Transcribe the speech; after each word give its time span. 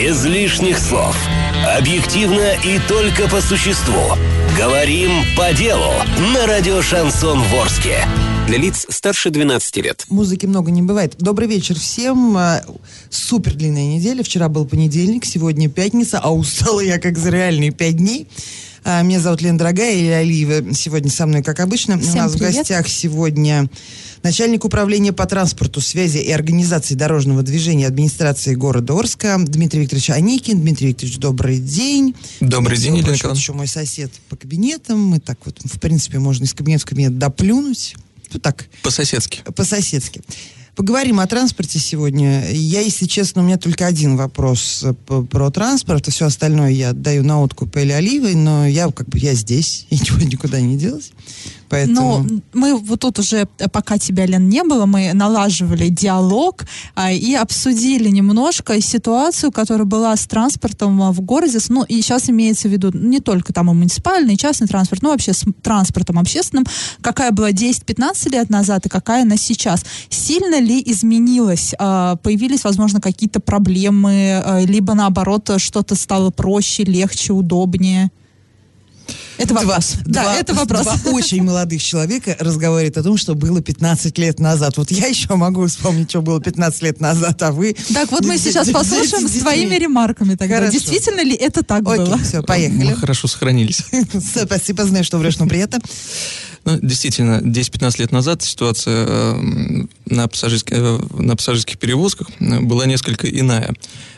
Без 0.00 0.24
лишних 0.24 0.78
слов. 0.78 1.14
Объективно 1.76 2.54
и 2.64 2.78
только 2.88 3.28
по 3.28 3.42
существу. 3.42 4.16
Говорим 4.56 5.10
по 5.36 5.52
делу 5.52 5.92
на 6.32 6.46
радио 6.46 6.80
«Шансон 6.80 7.42
Ворске». 7.42 7.98
Для 8.46 8.56
лиц 8.56 8.86
старше 8.88 9.28
12 9.28 9.76
лет. 9.76 10.06
Музыки 10.08 10.46
много 10.46 10.70
не 10.70 10.80
бывает. 10.80 11.16
Добрый 11.18 11.48
вечер 11.48 11.74
всем. 11.74 12.34
А, 12.38 12.62
Супер 13.10 13.52
длинная 13.52 13.94
неделя. 13.94 14.22
Вчера 14.22 14.48
был 14.48 14.64
понедельник, 14.64 15.26
сегодня 15.26 15.68
пятница, 15.68 16.18
а 16.18 16.32
устала 16.32 16.80
я 16.80 16.98
как 16.98 17.18
за 17.18 17.28
реальные 17.28 17.70
пять 17.70 17.98
дней. 17.98 18.26
А, 18.84 19.02
Меня 19.02 19.20
зовут 19.20 19.42
Лена 19.42 19.58
Дорогая, 19.58 19.94
Илья 19.94 20.18
Алиева 20.18 20.74
сегодня 20.74 21.10
со 21.10 21.26
мной, 21.26 21.42
как 21.42 21.60
обычно. 21.60 21.96
У 21.96 22.00
Всем 22.00 22.14
нас 22.16 22.32
привет. 22.32 22.54
в 22.54 22.56
гостях 22.58 22.88
сегодня 22.88 23.68
начальник 24.22 24.64
управления 24.64 25.12
по 25.12 25.26
транспорту, 25.26 25.80
связи 25.80 26.18
и 26.18 26.30
организации 26.30 26.94
дорожного 26.94 27.42
движения 27.42 27.86
администрации 27.86 28.54
города 28.54 28.94
Орска 28.98 29.36
Дмитрий 29.38 29.80
Викторович 29.80 30.10
Аникин. 30.10 30.60
Дмитрий 30.60 30.88
Викторович, 30.88 31.18
добрый 31.18 31.58
день. 31.58 32.14
Добрый 32.40 32.76
Всего 32.78 32.94
день, 32.96 33.02
Елена 33.02 33.14
Николаевна. 33.16 33.38
еще 33.40 33.52
мой 33.52 33.66
сосед 33.66 34.10
по 34.28 34.36
кабинетам. 34.36 34.98
Мы 35.00 35.20
так 35.20 35.38
вот, 35.44 35.58
в 35.62 35.78
принципе, 35.78 36.18
можно 36.18 36.44
из 36.44 36.54
кабинета 36.54 36.82
в 36.82 36.88
кабинет 36.88 37.18
доплюнуть. 37.18 37.94
Ну 38.32 38.40
так, 38.40 38.66
По-соседски. 38.82 39.40
по-соседски. 39.56 40.22
Поговорим 40.80 41.20
о 41.20 41.26
транспорте 41.26 41.78
сегодня. 41.78 42.42
Я, 42.52 42.80
если 42.80 43.04
честно, 43.04 43.42
у 43.42 43.44
меня 43.44 43.58
только 43.58 43.84
один 43.84 44.16
вопрос 44.16 44.82
э, 44.82 44.94
про 44.94 45.50
транспорт, 45.50 46.08
а 46.08 46.10
все 46.10 46.24
остальное 46.24 46.70
я 46.70 46.88
отдаю 46.88 47.22
на 47.22 47.42
откуп 47.42 47.76
Элли 47.76 47.92
Оливой, 47.92 48.34
но 48.34 48.66
я 48.66 48.90
как 48.90 49.06
бы 49.06 49.18
я 49.18 49.34
здесь, 49.34 49.86
и 49.90 49.96
никуда 49.96 50.58
не 50.58 50.78
делась. 50.78 51.12
Поэтому... 51.70 52.26
Ну, 52.28 52.40
мы 52.52 52.76
вот 52.76 53.00
тут 53.00 53.18
уже, 53.20 53.46
э, 53.58 53.68
пока 53.68 53.96
тебя, 53.96 54.26
Лен, 54.26 54.48
не 54.48 54.64
было, 54.64 54.86
мы 54.86 55.12
налаживали 55.14 55.88
диалог 55.88 56.64
а, 56.96 57.12
и 57.12 57.34
обсудили 57.34 58.08
немножко 58.10 58.80
ситуацию, 58.80 59.52
которая 59.52 59.86
была 59.86 60.16
с 60.16 60.26
транспортом 60.26 61.00
а, 61.00 61.12
в 61.12 61.20
городе. 61.20 61.58
Ну, 61.68 61.84
и 61.84 62.02
сейчас 62.02 62.28
имеется 62.28 62.68
в 62.68 62.72
виду 62.72 62.90
не 62.92 63.20
только 63.20 63.52
там 63.52 63.70
и 63.70 63.74
муниципальный, 63.74 64.34
и 64.34 64.36
частный 64.36 64.66
транспорт, 64.66 65.02
но 65.02 65.10
вообще 65.10 65.32
с 65.32 65.44
транспортом 65.62 66.18
общественным. 66.18 66.66
Какая 67.00 67.30
была 67.30 67.50
10-15 67.50 68.30
лет 68.30 68.50
назад 68.50 68.86
и 68.86 68.88
какая 68.88 69.22
она 69.22 69.36
сейчас. 69.36 69.84
Сильно 70.08 70.60
ли 70.60 70.82
изменилась? 70.84 71.72
А, 71.78 72.16
Появились, 72.16 72.64
возможно, 72.64 73.00
какие-то 73.00 73.38
проблемы, 73.38 74.42
а, 74.44 74.60
либо 74.64 74.94
наоборот, 74.94 75.48
что-то 75.58 75.94
стало 75.94 76.30
проще, 76.30 76.82
легче, 76.82 77.32
удобнее? 77.32 78.10
Это 79.40 79.54
вопрос. 79.54 79.94
да, 80.04 80.22
два- 80.22 80.34
это 80.36 80.54
вопрос. 80.54 80.82
Два 80.82 80.96
очень 81.12 81.42
молодых 81.42 81.82
человека 81.82 82.36
разговаривают 82.38 82.96
о 82.98 83.02
том, 83.02 83.16
что 83.16 83.34
было 83.34 83.62
15 83.62 84.18
лет 84.18 84.38
назад. 84.38 84.76
Вот 84.76 84.90
я 84.90 85.06
еще 85.06 85.34
могу 85.34 85.66
вспомнить, 85.66 86.10
что 86.10 86.20
было 86.20 86.40
15 86.40 86.82
лет 86.82 87.00
назад, 87.00 87.42
а 87.42 87.50
вы... 87.52 87.74
Так, 87.94 88.10
вот 88.12 88.24
мы 88.26 88.36
сейчас 88.38 88.68
послушаем 88.70 89.26
с 89.28 89.32
твоими 89.32 89.74
ремарками 89.76 90.34
тогда. 90.34 90.56
Хорошо. 90.56 90.72
Действительно 90.72 91.22
ли 91.22 91.34
это 91.34 91.62
так 91.62 91.82
было? 91.82 92.02
Окей, 92.14 92.24
все, 92.24 92.42
поехали. 92.42 92.84
Мы 92.90 92.96
хорошо 92.96 93.28
сохранились. 93.28 93.82
Спасибо, 94.44 94.84
знаю, 94.84 95.04
что 95.04 95.18
врешь, 95.18 95.38
но 95.38 95.46
приятно. 95.46 95.78
Ну, 96.64 96.78
действительно, 96.82 97.40
10-15 97.40 98.00
лет 98.00 98.12
назад 98.12 98.42
ситуация 98.42 99.06
э, 99.08 99.34
на, 100.06 100.26
пассажирск- 100.26 100.72
э, 100.72 101.00
на 101.22 101.36
пассажирских 101.36 101.78
перевозках 101.78 102.28
э, 102.38 102.60
была 102.60 102.86
несколько 102.86 103.28
иная. 103.28 103.74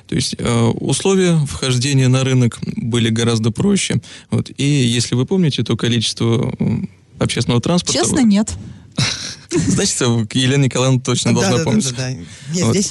То 0.08 0.16
есть 0.16 0.34
э, 0.38 0.60
условия 0.74 1.36
вхождения 1.46 2.08
на 2.08 2.24
рынок 2.24 2.58
были 2.76 3.10
гораздо 3.10 3.50
проще. 3.50 4.00
Вот. 4.30 4.50
И 4.56 4.64
если 4.64 5.14
вы 5.14 5.24
помните, 5.24 5.62
то 5.62 5.76
количество 5.76 6.52
общественного 7.18 7.60
транспорта... 7.60 8.00
Честно, 8.00 8.20
нет. 8.20 8.52
Значит, 9.66 10.00
Елена 10.34 10.64
Николаевна 10.64 11.00
точно 11.00 11.34
должна 11.34 11.58
помнить. 11.58 11.92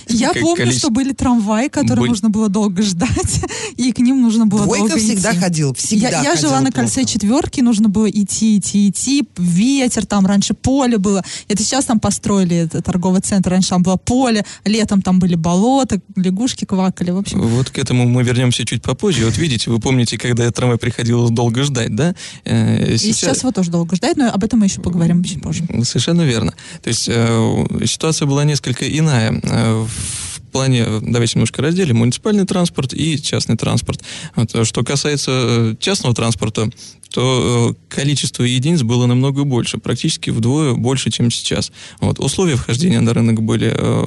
Я 0.08 0.34
помню, 0.34 0.72
что 0.72 0.90
были 0.90 1.14
трамваи, 1.14 1.68
которые 1.68 2.08
нужно 2.08 2.30
было 2.30 2.50
долго 2.50 2.82
ждать, 2.82 3.42
и 3.78 3.92
к 3.92 4.00
ним 4.00 4.22
нужно 4.22 4.46
было 4.46 4.64
Двойка 4.64 4.88
долго 4.90 5.00
всегда 5.02 5.32
идти. 5.32 5.40
ходил, 5.40 5.74
всегда 5.74 6.22
я, 6.22 6.36
жила 6.36 6.60
на 6.62 6.72
кольце 6.72 7.06
четверки, 7.06 7.62
нужно 7.62 7.90
было 7.90 8.10
идти, 8.10 8.58
идти, 8.58 8.90
идти, 8.90 9.28
ветер, 9.38 10.06
там 10.06 10.26
раньше 10.26 10.54
поле 10.54 10.98
было. 10.98 11.24
Это 11.48 11.64
сейчас 11.64 11.86
там 11.86 12.00
построили 12.00 12.56
это, 12.58 12.82
торговый 12.82 13.22
центр, 13.22 13.52
раньше 13.52 13.70
там 13.70 13.84
было 13.84 13.98
поле, 13.98 14.46
летом 14.66 15.02
там 15.02 15.20
были 15.20 15.36
болота, 15.36 16.00
лягушки 16.16 16.66
квакали, 16.66 17.12
в 17.12 17.18
общем. 17.18 17.42
Вот 17.42 17.70
к 17.70 17.78
этому 17.78 18.08
мы 18.08 18.24
вернемся 18.24 18.66
чуть 18.66 18.82
попозже. 18.82 19.26
Вот 19.26 19.38
видите, 19.38 19.70
вы 19.70 19.80
помните, 19.80 20.18
когда 20.18 20.50
трамвай 20.52 20.78
приходилось 20.78 21.32
долго 21.32 21.64
ждать, 21.64 21.96
да? 21.96 22.16
Э, 22.46 22.94
И 22.94 22.98
сейчас 22.98 23.40
его 23.40 23.52
тоже 23.52 23.72
долго 23.72 23.96
ждать, 23.96 24.18
но 24.18 24.30
об 24.32 24.44
этом 24.44 24.60
мы 24.60 24.66
еще 24.66 24.82
поговорим 24.82 25.24
чуть 25.24 25.42
позже. 25.42 25.66
Совершенно 25.84 26.22
верно. 26.22 26.51
То 26.82 26.88
есть 26.90 27.08
э, 27.10 27.66
ситуация 27.86 28.28
была 28.28 28.44
несколько 28.44 28.88
иная. 28.88 29.40
Э, 29.44 29.86
в 29.86 30.42
плане, 30.52 30.86
давайте 31.02 31.36
немножко 31.36 31.62
разделим, 31.62 31.98
муниципальный 31.98 32.46
транспорт 32.46 32.94
и 32.94 33.22
частный 33.22 33.58
транспорт. 33.58 34.02
Вот, 34.36 34.54
э, 34.54 34.66
что 34.66 34.84
касается 34.84 35.32
э, 35.32 35.76
частного 35.80 36.14
транспорта, 36.14 36.70
то 37.10 37.76
количество 37.90 38.44
единиц 38.44 38.84
было 38.84 39.06
намного 39.06 39.44
больше, 39.44 39.78
практически 39.78 40.30
вдвое 40.30 40.74
больше, 40.74 41.12
чем 41.12 41.30
сейчас. 41.32 41.72
Вот, 42.00 42.20
условия 42.20 42.56
вхождения 42.56 43.02
на 43.02 43.14
рынок 43.14 43.42
были 43.42 43.74
э, 43.76 44.04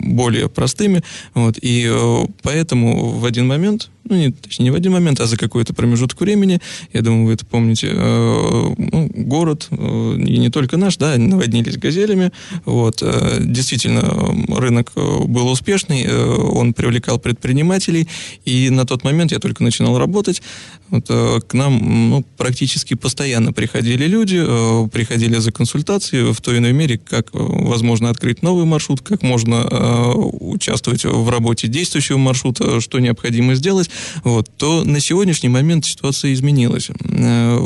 более 0.00 0.48
простыми, 0.48 1.02
вот, 1.34 1.58
и 1.60 1.86
э, 1.88 2.26
поэтому 2.42 3.10
в 3.10 3.24
один 3.24 3.46
момент, 3.46 3.90
ну, 4.08 4.16
не, 4.16 4.30
точнее, 4.30 4.64
не 4.64 4.70
в 4.70 4.74
один 4.74 4.92
момент, 4.92 5.20
а 5.20 5.26
за 5.26 5.36
какой-то 5.36 5.74
промежуток 5.74 6.20
времени, 6.20 6.60
я 6.92 7.02
думаю, 7.02 7.26
вы 7.26 7.32
это 7.32 7.44
помните, 7.44 7.88
э, 7.92 8.74
ну, 8.78 9.10
город, 9.14 9.68
э, 9.70 10.16
и 10.18 10.38
не 10.38 10.50
только 10.50 10.76
наш, 10.76 10.96
да, 10.96 11.16
наводнились 11.16 11.76
газелями, 11.76 12.32
вот, 12.64 13.02
э, 13.02 13.38
действительно, 13.40 14.00
э, 14.00 14.54
рынок 14.54 14.92
э, 14.96 15.24
был 15.26 15.48
успешный, 15.48 16.04
э, 16.04 16.24
он 16.24 16.72
привлекал 16.72 17.18
предпринимателей, 17.18 18.08
и 18.44 18.70
на 18.70 18.86
тот 18.86 19.04
момент 19.04 19.32
я 19.32 19.38
только 19.38 19.62
начинал 19.62 19.98
работать, 19.98 20.42
вот, 20.88 21.06
э, 21.08 21.40
к 21.46 21.54
нам 21.54 22.10
ну, 22.10 22.24
практически 22.36 22.94
постоянно 22.94 23.52
приходили 23.52 24.06
люди, 24.06 24.42
э, 24.44 24.88
приходили 24.88 25.36
за 25.36 25.52
консультацией 25.52 26.32
в 26.32 26.40
той 26.40 26.58
иной 26.58 26.72
мере, 26.72 26.98
как 26.98 27.28
э, 27.28 27.38
возможно 27.38 28.10
открыть 28.10 28.42
новый 28.42 28.64
маршрут, 28.66 29.00
как 29.00 29.22
можно 29.22 29.66
э, 29.68 30.12
участвовать 30.14 31.04
в 31.04 31.28
работе 31.28 31.68
действующего 31.68 32.18
маршрута, 32.18 32.80
что 32.80 33.00
необходимо 33.00 33.54
сделать, 33.54 33.90
вот, 34.24 34.50
то 34.56 34.84
на 34.84 35.00
сегодняшний 35.00 35.48
момент 35.48 35.84
ситуация 35.84 36.32
изменилась. 36.32 36.88
Э, 36.90 37.58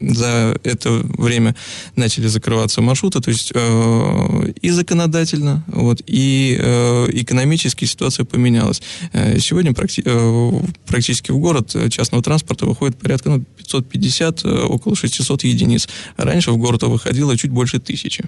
За 0.00 0.56
это 0.64 0.88
время 1.18 1.54
начали 1.96 2.26
закрываться 2.28 2.80
маршруты, 2.80 3.20
то 3.20 3.30
есть 3.30 3.52
э, 3.54 4.52
и 4.62 4.70
законодательно, 4.70 5.62
вот, 5.66 6.00
и 6.06 6.56
э, 6.58 7.06
экономически 7.12 7.84
ситуация 7.84 8.24
поменялась. 8.24 8.80
Э, 9.12 9.38
сегодня 9.38 9.72
практи- 9.72 10.02
э, 10.06 10.66
практически 10.86 11.32
в 11.32 11.38
город 11.38 11.76
частного 11.90 12.22
транспорта 12.22 12.64
выходит 12.64 12.96
порядка 12.96 13.28
ну, 13.30 13.44
550, 13.58 14.44
э, 14.44 14.48
около 14.48 14.96
600 14.96 15.44
единиц. 15.44 15.86
Раньше 16.16 16.52
в 16.52 16.56
город 16.56 16.82
выходило 16.84 17.36
чуть 17.36 17.50
больше 17.50 17.78
тысячи. 17.78 18.24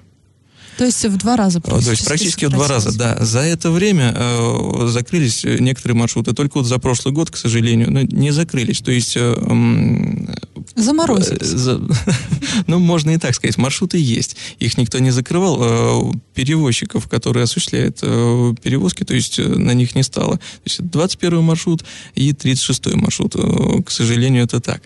То 0.82 0.86
есть 0.86 1.04
в 1.04 1.16
два 1.16 1.36
раза 1.36 1.60
То 1.60 1.78
есть 1.78 2.04
практически 2.04 2.44
в 2.46 2.50
два 2.50 2.66
раза, 2.66 2.98
да. 2.98 3.16
За 3.24 3.38
это 3.38 3.70
время 3.70 4.12
э, 4.16 4.88
закрылись 4.88 5.44
э, 5.44 5.58
некоторые 5.60 5.96
маршруты. 5.96 6.32
Только 6.32 6.58
вот 6.58 6.66
за 6.66 6.80
прошлый 6.80 7.14
год, 7.14 7.30
к 7.30 7.36
сожалению, 7.36 7.92
ну, 7.92 8.00
не 8.02 8.32
закрылись. 8.32 8.80
То 8.80 8.90
есть... 8.90 9.16
э, 9.16 9.20
м, 9.48 10.28
Заморозились. 10.74 11.52
э, 11.52 11.56
за- 11.56 11.80
ну, 12.66 12.80
можно 12.80 13.10
и 13.10 13.18
так 13.18 13.36
сказать. 13.36 13.58
Маршруты 13.58 13.96
есть. 13.96 14.34
Их 14.58 14.76
никто 14.76 14.98
не 14.98 15.12
закрывал. 15.12 15.58
Э, 15.62 16.12
Перевозчиков, 16.34 17.08
которые 17.08 17.44
осуществляют 17.44 17.98
э, 18.02 18.54
перевозки, 18.60 19.04
то 19.04 19.14
есть 19.14 19.38
э, 19.38 19.46
на 19.46 19.74
них 19.74 19.94
не 19.94 20.02
стало. 20.02 20.38
То 20.38 20.40
есть 20.64 20.82
21 20.82 21.44
маршрут 21.44 21.84
и 22.16 22.32
36 22.32 22.94
маршрут. 22.96 23.36
Э, 23.36 23.82
К 23.84 23.88
сожалению, 23.92 24.42
это 24.42 24.60
так. 24.60 24.82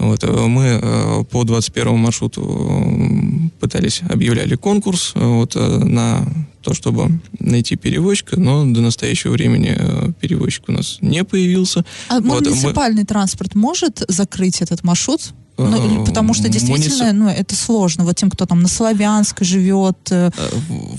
Вот, 0.00 0.24
э, 0.24 0.46
мы 0.46 0.80
э, 0.82 1.24
по 1.30 1.44
21 1.44 1.96
маршруту 1.98 2.40
э, 2.42 3.48
пытались, 3.60 4.00
объявляли 4.08 4.54
конкурс 4.56 5.12
вот, 5.14 5.54
на 5.54 6.26
то, 6.62 6.72
чтобы 6.74 7.20
найти 7.38 7.76
перевозчика, 7.76 8.40
но 8.40 8.64
до 8.64 8.80
настоящего 8.80 9.32
времени 9.32 9.76
перевозчик 10.20 10.64
у 10.68 10.72
нас 10.72 10.98
не 11.02 11.22
появился. 11.24 11.84
А 12.08 12.20
Вот, 12.20 12.24
мы- 12.44 12.50
муниципальный 12.50 13.04
транспорт 13.04 13.54
может 13.54 14.02
закрыть 14.08 14.60
этот 14.62 14.84
маршрут? 14.84 15.32
Ну, 15.58 16.06
потому 16.06 16.32
что 16.32 16.48
действительно, 16.48 17.04
муници- 17.04 17.12
ну, 17.12 17.28
это 17.28 17.54
сложно. 17.54 18.04
Вот 18.04 18.16
тем, 18.16 18.30
кто 18.30 18.46
там 18.46 18.62
на 18.62 18.68
Славянск 18.68 19.42
живет. 19.42 20.10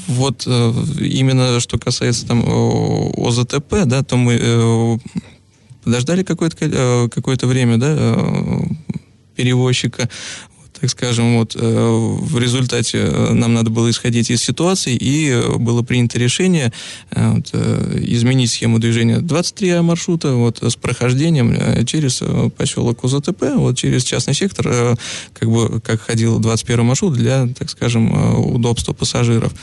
Вот 0.07 0.45
именно 0.45 1.59
что 1.59 1.79
касается 1.79 2.27
там 2.27 2.43
ОЗТП, 3.17 3.85
да, 3.85 4.03
то 4.03 4.17
мы 4.17 4.99
подождали 5.83 6.21
какое-то 6.21 6.55
ко- 6.57 7.09
какое-то 7.09 7.47
время, 7.47 7.77
да, 7.77 8.15
перевозчика. 9.41 10.07
Так 10.79 10.89
скажем, 10.89 11.37
вот 11.37 11.53
в 11.53 12.39
результате 12.39 13.05
нам 13.31 13.53
надо 13.53 13.69
было 13.69 13.89
исходить 13.91 14.31
из 14.31 14.41
ситуации, 14.41 14.95
и 14.95 15.39
было 15.57 15.83
принято 15.83 16.17
решение 16.17 16.73
вот, 17.11 17.53
изменить 17.53 18.49
схему 18.49 18.79
движения 18.79 19.19
23 19.19 19.81
маршрута 19.81 20.33
вот, 20.33 20.63
с 20.63 20.75
прохождением 20.75 21.85
через 21.85 22.23
поселок 22.57 23.03
УЗТП, 23.03 23.43
вот 23.57 23.77
через 23.77 24.03
частный 24.03 24.33
сектор, 24.33 24.97
как 25.33 25.51
бы 25.51 25.81
как 25.81 26.01
ходил 26.01 26.39
21 26.39 26.83
маршрут 26.83 27.13
для, 27.13 27.47
так 27.47 27.69
скажем, 27.69 28.43
удобства 28.51 28.93
пассажиров. 28.93 29.53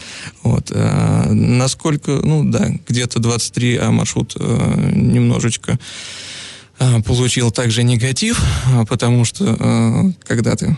Вот. 0.45 0.71
Насколько, 0.71 2.21
ну 2.23 2.45
да, 2.45 2.71
где-то 2.89 3.19
23 3.19 3.77
а 3.79 3.91
маршрут 3.91 4.37
немножечко 4.37 5.73
а, 5.73 5.79
получил 7.05 7.51
также 7.51 7.83
негатив, 7.83 8.41
а, 8.67 8.85
потому 8.85 9.25
что 9.25 9.57
а, 9.59 10.11
когда 10.25 10.57
ты 10.57 10.77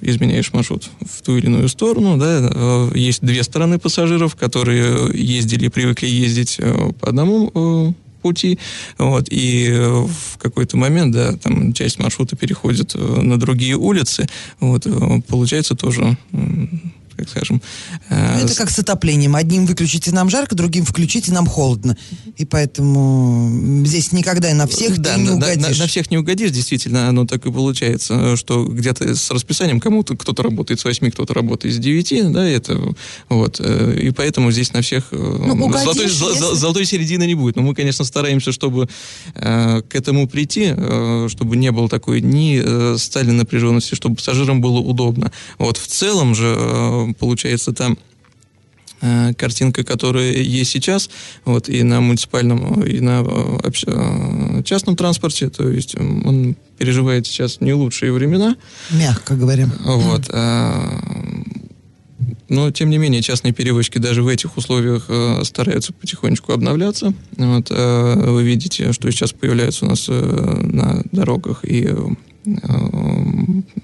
изменяешь 0.00 0.52
маршрут 0.52 0.90
в 1.00 1.22
ту 1.22 1.36
или 1.36 1.46
иную 1.46 1.68
сторону, 1.68 2.16
да, 2.16 2.90
есть 2.94 3.20
две 3.22 3.42
стороны 3.42 3.78
пассажиров, 3.78 4.36
которые 4.36 5.10
ездили, 5.12 5.68
привыкли 5.68 6.06
ездить 6.06 6.60
по 7.00 7.08
одному 7.08 7.94
пути, 8.22 8.58
вот, 8.98 9.26
и 9.30 9.70
в 9.70 10.38
какой-то 10.38 10.76
момент, 10.76 11.12
да, 11.12 11.36
там 11.36 11.72
часть 11.72 11.98
маршрута 11.98 12.36
переходит 12.36 12.94
на 12.94 13.38
другие 13.38 13.76
улицы, 13.76 14.26
вот, 14.60 14.86
получается 15.26 15.74
тоже 15.74 16.16
так 17.16 17.28
скажем. 17.28 17.62
Э, 18.08 18.40
это 18.42 18.54
как 18.54 18.70
с 18.70 18.78
отоплением. 18.78 19.36
Одним 19.36 19.66
выключите 19.66 20.12
нам 20.12 20.30
жарко, 20.30 20.54
другим 20.54 20.84
включите 20.84 21.32
нам 21.32 21.46
холодно. 21.46 21.96
И 22.36 22.44
поэтому 22.44 23.84
здесь 23.84 24.12
никогда 24.12 24.50
и 24.50 24.54
на 24.54 24.66
всех 24.66 24.98
да, 24.98 25.16
не 25.16 25.30
угодишь. 25.30 25.78
На, 25.78 25.84
на 25.84 25.86
всех 25.86 26.10
не 26.10 26.18
угодишь, 26.18 26.50
действительно, 26.50 27.08
оно 27.08 27.26
так 27.26 27.46
и 27.46 27.52
получается, 27.52 28.36
что 28.36 28.64
где-то 28.64 29.14
с 29.14 29.30
расписанием 29.30 29.80
кому-то 29.80 30.16
кто-то 30.16 30.42
работает 30.42 30.80
с 30.80 30.84
8, 30.84 31.10
кто-то 31.10 31.34
работает 31.34 31.74
с 31.74 31.78
9, 31.78 32.32
да, 32.32 32.48
это 32.48 32.80
вот. 33.28 33.60
Э, 33.60 33.98
и 34.00 34.10
поэтому 34.10 34.50
здесь 34.50 34.72
на 34.72 34.82
всех 34.82 35.08
э, 35.12 35.16
ну, 35.16 35.72
золотой, 35.72 36.04
если... 36.04 36.54
золотой 36.54 36.84
середины 36.84 37.24
не 37.24 37.34
будет. 37.34 37.56
Но 37.56 37.62
мы, 37.62 37.74
конечно, 37.74 38.04
стараемся, 38.04 38.52
чтобы 38.52 38.88
э, 39.34 39.82
к 39.82 39.94
этому 39.94 40.28
прийти, 40.28 40.74
э, 40.76 41.28
чтобы 41.30 41.56
не 41.56 41.70
было 41.70 41.88
такой 41.88 42.20
ни 42.20 42.60
э, 42.64 42.96
стали 42.98 43.30
напряженности, 43.30 43.94
чтобы 43.94 44.16
пассажирам 44.16 44.60
было 44.60 44.78
удобно. 44.78 45.32
Вот 45.58 45.76
в 45.76 45.86
целом 45.86 46.34
же 46.34 47.03
получается 47.12 47.72
там 47.72 47.98
э, 49.00 49.34
картинка, 49.34 49.84
которая 49.84 50.32
есть 50.32 50.70
сейчас, 50.70 51.10
вот, 51.44 51.68
и 51.68 51.82
на 51.82 52.00
муниципальном, 52.00 52.82
и 52.82 53.00
на 53.00 53.22
э, 53.26 53.70
э, 53.86 54.62
частном 54.64 54.96
транспорте, 54.96 55.50
то 55.50 55.68
есть 55.68 55.96
он 55.96 56.56
переживает 56.78 57.26
сейчас 57.26 57.60
не 57.60 57.74
лучшие 57.74 58.12
времена. 58.12 58.56
Мягко 58.90 59.34
говоря. 59.34 59.68
Вот. 59.84 60.30
Но, 62.46 62.70
тем 62.70 62.90
не 62.90 62.98
менее, 62.98 63.22
частные 63.22 63.52
перевозчики 63.52 63.98
даже 63.98 64.22
в 64.22 64.28
этих 64.28 64.56
условиях 64.56 65.08
стараются 65.44 65.92
потихонечку 65.92 66.52
обновляться. 66.52 67.12
Вот, 67.36 67.70
вы 67.70 68.44
видите, 68.44 68.92
что 68.92 69.10
сейчас 69.10 69.32
появляется 69.32 69.86
у 69.86 69.88
нас 69.88 70.06
на 70.08 71.02
дорогах 71.10 71.64
и 71.64 71.88
Э, 71.88 72.08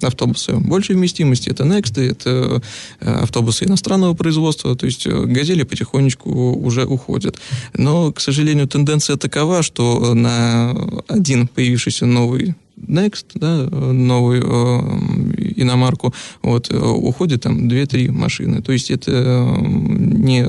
автобусы 0.02 0.56
большей 0.56 0.96
вместимости, 0.96 1.48
это 1.48 1.64
Next, 1.64 2.00
это 2.00 2.62
э, 3.00 3.12
автобусы 3.22 3.64
иностранного 3.64 4.14
производства, 4.14 4.76
то 4.76 4.86
есть 4.86 5.06
э, 5.06 5.10
«Газели» 5.10 5.62
потихонечку 5.62 6.30
уже 6.52 6.84
уходят. 6.84 7.40
Но, 7.74 8.12
к 8.12 8.20
сожалению, 8.20 8.68
тенденция 8.68 9.16
такова, 9.16 9.62
что 9.62 10.14
на 10.14 10.74
один 11.08 11.48
появившийся 11.48 12.06
новый 12.06 12.54
Next, 12.76 13.26
да, 13.34 13.68
новую 13.92 14.42
э, 14.42 15.52
иномарку, 15.56 16.14
вот, 16.42 16.72
уходит 16.72 17.42
там 17.42 17.68
2-3 17.68 18.10
машины. 18.10 18.62
То 18.62 18.72
есть 18.72 18.90
это 18.90 19.54
не 19.60 20.46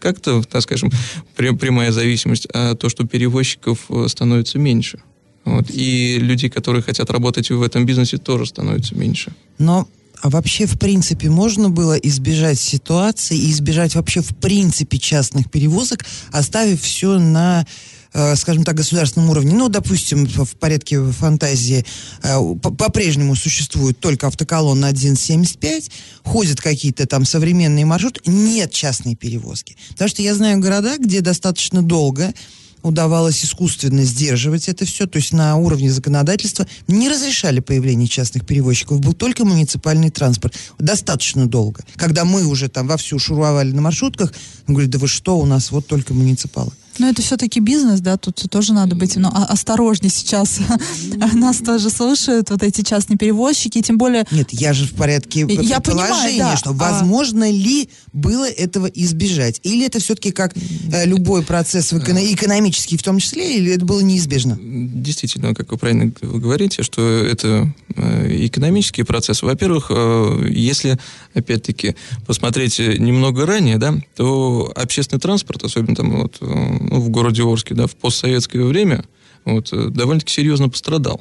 как-то, 0.00 0.42
так 0.42 0.60
скажем, 0.60 0.90
прямая 1.34 1.92
зависимость, 1.92 2.46
а 2.52 2.74
то, 2.74 2.90
что 2.90 3.06
перевозчиков 3.06 3.88
становится 4.08 4.58
меньше. 4.58 5.00
Вот. 5.44 5.70
И 5.70 6.18
людей, 6.18 6.50
которые 6.50 6.82
хотят 6.82 7.10
работать 7.10 7.50
в 7.50 7.62
этом 7.62 7.86
бизнесе, 7.86 8.18
тоже 8.18 8.46
становится 8.46 8.94
меньше. 8.94 9.32
Но 9.58 9.88
а 10.22 10.28
вообще, 10.28 10.66
в 10.66 10.78
принципе, 10.78 11.30
можно 11.30 11.70
было 11.70 11.94
избежать 11.94 12.58
ситуации 12.58 13.38
и 13.38 13.50
избежать 13.50 13.94
вообще, 13.94 14.20
в 14.20 14.36
принципе, 14.36 14.98
частных 14.98 15.50
перевозок, 15.50 16.04
оставив 16.30 16.82
все 16.82 17.18
на 17.18 17.66
э, 18.12 18.36
скажем 18.36 18.64
так, 18.64 18.74
государственном 18.74 19.30
уровне, 19.30 19.54
ну, 19.54 19.70
допустим, 19.70 20.26
в 20.26 20.56
порядке 20.56 21.02
фантазии 21.02 21.86
э, 22.22 22.54
по-прежнему 22.60 23.34
существует 23.34 23.98
только 23.98 24.26
автоколонна 24.26 24.90
1.75, 24.90 25.90
ходят 26.24 26.60
какие-то 26.60 27.06
там 27.06 27.24
современные 27.24 27.86
маршруты, 27.86 28.20
нет 28.26 28.72
частной 28.72 29.16
перевозки. 29.16 29.76
Потому 29.90 30.10
что 30.10 30.20
я 30.20 30.34
знаю 30.34 30.60
города, 30.60 30.98
где 30.98 31.22
достаточно 31.22 31.82
долго 31.82 32.34
удавалось 32.82 33.44
искусственно 33.44 34.04
сдерживать 34.04 34.68
это 34.68 34.84
все, 34.84 35.06
то 35.06 35.18
есть 35.18 35.32
на 35.32 35.56
уровне 35.56 35.90
законодательства 35.90 36.66
не 36.88 37.08
разрешали 37.08 37.60
появление 37.60 38.08
частных 38.08 38.46
перевозчиков, 38.46 39.00
был 39.00 39.12
только 39.12 39.44
муниципальный 39.44 40.10
транспорт. 40.10 40.54
Достаточно 40.78 41.46
долго. 41.46 41.82
Когда 41.96 42.24
мы 42.24 42.46
уже 42.46 42.68
там 42.68 42.86
вовсю 42.86 43.18
шуровали 43.18 43.72
на 43.72 43.80
маршрутках, 43.80 44.32
он 44.66 44.74
говорит, 44.74 44.90
да 44.90 44.98
вы 44.98 45.08
что, 45.08 45.38
у 45.38 45.46
нас 45.46 45.70
вот 45.70 45.86
только 45.86 46.14
муниципалы. 46.14 46.72
Но 46.98 47.08
это 47.08 47.22
все-таки 47.22 47.60
бизнес, 47.60 48.00
да, 48.00 48.16
тут 48.16 48.44
тоже 48.50 48.72
надо 48.72 48.94
быть 48.94 49.16
ну, 49.16 49.30
осторожнее 49.32 50.10
сейчас. 50.10 50.60
Нас 51.34 51.58
тоже 51.58 51.90
слушают 51.90 52.50
вот 52.50 52.62
эти 52.62 52.82
частные 52.82 53.16
перевозчики, 53.16 53.80
тем 53.80 53.96
более... 53.96 54.26
Нет, 54.30 54.52
я 54.52 54.72
же 54.72 54.86
в 54.86 54.94
порядке 54.94 55.46
я 55.48 55.80
понимаю, 55.80 56.38
да. 56.38 56.56
что 56.56 56.70
а 56.70 56.72
возможно 56.72 57.46
а... 57.46 57.50
ли 57.50 57.88
было 58.12 58.48
этого 58.48 58.86
избежать? 58.86 59.60
Или 59.62 59.86
это 59.86 60.00
все-таки 60.00 60.30
как 60.30 60.54
э, 60.92 61.06
любой 61.06 61.42
процесс 61.42 61.92
эко- 61.92 62.12
экономический 62.32 62.96
в 62.96 63.02
том 63.02 63.18
числе, 63.18 63.56
или 63.56 63.72
это 63.72 63.84
было 63.84 64.00
неизбежно? 64.00 64.58
Действительно, 64.60 65.54
как 65.54 65.70
вы 65.72 65.78
правильно 65.78 66.12
говорите, 66.20 66.82
что 66.82 67.02
это 67.02 67.72
э, 67.96 68.46
экономический 68.46 69.04
процесс. 69.04 69.42
Во-первых, 69.42 69.86
э, 69.90 70.46
если, 70.50 70.98
опять-таки, 71.34 71.96
посмотреть 72.26 72.78
немного 72.78 73.46
ранее, 73.46 73.78
да, 73.78 73.94
то 74.16 74.72
общественный 74.76 75.20
транспорт, 75.20 75.64
особенно 75.64 75.96
там 75.96 76.20
вот 76.20 76.38
ну, 76.80 77.00
в 77.00 77.10
городе 77.10 77.42
Орске, 77.42 77.74
да, 77.74 77.86
в 77.86 77.94
постсоветское 77.94 78.64
время, 78.64 79.04
вот, 79.44 79.72
э, 79.72 79.88
довольно-таки 79.90 80.32
серьезно 80.32 80.68
пострадал. 80.68 81.20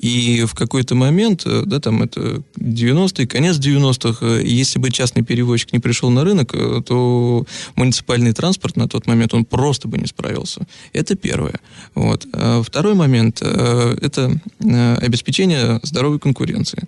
И 0.00 0.44
в 0.46 0.54
какой-то 0.54 0.94
момент, 0.94 1.42
э, 1.44 1.62
да, 1.66 1.78
там 1.78 2.02
это 2.02 2.42
90-е, 2.56 3.26
конец 3.26 3.56
90-х, 3.58 4.24
э, 4.24 4.42
если 4.44 4.78
бы 4.78 4.90
частный 4.90 5.22
перевозчик 5.22 5.74
не 5.74 5.78
пришел 5.78 6.08
на 6.08 6.24
рынок, 6.24 6.54
то 6.86 7.46
муниципальный 7.76 8.32
транспорт 8.32 8.76
на 8.76 8.88
тот 8.88 9.06
момент, 9.06 9.34
он 9.34 9.44
просто 9.44 9.88
бы 9.88 9.98
не 9.98 10.06
справился. 10.06 10.66
Это 10.94 11.16
первое. 11.16 11.60
Вот. 11.94 12.26
А 12.32 12.62
второй 12.62 12.94
момент, 12.94 13.42
это 13.42 14.40
обеспечение 14.60 15.80
здоровой 15.82 16.18
конкуренции. 16.18 16.84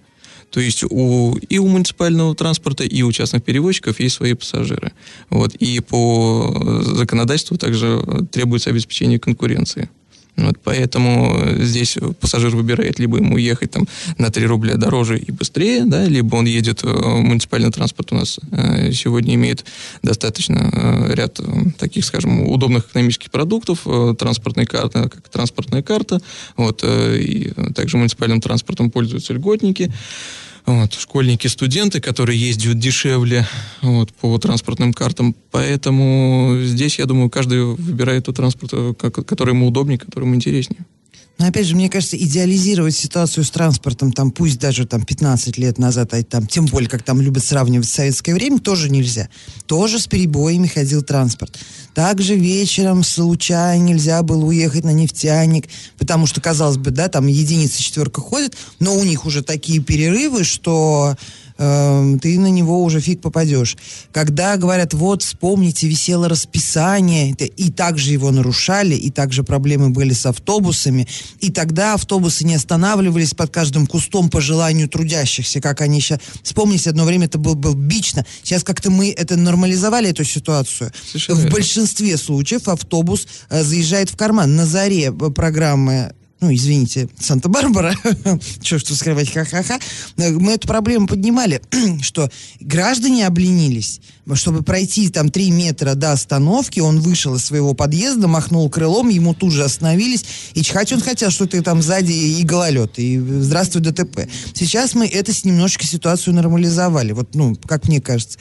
То 0.52 0.60
есть 0.60 0.84
у, 0.84 1.37
и 1.37 1.58
у 1.58 1.66
муниципального 1.66 2.34
транспорта, 2.34 2.84
и 2.84 3.02
у 3.02 3.10
частных 3.10 3.43
перевозчиков 3.43 3.99
есть 4.00 4.16
свои 4.16 4.34
пассажиры. 4.34 4.93
Вот. 5.31 5.54
И 5.54 5.81
по 5.81 6.82
законодательству 6.82 7.56
также 7.56 8.00
требуется 8.31 8.70
обеспечение 8.70 9.19
конкуренции. 9.19 9.88
Вот 10.37 10.54
поэтому 10.64 11.38
здесь 11.58 11.98
пассажир 12.20 12.56
выбирает 12.56 12.98
либо 12.98 13.19
ему 13.19 13.36
ехать 13.36 13.70
там 13.70 13.86
на 14.17 14.31
3 14.31 14.46
рубля 14.46 14.76
дороже 14.76 15.19
и 15.19 15.31
быстрее, 15.31 15.84
да, 15.84 16.06
либо 16.06 16.36
он 16.36 16.46
едет, 16.46 16.82
э, 16.84 16.88
муниципальный 16.88 17.70
транспорт 17.70 18.12
у 18.12 18.15
нас 18.15 18.41
э, 18.50 18.93
сегодня 18.93 19.34
имеет 19.34 19.67
достаточно 20.03 20.70
э, 20.72 21.15
ряд 21.15 21.38
таких, 21.79 22.06
скажем, 22.06 22.48
удобных 22.48 22.86
экономических 22.86 23.31
продуктов, 23.31 23.86
транспортная 24.19 24.65
карта, 24.65 25.10
как 25.10 25.29
транспортная 25.29 25.82
карта, 25.82 26.20
вот, 26.56 26.82
и 26.84 27.53
также 27.74 27.98
муниципальным 27.98 28.41
транспортом 28.41 28.91
пользуются 28.91 29.34
льготники 29.34 29.93
вот, 30.66 30.94
школьники, 30.94 31.48
студенты, 31.48 32.00
которые 32.00 32.38
ездят 32.38 32.78
дешевле 32.78 33.46
вот, 33.81 34.12
по 34.12 34.38
транспортным 34.38 34.92
картам. 34.92 35.34
Поэтому 35.50 36.58
здесь, 36.62 36.98
я 36.98 37.06
думаю, 37.06 37.31
каждый 37.31 37.64
выбирает 37.64 38.26
тот 38.26 38.36
транспорт, 38.36 38.72
э, 38.74 38.94
который 38.94 39.50
ему 39.54 39.66
удобнее, 39.66 39.98
который 39.98 40.24
ему 40.24 40.34
интереснее. 40.34 40.86
Но 41.39 41.46
опять 41.46 41.67
же, 41.67 41.74
мне 41.74 41.89
кажется, 41.89 42.17
идеализировать 42.17 42.94
ситуацию 42.94 43.44
с 43.44 43.51
транспортом, 43.51 44.12
там, 44.12 44.31
пусть 44.31 44.58
даже 44.58 44.86
там 44.86 45.05
15 45.05 45.58
лет 45.58 45.79
назад, 45.79 46.15
а 46.15 46.22
там, 46.22 46.46
тем 46.46 46.67
более, 46.67 46.89
как 46.89 47.03
там 47.03 47.20
любят 47.20 47.44
сравнивать 47.44 47.89
советское 47.89 48.34
время, 48.34 48.60
тоже 48.60 48.91
нельзя. 48.91 49.29
Тоже 49.67 49.98
с 49.98 50.06
перебоями 50.06 50.67
ходил 50.67 51.03
транспорт. 51.03 51.58
Также 51.94 52.36
вечером 52.36 53.03
случайно 53.03 53.82
нельзя 53.82 54.22
было 54.22 54.44
уехать 54.44 54.84
на 54.84 54.93
нефтяник, 54.93 55.69
потому 55.98 56.27
что, 56.27 56.41
казалось 56.41 56.77
бы, 56.77 56.91
да, 56.91 57.08
там 57.08 57.27
единица, 57.27 57.82
четверка 57.82 58.20
ходит, 58.20 58.56
но 58.79 58.94
у 58.94 59.03
них 59.03 59.27
уже 59.27 59.43
такие 59.43 59.81
перерывы, 59.81 60.44
что 60.44 61.17
э, 61.62 62.19
ты 62.20 62.38
на 62.38 62.48
него 62.48 62.82
уже 62.82 63.00
фиг 63.00 63.20
попадешь. 63.20 63.76
Когда 64.12 64.56
говорят, 64.56 64.94
вот, 64.94 65.22
вспомните, 65.22 65.86
висело 65.86 66.28
расписание, 66.28 67.31
и 67.31 67.70
также 67.70 68.12
его 68.12 68.31
нарушали, 68.31 68.94
и 68.94 69.10
также 69.10 69.42
проблемы 69.44 69.90
были 69.90 70.12
с 70.12 70.26
автобусами, 70.26 71.06
и 71.40 71.50
тогда 71.50 71.94
автобусы 71.94 72.44
не 72.44 72.54
останавливались 72.54 73.34
под 73.34 73.50
каждым 73.50 73.86
кустом 73.86 74.28
по 74.28 74.40
желанию 74.40 74.88
трудящихся, 74.88 75.60
как 75.60 75.81
они 75.81 76.00
сейчас... 76.00 76.20
Вспомните, 76.42 76.90
одно 76.90 77.04
время 77.04 77.26
это 77.26 77.38
был, 77.38 77.54
был 77.54 77.74
бично. 77.74 78.26
Сейчас 78.42 78.64
как-то 78.64 78.90
мы 78.90 79.10
это 79.10 79.36
нормализовали, 79.36 80.10
эту 80.10 80.24
ситуацию. 80.24 80.90
Совершенно 81.06 81.38
в 81.38 81.42
верно. 81.42 81.56
большинстве 81.56 82.16
случаев 82.16 82.69
автобус 82.69 83.26
э, 83.50 83.62
заезжает 83.62 84.10
в 84.10 84.16
карман. 84.16 84.56
На 84.56 84.66
заре 84.66 85.06
э, 85.06 85.31
программы 85.31 86.12
ну, 86.43 86.53
извините, 86.53 87.08
Санта-Барбара, 87.20 87.94
что 88.63 88.79
тут 88.84 88.96
скрывать, 88.96 89.32
ха-ха-ха, 89.32 89.79
мы 90.17 90.55
эту 90.55 90.67
проблему 90.67 91.06
поднимали, 91.06 91.63
что 92.03 92.29
граждане 92.58 93.29
обленились, 93.29 94.01
чтобы 94.34 94.63
пройти 94.63 95.08
там 95.08 95.31
три 95.31 95.53
метра 95.53 95.94
до 95.94 96.11
остановки, 96.11 96.81
он 96.81 96.99
вышел 96.99 97.37
из 97.37 97.44
своего 97.44 97.75
подъезда, 97.75 98.27
махнул 98.27 98.69
крылом, 98.69 99.08
ему 99.08 99.34
тут 99.34 99.53
же 99.53 99.63
остановились, 99.63 100.25
и 100.55 100.63
чихать 100.63 100.93
он 100.93 101.01
хотел, 101.01 101.31
что 101.31 101.46
ты 101.46 101.63
там 101.63 101.81
сзади 101.81 102.11
и 102.11 102.43
гололед, 102.43 102.99
и 102.99 103.20
здравствуй 103.20 103.81
ДТП. 103.81 104.29
Сейчас 104.53 104.96
мы 104.96 105.06
это 105.06 105.32
немножечко 105.44 105.87
ситуацию 105.87 106.34
нормализовали, 106.34 107.13
вот, 107.13 107.37
ну, 107.37 107.56
как 107.67 107.87
мне 107.87 108.01
кажется. 108.01 108.41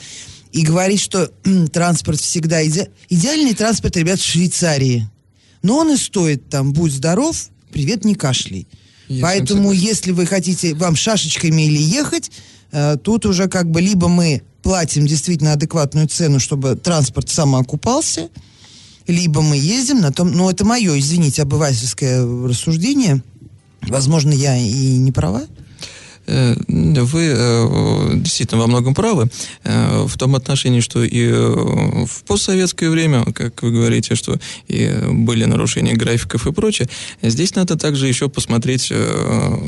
И 0.50 0.62
говорить, 0.62 1.00
что 1.00 1.30
транспорт 1.72 2.20
всегда 2.20 2.66
иде... 2.66 2.90
идеальный 3.08 3.54
транспорт, 3.54 3.96
ребят, 3.96 4.18
в 4.18 4.24
Швейцарии. 4.24 5.08
Но 5.62 5.78
он 5.78 5.92
и 5.92 5.96
стоит 5.96 6.48
там, 6.48 6.72
будь 6.72 6.92
здоров, 6.92 7.48
привет, 7.72 8.04
не 8.04 8.14
кашляй. 8.14 8.66
Я 9.08 9.22
Поэтому, 9.22 9.72
если 9.72 10.12
вы 10.12 10.26
хотите 10.26 10.74
вам 10.74 10.94
шашечками 10.94 11.62
или 11.62 11.78
ехать, 11.78 12.30
э, 12.70 12.96
тут 13.02 13.26
уже 13.26 13.48
как 13.48 13.70
бы 13.70 13.80
либо 13.80 14.08
мы 14.08 14.42
платим 14.62 15.06
действительно 15.06 15.52
адекватную 15.54 16.06
цену, 16.08 16.38
чтобы 16.38 16.76
транспорт 16.76 17.28
самоокупался, 17.28 18.28
либо 19.06 19.42
мы 19.42 19.56
ездим 19.56 20.00
на 20.00 20.12
том, 20.12 20.30
ну 20.30 20.48
это 20.48 20.64
мое, 20.64 20.98
извините, 20.98 21.42
обывательское 21.42 22.24
рассуждение, 22.46 23.22
возможно, 23.82 24.30
я 24.30 24.56
и 24.56 24.96
не 24.96 25.10
права. 25.10 25.42
Э, 26.26 26.54
Вы 26.68 27.34
э, 27.34 28.10
действительно 28.14 28.60
во 28.60 28.66
многом 28.66 28.94
правы 28.94 29.28
э, 29.64 30.04
в 30.06 30.16
том 30.16 30.34
отношении, 30.34 30.80
что 30.80 31.02
и 31.02 31.30
в 31.32 32.22
постсоветское 32.26 32.90
время, 32.90 33.24
как 33.32 33.62
вы 33.62 33.72
говорите, 33.72 34.14
что 34.14 34.38
и 34.68 34.90
были 35.10 35.44
нарушения 35.44 35.94
графиков 35.94 36.46
и 36.46 36.52
прочее, 36.52 36.88
здесь 37.22 37.54
надо 37.54 37.76
также 37.76 38.06
еще 38.08 38.28
посмотреть 38.28 38.92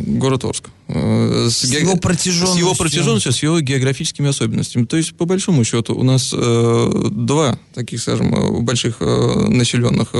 город 0.06 0.44
Орск. 0.44 0.68
Э, 0.88 1.48
С 1.50 1.64
его 1.64 1.96
протяженностью. 1.96 2.54
С 2.54 2.58
его 2.58 2.74
протяженностью, 2.74 3.32
с 3.32 3.42
его 3.42 3.60
географическими 3.60 4.28
особенностями. 4.28 4.84
То 4.84 4.96
есть, 4.96 5.16
по 5.16 5.24
большому 5.24 5.64
счету, 5.64 5.94
у 5.94 6.02
нас 6.02 6.30
два 6.30 7.58
таких, 7.74 8.00
скажем, 8.00 8.64
больших 8.64 9.00
населенных 9.00 10.10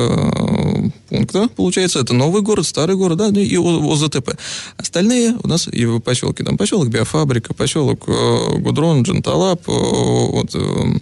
пункта. 1.09 1.49
Получается, 1.49 2.01
это 2.01 2.15
новый 2.15 2.43
город, 2.43 2.67
старый 2.67 2.97
город, 2.97 3.19
да, 3.19 3.29
и 3.29 3.57
О- 3.57 3.93
ОЗТП. 3.93 4.37
Остальные 4.77 5.37
у 5.43 5.49
нас 5.49 5.69
и 5.69 5.87
поселки. 6.01 6.43
Там 6.43 6.57
поселок 6.57 6.89
Биофабрика, 6.89 7.55
поселок 7.55 8.05
э, 8.09 8.59
Гудрон, 8.59 9.03
Дженталап, 9.03 9.69
э, 9.69 9.73
вот, 9.73 10.55
э, 10.55 10.99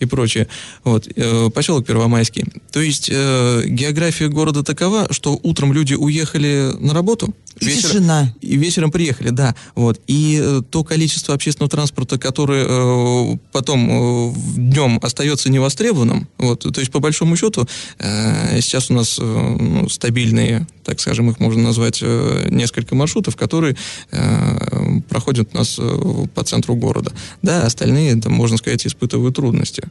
и 0.00 0.04
прочее. 0.06 0.48
Вот, 0.84 1.08
э, 1.14 1.50
поселок 1.50 1.86
Первомайский. 1.86 2.44
То 2.72 2.80
есть, 2.80 3.08
э, 3.12 3.62
география 3.66 4.28
города 4.28 4.62
такова, 4.62 5.08
что 5.10 5.38
утром 5.42 5.72
люди 5.72 5.94
уехали 5.94 6.72
на 6.78 6.94
работу, 6.94 7.34
И 7.60 7.66
тишина. 7.66 8.34
и 8.40 8.56
вечером 8.56 8.90
приехали, 8.90 9.30
да. 9.30 9.54
Вот. 9.74 10.00
И 10.06 10.38
э, 10.42 10.60
то 10.68 10.84
количество 10.84 11.34
общественного 11.34 11.70
транспорта, 11.70 12.18
которое 12.18 12.66
э, 12.68 13.36
потом 13.50 13.88
э, 13.88 14.34
днем 14.56 14.98
остается 15.02 15.50
невостребованным, 15.50 16.28
вот, 16.36 16.60
то 16.60 16.80
есть, 16.80 16.92
по 16.92 17.00
большому 17.00 17.36
счету, 17.36 17.66
э, 17.98 18.60
сейчас 18.60 18.90
у 18.90 18.94
нас 18.94 19.18
э, 19.18 19.22
ну, 19.22 19.88
стабильные, 19.88 20.66
так 20.84 21.00
скажем, 21.00 21.30
их 21.30 21.40
можно 21.40 21.62
назвать 21.62 22.00
э, 22.02 22.48
несколько 22.50 22.94
маршрутов, 22.94 23.36
которые 23.36 23.76
э, 24.10 25.00
проходят 25.08 25.48
у 25.54 25.56
нас 25.56 25.76
э, 25.78 26.26
по 26.34 26.44
центру 26.44 26.74
города. 26.74 27.12
Да, 27.40 27.62
остальные, 27.62 28.16
там, 28.16 28.32
можно 28.32 28.58
сказать, 28.58 28.86
испытывают 28.86 29.36
трудности. 29.36 29.84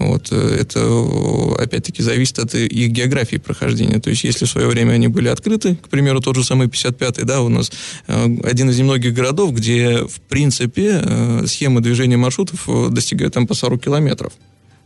Вот, 0.00 0.28
э, 0.30 0.56
это, 0.58 0.80
э, 0.80 1.62
опять-таки, 1.62 2.02
зависит 2.02 2.38
от 2.38 2.54
их 2.54 2.88
географии 2.90 3.36
прохождения. 3.36 4.00
То 4.00 4.08
есть, 4.08 4.24
если 4.24 4.46
в 4.46 4.50
свое 4.50 4.66
время 4.66 4.92
они 4.92 5.08
были 5.08 5.28
открыты, 5.28 5.76
к 5.76 5.90
примеру, 5.90 6.20
тот 6.20 6.36
же 6.36 6.42
самый 6.42 6.68
55-й, 6.68 7.24
да, 7.26 7.42
у 7.42 7.50
нас 7.50 7.70
э, 8.06 8.36
один 8.42 8.70
из 8.70 8.78
немногих 8.78 9.12
городов, 9.12 9.52
где, 9.52 9.98
в 10.06 10.20
принципе, 10.22 11.02
схема 11.46 11.82
движения 11.82 12.16
маршрутов 12.16 12.66
достигает 12.90 13.34
там 13.34 13.46
по 13.46 13.52
40 13.52 13.84
километров. 13.84 14.32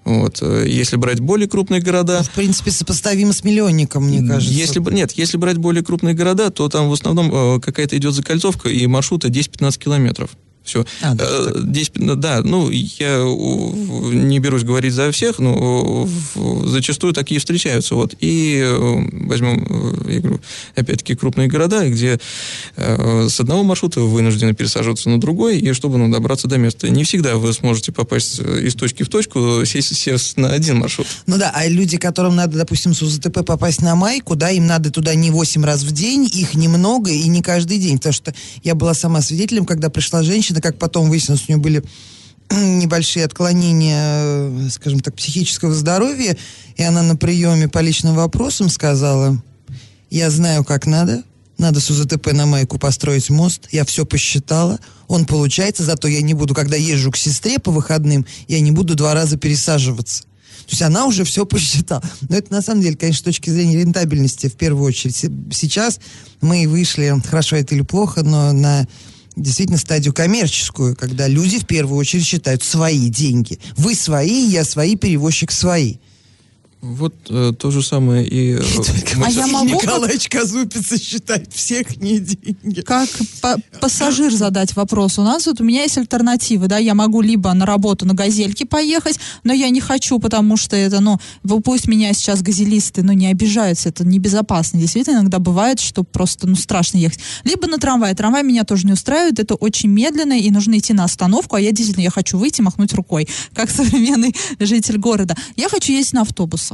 Вот. 0.04 0.42
Если 0.42 0.96
брать 0.96 1.20
более 1.20 1.48
крупные 1.48 1.80
города, 1.80 2.22
В 2.22 2.30
принципе, 2.30 2.72
сопоставимо 2.72 3.32
с 3.32 3.44
миллионником, 3.44 4.04
мне 4.04 4.26
кажется. 4.26 4.52
если, 4.52 4.80
нет, 4.92 5.12
если 5.12 5.36
брать 5.36 5.58
более 5.58 5.84
крупные 5.84 6.14
города, 6.14 6.50
то 6.50 6.68
там 6.68 6.90
в 6.90 6.92
основном 6.92 7.60
какая-то 7.60 7.96
идет 7.96 8.14
закольцовка 8.14 8.68
и 8.68 8.86
маршрута 8.86 9.28
10-15 9.28 9.78
километров. 9.78 10.30
Все. 10.64 10.84
А, 11.02 11.14
даже 11.14 11.52
так. 11.52 11.70
10, 11.70 11.92
да, 12.18 12.40
ну, 12.42 12.70
я 12.70 13.18
не 13.18 14.38
берусь 14.38 14.64
говорить 14.64 14.94
за 14.94 15.12
всех, 15.12 15.38
но 15.38 16.08
зачастую 16.64 17.12
такие 17.12 17.38
встречаются. 17.38 17.94
Вот. 17.94 18.14
И 18.20 18.60
э, 18.64 18.76
возьмем, 19.26 19.66
э, 20.06 20.12
я 20.14 20.20
говорю, 20.20 20.40
опять-таки, 20.74 21.14
крупные 21.14 21.48
города, 21.48 21.88
где 21.88 22.18
э, 22.76 23.28
с 23.28 23.40
одного 23.40 23.62
маршрута 23.62 24.00
вы 24.00 24.08
вынуждены 24.08 24.54
пересаживаться 24.54 25.10
на 25.10 25.20
другой, 25.20 25.58
и 25.58 25.72
чтобы 25.72 25.98
ну, 25.98 26.10
добраться 26.10 26.48
до 26.48 26.56
места. 26.56 26.88
Не 26.88 27.04
всегда 27.04 27.36
вы 27.36 27.52
сможете 27.52 27.92
попасть 27.92 28.40
э, 28.40 28.62
из 28.62 28.74
точки 28.74 29.02
в 29.02 29.08
точку, 29.08 29.64
сесть, 29.66 29.94
сесть 29.94 30.36
на 30.38 30.50
один 30.50 30.78
маршрут. 30.78 31.06
Ну 31.26 31.36
да, 31.36 31.52
а 31.54 31.66
люди, 31.66 31.98
которым 31.98 32.36
надо, 32.36 32.56
допустим, 32.56 32.94
с 32.94 33.02
УЗТП 33.02 33.44
попасть 33.44 33.82
на 33.82 33.94
майку, 33.94 34.34
да, 34.34 34.50
им 34.50 34.66
надо 34.66 34.90
туда 34.90 35.14
не 35.14 35.30
8 35.30 35.64
раз 35.64 35.82
в 35.82 35.92
день, 35.92 36.28
их 36.32 36.54
немного 36.54 37.10
и 37.10 37.28
не 37.28 37.42
каждый 37.42 37.78
день. 37.78 37.98
Потому 37.98 38.14
что 38.14 38.34
я 38.62 38.74
была 38.74 38.94
сама 38.94 39.20
свидетелем, 39.20 39.66
когда 39.66 39.90
пришла 39.90 40.22
женщина, 40.22 40.53
как 40.60 40.78
потом 40.78 41.08
выяснилось, 41.10 41.44
у 41.48 41.52
нее 41.52 41.60
были 41.60 41.82
небольшие 42.50 43.24
отклонения, 43.24 44.00
э, 44.00 44.68
скажем 44.70 45.00
так, 45.00 45.14
психического 45.14 45.74
здоровья, 45.74 46.36
и 46.76 46.82
она 46.82 47.02
на 47.02 47.16
приеме 47.16 47.68
по 47.68 47.78
личным 47.78 48.14
вопросам 48.14 48.68
сказала, 48.68 49.40
я 50.10 50.30
знаю, 50.30 50.64
как 50.64 50.86
надо, 50.86 51.22
надо 51.58 51.80
с 51.80 51.90
УЗТП 51.90 52.32
на 52.32 52.46
майку 52.46 52.78
построить 52.78 53.30
мост, 53.30 53.68
я 53.72 53.84
все 53.84 54.04
посчитала, 54.04 54.78
он 55.08 55.24
получается, 55.24 55.84
зато 55.84 56.08
я 56.08 56.20
не 56.22 56.34
буду, 56.34 56.54
когда 56.54 56.76
езжу 56.76 57.10
к 57.10 57.16
сестре 57.16 57.58
по 57.58 57.70
выходным, 57.70 58.26
я 58.48 58.60
не 58.60 58.70
буду 58.72 58.94
два 58.94 59.14
раза 59.14 59.36
пересаживаться. 59.36 60.24
То 60.66 60.70
есть 60.70 60.82
она 60.82 61.04
уже 61.04 61.24
все 61.24 61.44
посчитала. 61.44 62.02
Но 62.28 62.36
это 62.36 62.50
на 62.50 62.62
самом 62.62 62.80
деле, 62.80 62.96
конечно, 62.96 63.20
с 63.20 63.24
точки 63.24 63.50
зрения 63.50 63.76
рентабельности 63.80 64.48
в 64.48 64.54
первую 64.54 64.86
очередь. 64.86 65.14
Се- 65.14 65.30
Сейчас 65.52 66.00
мы 66.40 66.66
вышли, 66.66 67.14
хорошо 67.26 67.56
это 67.56 67.74
или 67.74 67.82
плохо, 67.82 68.22
но 68.22 68.50
на 68.52 68.88
действительно 69.36 69.78
стадию 69.78 70.14
коммерческую, 70.14 70.96
когда 70.96 71.28
люди 71.28 71.58
в 71.58 71.66
первую 71.66 71.98
очередь 71.98 72.26
считают 72.26 72.62
свои 72.62 73.08
деньги. 73.08 73.58
Вы 73.76 73.94
свои, 73.94 74.46
я 74.46 74.64
свои, 74.64 74.96
перевозчик 74.96 75.50
свои. 75.50 75.96
Вот 76.84 77.14
э, 77.30 77.52
то 77.58 77.70
же 77.70 77.82
самое 77.82 78.26
и... 78.26 78.56
А 79.24 79.30
я 79.30 79.46
могу 79.46 79.80
Николаевич 79.80 80.28
Казупица 80.28 80.98
считает 80.98 81.50
всех 81.50 81.96
не 81.96 82.18
деньги. 82.18 82.82
Как 82.82 83.08
па- 83.40 83.56
пассажир 83.80 84.30
задать 84.30 84.76
вопрос? 84.76 85.18
У 85.18 85.22
нас 85.22 85.46
вот 85.46 85.62
у 85.62 85.64
меня 85.64 85.82
есть 85.82 85.96
альтернативы, 85.96 86.66
да, 86.68 86.76
я 86.76 86.94
могу 86.94 87.22
либо 87.22 87.54
на 87.54 87.64
работу 87.64 88.04
на 88.04 88.12
газельке 88.12 88.66
поехать, 88.66 89.18
но 89.44 89.54
я 89.54 89.70
не 89.70 89.80
хочу, 89.80 90.18
потому 90.18 90.58
что 90.58 90.76
это, 90.76 91.00
ну, 91.00 91.18
пусть 91.62 91.88
меня 91.88 92.12
сейчас 92.12 92.42
газелисты, 92.42 93.02
ну, 93.02 93.12
не 93.12 93.28
обижаются, 93.28 93.88
это 93.88 94.06
небезопасно. 94.06 94.78
Действительно, 94.78 95.20
иногда 95.20 95.38
бывает, 95.38 95.80
что 95.80 96.04
просто, 96.04 96.46
ну, 96.46 96.54
страшно 96.54 96.98
ехать. 96.98 97.20
Либо 97.44 97.66
на 97.66 97.78
трамвай. 97.78 98.14
Трамвай 98.14 98.42
меня 98.42 98.64
тоже 98.64 98.86
не 98.86 98.92
устраивает, 98.92 99.38
это 99.38 99.54
очень 99.54 99.88
медленно, 99.88 100.38
и 100.38 100.50
нужно 100.50 100.76
идти 100.76 100.92
на 100.92 101.04
остановку, 101.04 101.56
а 101.56 101.60
я 101.60 101.72
действительно, 101.72 102.04
я 102.04 102.10
хочу 102.10 102.36
выйти, 102.36 102.60
махнуть 102.60 102.92
рукой, 102.92 103.26
как 103.54 103.70
современный 103.74 104.36
житель 104.60 104.98
города. 104.98 105.34
Я 105.56 105.70
хочу 105.70 105.92
ездить 105.92 106.12
на 106.12 106.22
автобусах. 106.22 106.73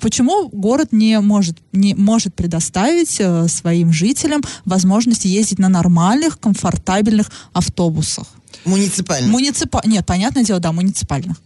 Почему 0.00 0.48
город 0.48 0.88
не 0.92 1.20
может, 1.20 1.58
не 1.72 1.94
может 1.94 2.34
предоставить 2.34 3.16
э, 3.20 3.48
своим 3.48 3.92
жителям 3.92 4.42
возможность 4.64 5.24
ездить 5.24 5.58
на 5.58 5.68
нормальных, 5.68 6.38
комфортабельных 6.38 7.30
автобусах? 7.52 8.26
Муниципально. 8.64 9.28
Муниципа... 9.28 9.82
Нет, 9.84 10.04
понятное 10.06 10.44
дело, 10.44 10.60
да, 10.60 10.72
муниципальных. 10.72 11.36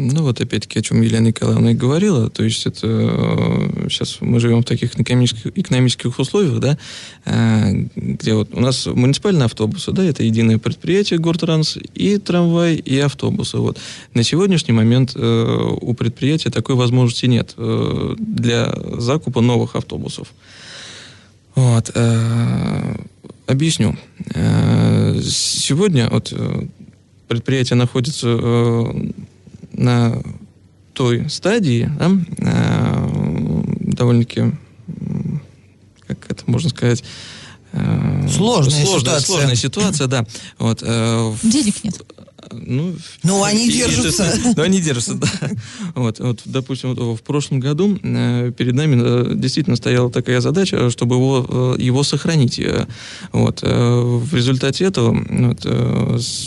Ну 0.00 0.22
вот 0.22 0.40
опять-таки, 0.40 0.78
о 0.78 0.82
чем 0.82 1.02
Елена 1.02 1.26
Николаевна 1.26 1.72
и 1.72 1.74
говорила, 1.74 2.30
то 2.30 2.44
есть 2.44 2.64
это 2.66 2.86
э, 2.86 3.88
сейчас 3.88 4.18
мы 4.20 4.38
живем 4.38 4.62
в 4.62 4.64
таких 4.64 4.94
экономических, 4.94 5.58
экономических 5.58 6.16
условиях, 6.20 6.60
да, 6.60 6.78
э, 7.24 7.72
где 7.96 8.34
вот 8.34 8.54
у 8.54 8.60
нас 8.60 8.86
муниципальные 8.86 9.46
автобусы, 9.46 9.90
да, 9.90 10.04
это 10.04 10.22
единое 10.22 10.58
предприятие 10.58 11.18
Гортранс, 11.18 11.78
и 11.94 12.18
трамвай, 12.18 12.76
и 12.76 12.96
автобусы. 13.00 13.58
Вот. 13.58 13.78
На 14.14 14.22
сегодняшний 14.22 14.72
момент 14.72 15.14
э, 15.16 15.76
у 15.80 15.92
предприятия 15.94 16.50
такой 16.50 16.76
возможности 16.76 17.26
нет 17.26 17.54
э, 17.56 18.14
для 18.20 18.72
закупа 18.98 19.40
новых 19.40 19.74
автобусов. 19.74 20.28
Вот. 21.56 21.90
э, 21.92 22.94
объясню. 23.48 23.96
Э, 24.32 25.20
сегодня 25.24 26.08
вот 26.08 26.32
э, 26.32 26.66
предприятие 27.26 27.76
находится 27.76 28.28
э, 28.28 29.10
на 29.78 30.22
той 30.92 31.30
стадии, 31.30 31.90
да, 31.98 32.10
э, 32.38 33.08
довольно-таки, 33.94 34.52
как 36.06 36.30
это 36.30 36.42
можно 36.46 36.70
сказать, 36.70 37.04
э, 37.72 38.28
сложная, 38.28 38.84
сложная 38.84 39.00
ситуация. 39.00 39.26
Сложная 39.26 39.54
ситуация, 39.54 40.06
да. 40.08 40.26
Вот, 40.58 40.82
э, 40.82 41.34
Денег 41.44 41.84
нет. 41.84 42.02
Ну, 42.52 42.94
ну 43.22 43.42
они 43.44 43.70
держатся. 43.70 44.32
Ну, 44.56 44.62
они 44.62 44.80
держатся, 44.80 45.14
да. 45.14 45.28
Вот, 45.94 46.18
вот, 46.18 46.40
допустим, 46.44 46.94
в 46.94 47.22
прошлом 47.22 47.60
году 47.60 47.98
э, 48.02 48.52
перед 48.56 48.74
нами 48.74 49.00
э, 49.00 49.34
действительно 49.34 49.76
стояла 49.76 50.10
такая 50.10 50.40
задача, 50.40 50.90
чтобы 50.90 51.16
его, 51.16 51.74
э, 51.78 51.82
его 51.82 52.02
сохранить. 52.02 52.60
Вот, 53.32 53.62
в 53.62 54.34
результате 54.34 54.84
этого 54.84 55.16
вот, 55.28 55.64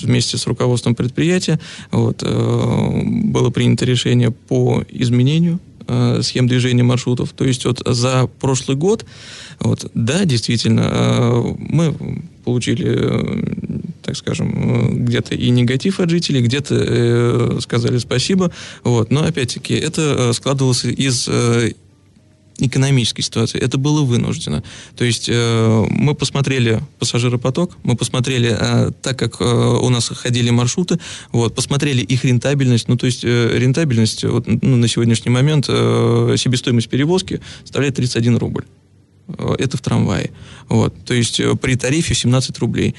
вместе 0.04 0.38
с 0.38 0.48
руководством 0.48 0.96
предприятия 0.96 1.60
вот, 1.92 2.24
было 2.24 3.50
принято 3.50 3.86
решение 3.86 4.32
по 4.32 4.84
изменению 4.90 5.60
схем 6.22 6.48
движения 6.48 6.84
маршрутов. 6.84 7.32
То 7.34 7.46
есть 7.46 7.66
вот 7.66 7.82
за 7.86 8.30
прошлый 8.40 8.78
год, 8.78 9.06
вот, 9.60 9.90
да, 9.94 10.26
действительно, 10.26 11.56
мы 11.58 11.94
получили 12.44 13.91
так 14.12 14.18
скажем, 14.18 14.52
э, 14.52 14.94
где-то 15.06 15.36
и 15.36 15.50
негатив 15.52 16.02
от 16.02 16.10
жителей, 16.10 16.42
где-то 16.42 16.76
э, 16.76 17.60
сказали 17.62 17.98
спасибо. 17.98 18.52
Вот. 18.84 19.10
Но, 19.10 19.24
опять-таки, 19.24 19.74
это 19.74 20.02
э, 20.02 20.34
складывалось 20.34 20.84
из 20.84 21.30
э, 21.30 21.72
экономической 22.58 23.22
ситуации. 23.22 23.58
Это 23.58 23.78
было 23.78 24.04
вынуждено. 24.04 24.64
То 24.98 25.06
есть 25.06 25.30
э, 25.32 25.86
мы 25.90 26.14
посмотрели 26.14 26.82
пассажиропоток, 27.00 27.78
мы 27.84 27.96
посмотрели, 27.96 28.54
э, 28.60 28.92
так 29.02 29.18
как 29.18 29.40
э, 29.40 29.46
у 29.46 29.88
нас 29.90 30.10
ходили 30.10 30.50
маршруты, 30.50 31.00
вот, 31.32 31.56
посмотрели 31.56 32.02
их 32.02 32.26
рентабельность. 32.26 32.90
Ну, 32.90 32.98
то 32.98 33.06
есть 33.06 33.24
э, 33.24 33.58
рентабельность 33.58 34.26
вот, 34.26 34.46
ну, 34.46 34.76
на 34.76 34.90
сегодняшний 34.90 35.32
момент, 35.32 35.68
э, 35.70 36.36
себестоимость 36.38 36.90
перевозки 36.90 37.40
составляет 37.62 37.96
31 37.96 38.38
рубль. 38.40 38.66
Э, 39.38 39.56
это 39.58 39.78
в 39.78 39.82
трамвае. 39.82 40.32
Вот, 40.70 40.94
то 41.06 41.14
есть 41.14 41.42
при 41.62 41.76
тарифе 41.76 42.14
17 42.14 42.58
рублей. 42.60 42.96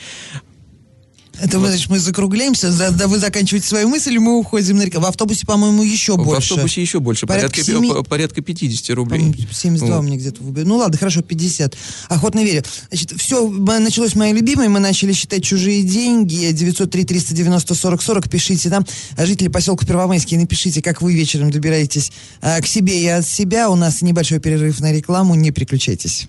Это 1.42 1.58
вот. 1.58 1.70
значит, 1.70 1.90
мы 1.90 1.99
закругляемся, 1.99 2.70
за, 2.70 2.92
да, 2.92 3.08
вы 3.08 3.18
заканчиваете 3.18 3.66
свою 3.66 3.88
мысль, 3.88 4.14
и 4.14 4.18
мы 4.20 4.38
уходим 4.38 4.76
на 4.76 4.82
река. 4.82 5.00
В 5.00 5.06
автобусе, 5.06 5.44
по-моему, 5.44 5.82
еще 5.82 6.12
в 6.12 6.18
больше. 6.18 6.50
В 6.50 6.52
автобусе 6.52 6.80
еще 6.80 7.00
больше, 7.00 7.26
порядка, 7.26 7.50
порядка, 7.50 7.72
7... 7.72 8.04
порядка 8.04 8.42
50 8.42 8.96
рублей. 8.96 9.34
72 9.50 9.96
вот. 9.96 10.02
мне 10.04 10.18
где-то 10.18 10.40
выбили. 10.40 10.64
Ну 10.64 10.76
ладно, 10.76 10.96
хорошо, 10.96 11.22
50. 11.22 11.76
Охотно 12.08 12.44
верю. 12.44 12.62
Значит, 12.90 13.20
все, 13.20 13.49
началось 13.49 14.14
мое 14.14 14.32
любимое, 14.32 14.68
мы 14.68 14.78
начали 14.78 15.12
считать 15.12 15.42
чужие 15.42 15.82
деньги. 15.82 16.52
903-390-40-40, 16.52 18.28
пишите 18.28 18.68
нам. 18.68 18.87
Жители 19.18 19.49
поселка 19.49 19.84
Первомайский, 19.84 20.37
напишите, 20.37 20.80
как 20.80 21.02
вы 21.02 21.12
вечером 21.12 21.50
добираетесь 21.50 22.12
а, 22.40 22.61
к 22.61 22.66
себе 22.68 23.02
и 23.02 23.06
от 23.08 23.26
себя. 23.26 23.68
У 23.68 23.75
нас 23.75 24.00
небольшой 24.00 24.38
перерыв 24.38 24.78
на 24.78 24.92
рекламу, 24.92 25.34
не 25.34 25.50
переключайтесь. 25.50 26.28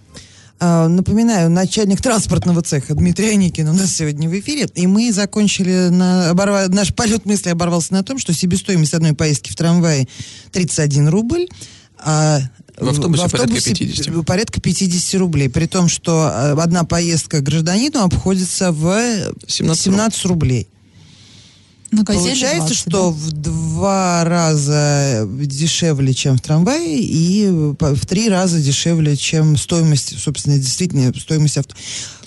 А, 0.65 0.87
напоминаю, 0.87 1.49
начальник 1.49 1.99
транспортного 1.99 2.61
цеха 2.61 2.95
Дмитрий 2.95 3.31
Аникин 3.31 3.67
у 3.67 3.73
нас 3.73 3.97
сегодня 3.97 4.29
в 4.29 4.39
эфире, 4.39 4.65
и 4.75 4.87
мы 4.87 5.11
закончили, 5.11 5.89
на, 5.89 6.29
оборва, 6.29 6.67
наш 6.69 6.93
полет 6.93 7.25
мысли 7.25 7.49
оборвался 7.49 7.91
на 7.91 8.01
том, 8.01 8.17
что 8.17 8.33
себестоимость 8.33 8.93
одной 8.93 9.13
поездки 9.13 9.51
в 9.51 9.57
трамвае 9.57 10.07
31 10.53 11.09
рубль, 11.09 11.49
а 11.99 12.39
в 12.77 12.87
автобусе, 12.87 13.23
в 13.23 13.25
автобусе 13.25 13.71
порядка 13.71 13.85
50. 13.85 14.25
Порядка 14.25 14.61
50 14.61 15.19
рублей. 15.19 15.49
При 15.49 15.65
том, 15.65 15.89
что 15.89 16.31
а, 16.31 16.55
одна 16.57 16.85
поездка 16.85 17.41
гражданину 17.41 18.01
обходится 18.01 18.71
в 18.71 19.33
17, 19.45 19.83
17 19.83 20.25
рублей. 20.27 20.69
На 21.93 22.03
Получается, 22.03 22.67
20, 22.67 22.75
что 22.75 22.89
да? 22.89 23.07
в 23.09 23.31
два 23.33 24.23
раза 24.23 25.27
дешевле, 25.29 26.13
чем 26.15 26.37
в 26.37 26.41
трамвае, 26.41 26.99
и 26.99 27.47
в 27.47 28.05
три 28.07 28.29
раза 28.29 28.59
дешевле, 28.59 29.15
чем 29.15 29.55
стоимость, 29.57 30.19
собственно, 30.19 30.57
действительно, 30.57 31.13
стоимость 31.13 31.57
авто. 31.59 31.75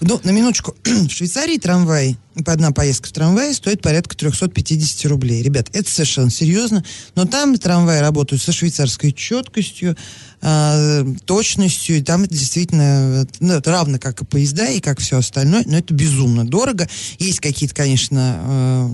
Ну, 0.00 0.20
на 0.22 0.30
минуточку, 0.30 0.76
в 0.84 1.10
Швейцарии 1.10 1.58
трамвай, 1.58 2.16
одна 2.44 2.72
поездка 2.72 3.08
в 3.08 3.12
трамвае 3.12 3.54
стоит 3.54 3.80
порядка 3.80 4.16
350 4.16 5.06
рублей. 5.10 5.42
Ребят, 5.42 5.68
это 5.72 5.90
совершенно 5.90 6.30
серьезно, 6.30 6.84
но 7.14 7.24
там 7.24 7.56
трамваи 7.56 8.00
работают 8.00 8.42
со 8.42 8.52
швейцарской 8.52 9.12
четкостью, 9.12 9.96
э, 10.42 11.04
точностью, 11.24 11.98
и 11.98 12.02
там 12.02 12.26
действительно 12.26 13.26
ну, 13.40 13.60
равно 13.64 13.98
как 13.98 14.20
и 14.20 14.24
поезда, 14.24 14.66
и 14.68 14.80
как 14.80 15.00
все 15.00 15.18
остальное, 15.18 15.64
но 15.66 15.78
это 15.78 15.94
безумно 15.94 16.46
дорого. 16.46 16.88
Есть 17.18 17.40
какие-то, 17.40 17.74
конечно, 17.74 18.40
э, 18.40 18.88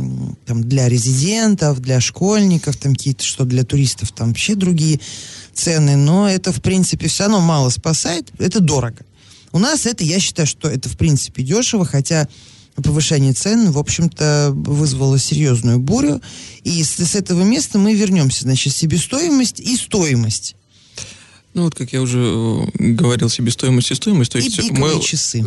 там 0.46 0.64
для 0.68 0.88
резидентов, 0.88 1.80
для 1.80 2.00
школьников, 2.00 2.76
там 2.76 2.94
какие-то, 2.94 3.24
что 3.24 3.44
для 3.44 3.64
туристов, 3.64 4.12
там 4.12 4.28
вообще 4.28 4.54
другие 4.54 5.00
цены, 5.52 5.96
но 5.96 6.28
это, 6.28 6.52
в 6.52 6.62
принципе, 6.62 7.08
все 7.08 7.24
равно 7.24 7.40
мало 7.40 7.70
спасает, 7.70 8.30
это 8.38 8.60
дорого. 8.60 9.04
У 9.52 9.58
нас 9.58 9.84
это, 9.84 10.02
я 10.02 10.18
считаю, 10.18 10.46
что 10.46 10.68
это 10.68 10.88
в 10.88 10.96
принципе 10.96 11.42
дешево, 11.42 11.84
хотя 11.84 12.26
повышение 12.76 13.32
цен, 13.32 13.70
в 13.70 13.78
общем-то, 13.78 14.52
вызвало 14.54 15.18
серьезную 15.18 15.78
бурю. 15.78 16.20
И 16.64 16.82
с, 16.82 16.96
с 16.96 17.14
этого 17.14 17.42
места 17.42 17.78
мы 17.78 17.94
вернемся, 17.94 18.42
значит, 18.42 18.74
себестоимость 18.74 19.60
и 19.60 19.76
стоимость. 19.76 20.56
Ну 21.54 21.64
вот, 21.64 21.74
как 21.74 21.92
я 21.92 22.00
уже 22.00 22.18
э, 22.18 22.64
говорил, 22.78 23.28
себестоимость 23.28 23.90
и 23.90 23.94
стоимость. 23.94 24.32
То 24.32 24.38
и 24.38 24.44
есть 24.44 24.70
мы, 24.70 25.00
часы. 25.00 25.44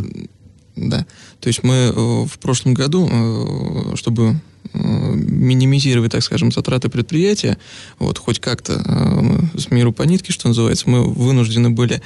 Да. 0.76 1.06
То 1.40 1.48
есть 1.48 1.64
мы 1.64 1.74
э, 1.74 1.92
в 1.92 2.38
прошлом 2.40 2.74
году, 2.74 3.10
э, 3.12 3.96
чтобы 3.96 4.40
минимизировать, 4.74 6.12
так 6.12 6.24
скажем, 6.24 6.52
затраты 6.52 6.90
предприятия, 6.90 7.58
вот 7.98 8.18
хоть 8.18 8.40
как-то 8.40 8.74
с 9.56 9.70
миру 9.72 9.94
по 9.94 10.04
нитке, 10.04 10.34
что 10.34 10.50
называется, 10.50 10.90
мы 10.90 11.04
вынуждены 11.04 11.70
были 11.70 12.02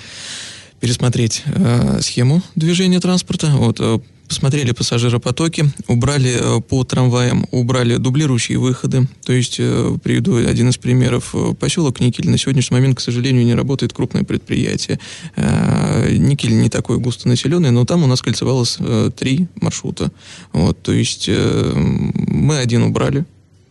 пересмотреть 0.80 1.44
э, 1.46 2.00
схему 2.02 2.42
движения 2.56 3.00
транспорта, 3.00 3.48
вот, 3.48 3.78
э, 3.80 4.00
посмотрели 4.30 4.72
пассажиропотоки, 4.72 5.66
убрали 5.88 6.38
э, 6.40 6.62
по 6.62 6.84
трамваям, 6.84 7.46
убрали 7.52 7.98
дублирующие 7.98 8.60
выходы. 8.60 9.08
То 9.26 9.34
есть, 9.34 9.58
э, 9.60 9.98
приведу 10.02 10.38
один 10.38 10.70
из 10.70 10.78
примеров. 10.78 11.34
Поселок 11.60 12.00
Никель 12.00 12.30
на 12.30 12.38
сегодняшний 12.38 12.78
момент, 12.78 12.98
к 12.98 13.02
сожалению, 13.02 13.44
не 13.44 13.56
работает 13.56 13.92
крупное 13.92 14.24
предприятие. 14.24 15.00
Э, 15.36 16.12
Никель 16.12 16.56
не 16.56 16.70
такой 16.70 17.00
густонаселенный, 17.00 17.72
но 17.72 17.86
там 17.86 18.04
у 18.04 18.08
нас 18.08 18.22
кольцевалось 18.22 18.78
три 19.18 19.48
маршрута. 19.60 20.12
Вот, 20.54 20.82
то 20.82 20.92
есть, 20.94 21.28
мы 21.28 22.58
один 22.60 22.84
убрали. 22.84 23.26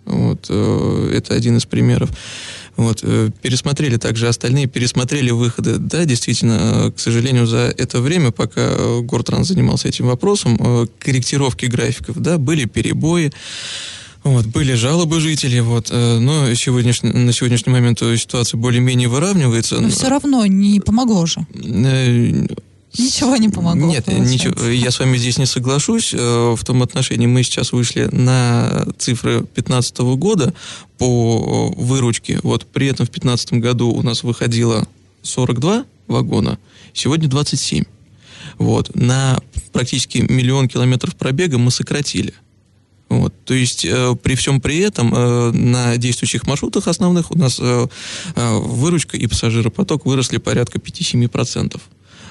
Вот, 0.04 0.50
это 0.50 1.34
один 1.34 1.58
из 1.58 1.66
примеров. 1.66 2.10
Вот, 2.78 3.00
э, 3.02 3.30
пересмотрели 3.42 3.96
также 3.96 4.28
остальные, 4.28 4.68
пересмотрели 4.68 5.32
выходы. 5.32 5.78
Да, 5.78 6.04
действительно, 6.04 6.86
э, 6.86 6.92
к 6.92 7.00
сожалению, 7.00 7.44
за 7.44 7.74
это 7.76 8.00
время, 8.00 8.30
пока 8.30 8.60
э, 8.60 9.00
Гортранс 9.02 9.48
занимался 9.48 9.88
этим 9.88 10.06
вопросом, 10.06 10.88
корректировки 11.00 11.66
графиков, 11.66 12.16
да, 12.20 12.38
были 12.38 12.66
перебои. 12.66 13.32
Вот, 14.22 14.46
были 14.46 14.74
жалобы 14.74 15.20
жителей, 15.20 15.60
вот, 15.60 15.90
но 15.90 16.52
сегодняшний, 16.54 17.10
на 17.10 17.32
сегодняшний 17.32 17.72
момент 17.72 18.00
ситуация 18.00 18.58
более-менее 18.58 19.08
выравнивается. 19.08 19.80
Но 19.80 19.88
все 19.88 20.08
равно 20.08 20.44
не 20.46 20.80
помогло 20.80 21.24
же. 21.26 21.46
Ничего 22.96 23.36
не 23.36 23.48
помогло. 23.48 23.86
Нет, 23.86 24.08
ничего, 24.08 24.66
я 24.66 24.90
с 24.90 24.98
вами 24.98 25.18
здесь 25.18 25.38
не 25.38 25.46
соглашусь. 25.46 26.14
Э, 26.14 26.54
в 26.56 26.64
том 26.64 26.82
отношении 26.82 27.26
мы 27.26 27.42
сейчас 27.42 27.72
вышли 27.72 28.08
на 28.12 28.86
цифры 28.98 29.40
2015 29.40 29.98
года 30.16 30.54
по 30.96 31.68
выручке. 31.76 32.40
Вот 32.42 32.66
при 32.66 32.86
этом 32.86 33.06
в 33.06 33.10
2015 33.10 33.54
году 33.54 33.90
у 33.90 34.02
нас 34.02 34.22
выходило 34.22 34.88
42 35.22 35.84
вагона, 36.06 36.58
сегодня 36.94 37.28
27. 37.28 37.84
Вот. 38.56 38.94
На 38.94 39.38
практически 39.72 40.18
миллион 40.18 40.68
километров 40.68 41.14
пробега 41.14 41.58
мы 41.58 41.70
сократили. 41.70 42.34
Вот, 43.08 43.32
то 43.46 43.54
есть 43.54 43.86
э, 43.86 44.14
при 44.22 44.34
всем 44.34 44.60
при 44.60 44.80
этом 44.80 45.14
э, 45.14 45.50
на 45.52 45.96
действующих 45.96 46.46
маршрутах 46.46 46.88
основных 46.88 47.30
у 47.30 47.38
нас 47.38 47.58
э, 47.58 47.86
э, 48.36 48.58
выручка 48.58 49.16
и 49.16 49.26
пассажиропоток 49.26 50.04
выросли 50.04 50.36
порядка 50.36 50.78
5-7%. 50.78 51.80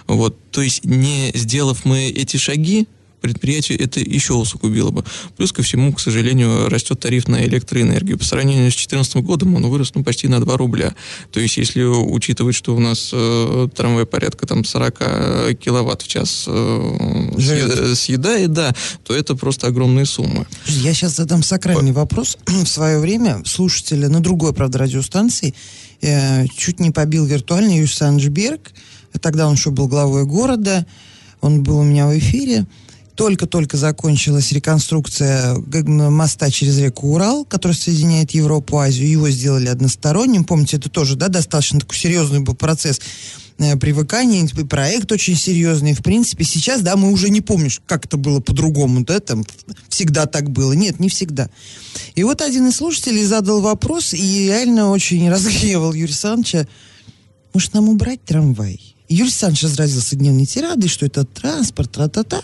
Вот, 0.07 0.37
то 0.51 0.61
есть 0.61 0.85
не 0.85 1.31
сделав 1.33 1.85
мы 1.85 2.07
эти 2.07 2.37
шаги, 2.37 2.87
предприятию 3.21 3.81
это 3.81 3.99
еще 3.99 4.33
усугубило 4.33 4.91
бы. 4.91 5.03
Плюс 5.35 5.51
ко 5.51 5.61
всему, 5.61 5.93
к 5.93 5.99
сожалению, 5.99 6.69
растет 6.69 6.99
тариф 6.99 7.27
на 7.27 7.43
электроэнергию. 7.43 8.17
По 8.17 8.23
сравнению 8.23 8.71
с 8.71 8.75
2014 8.75 9.15
годом 9.17 9.55
он 9.55 9.67
вырос 9.67 9.93
ну, 9.95 10.03
почти 10.03 10.27
на 10.27 10.39
2 10.39 10.57
рубля. 10.57 10.95
То 11.31 11.39
есть, 11.39 11.57
если 11.57 11.83
учитывать, 11.83 12.55
что 12.55 12.75
у 12.75 12.79
нас 12.79 13.09
э, 13.13 13.67
трамвай 13.75 14.05
порядка 14.05 14.45
там 14.47 14.63
40 14.63 15.57
киловатт 15.59 16.03
в 16.03 16.07
час 16.07 16.45
э, 16.47 17.93
съедает, 17.95 18.53
да, 18.53 18.73
то 19.03 19.15
это 19.15 19.35
просто 19.35 19.67
огромные 19.67 20.05
суммы. 20.05 20.45
Я 20.67 20.93
сейчас 20.93 21.15
задам 21.15 21.43
сакральный 21.43 21.93
По... 21.93 22.01
вопрос. 22.01 22.37
в 22.45 22.67
свое 22.67 22.99
время 22.99 23.41
слушателя 23.45 24.09
на 24.09 24.19
другой, 24.19 24.53
правда, 24.53 24.79
радиостанции 24.79 25.53
э, 26.01 26.45
чуть 26.55 26.79
не 26.79 26.91
побил 26.91 27.25
виртуальный 27.25 27.79
Юсанджберг, 27.79 28.71
Тогда 29.21 29.47
он 29.47 29.55
еще 29.55 29.71
был 29.71 29.87
главой 29.87 30.25
города, 30.25 30.85
он 31.41 31.63
был 31.63 31.79
у 31.79 31.83
меня 31.83 32.07
в 32.07 32.17
эфире. 32.17 32.65
только-только 33.15 33.77
закончилась 33.77 34.51
реконструкция 34.51 35.55
моста 35.55 36.51
через 36.51 36.77
реку 36.77 37.15
Урал, 37.15 37.45
который 37.45 37.73
соединяет 37.73 38.29
Европу, 38.31 38.77
Азию. 38.77 39.09
Его 39.09 39.29
сделали 39.31 39.69
односторонним. 39.69 40.43
Помните, 40.43 40.77
это 40.77 40.87
тоже 40.87 41.15
да, 41.15 41.27
достаточно 41.27 41.79
такой 41.79 41.97
серьезный 41.97 42.41
был 42.41 42.53
процесс 42.53 43.01
э, 43.57 43.75
привыкания, 43.75 44.47
проект 44.65 45.11
очень 45.11 45.35
серьезный. 45.35 45.95
В 45.95 46.03
принципе, 46.03 46.43
сейчас, 46.43 46.81
да, 46.81 46.95
мы 46.95 47.11
уже 47.11 47.31
не 47.31 47.41
помним, 47.41 47.71
как 47.87 48.05
это 48.05 48.17
было 48.17 48.39
по-другому, 48.39 49.03
да, 49.03 49.19
там 49.19 49.43
всегда 49.89 50.27
так 50.27 50.51
было. 50.51 50.73
Нет, 50.73 50.99
не 50.99 51.09
всегда. 51.09 51.49
И 52.13 52.23
вот 52.23 52.43
один 52.43 52.67
из 52.67 52.75
слушателей 52.75 53.23
задал 53.23 53.61
вопрос 53.61 54.13
и 54.13 54.45
реально 54.45 54.91
очень 54.91 55.27
разгневал 55.31 55.93
Юрия 55.93 56.11
Александровича. 56.11 56.67
Может, 57.51 57.73
нам 57.73 57.89
убрать 57.89 58.23
трамвай? 58.23 58.96
Юрий 59.09 59.23
Александрович 59.23 59.63
разразился 59.63 60.15
дневной 60.15 60.45
тирадой, 60.45 60.89
что 60.89 61.05
это 61.05 61.23
транспорт, 61.25 61.91
тра-та-та. 61.91 62.41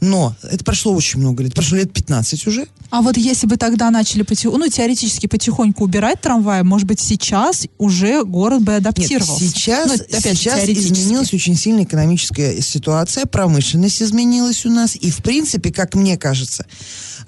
Но 0.00 0.34
это 0.42 0.64
прошло 0.64 0.92
очень 0.94 1.20
много 1.20 1.44
лет, 1.44 1.54
прошло 1.54 1.78
лет 1.78 1.92
15 1.92 2.46
уже. 2.48 2.66
А 2.90 3.02
вот 3.02 3.16
если 3.16 3.46
бы 3.46 3.56
тогда 3.56 3.88
начали 3.90 4.22
потихоньку, 4.22 4.58
ну, 4.58 4.68
теоретически 4.68 5.28
потихоньку 5.28 5.84
убирать 5.84 6.20
трамваи, 6.20 6.62
может 6.62 6.88
быть, 6.88 6.98
сейчас 6.98 7.68
уже 7.78 8.24
город 8.24 8.62
бы 8.62 8.74
адаптировался? 8.74 9.44
Нет, 9.44 9.54
сейчас, 9.54 9.86
ну, 9.86 10.18
опять 10.18 10.36
сейчас 10.36 10.68
изменилась 10.68 11.32
очень 11.32 11.54
сильная 11.54 11.84
экономическая 11.84 12.60
ситуация, 12.60 13.26
промышленность 13.26 14.02
изменилась 14.02 14.66
у 14.66 14.70
нас, 14.70 14.96
и, 14.96 15.08
в 15.08 15.18
принципе, 15.18 15.72
как 15.72 15.94
мне 15.94 16.18
кажется, 16.18 16.66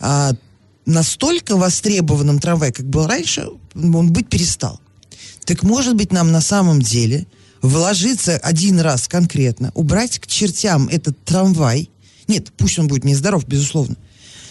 а, 0.00 0.32
настолько 0.84 1.56
востребованным 1.56 2.40
трамвай, 2.40 2.72
как 2.72 2.86
был 2.86 3.06
раньше, 3.06 3.46
он 3.74 4.12
быть 4.12 4.28
перестал. 4.28 4.80
Так 5.44 5.62
может 5.62 5.94
быть 5.94 6.12
нам 6.12 6.32
на 6.32 6.40
самом 6.40 6.82
деле 6.82 7.28
вложиться 7.64 8.36
один 8.36 8.78
раз 8.78 9.08
конкретно, 9.08 9.72
убрать 9.74 10.18
к 10.18 10.26
чертям 10.26 10.88
этот 10.88 11.22
трамвай, 11.24 11.90
нет, 12.28 12.52
пусть 12.56 12.78
он 12.78 12.88
будет 12.88 13.04
нездоров, 13.04 13.46
безусловно. 13.46 13.96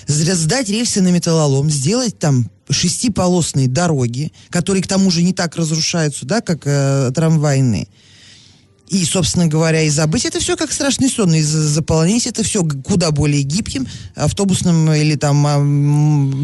Сдать 0.08 0.69
рельсы 0.69 1.02
на 1.02 1.10
металлолом, 1.10 1.69
сделать 1.69 2.17
там 2.17 2.49
шестиполосные 2.69 3.67
дороги, 3.67 4.32
которые 4.49 4.84
к 4.84 4.88
тому 4.88 5.12
же 5.12 5.21
не 5.21 5.34
так 5.34 5.56
разрушаются, 5.56 6.26
да, 6.26 6.41
как 6.41 6.63
э, 6.65 7.12
трамвайные. 7.13 7.88
И, 8.89 9.06
собственно 9.06 9.47
говоря, 9.47 9.82
и 9.82 9.89
забыть 9.89 10.26
это 10.26 10.39
все 10.39 10.58
как 10.58 10.71
страшный 10.71 11.10
сон, 11.10 11.34
и 11.34 11.41
заполнить 11.41 12.28
это 12.28 12.43
все 12.43 12.63
куда 12.63 13.12
более 13.12 13.43
гибким 13.43 13.88
автобусным 14.15 14.91
или 14.91 15.15
там 15.15 15.38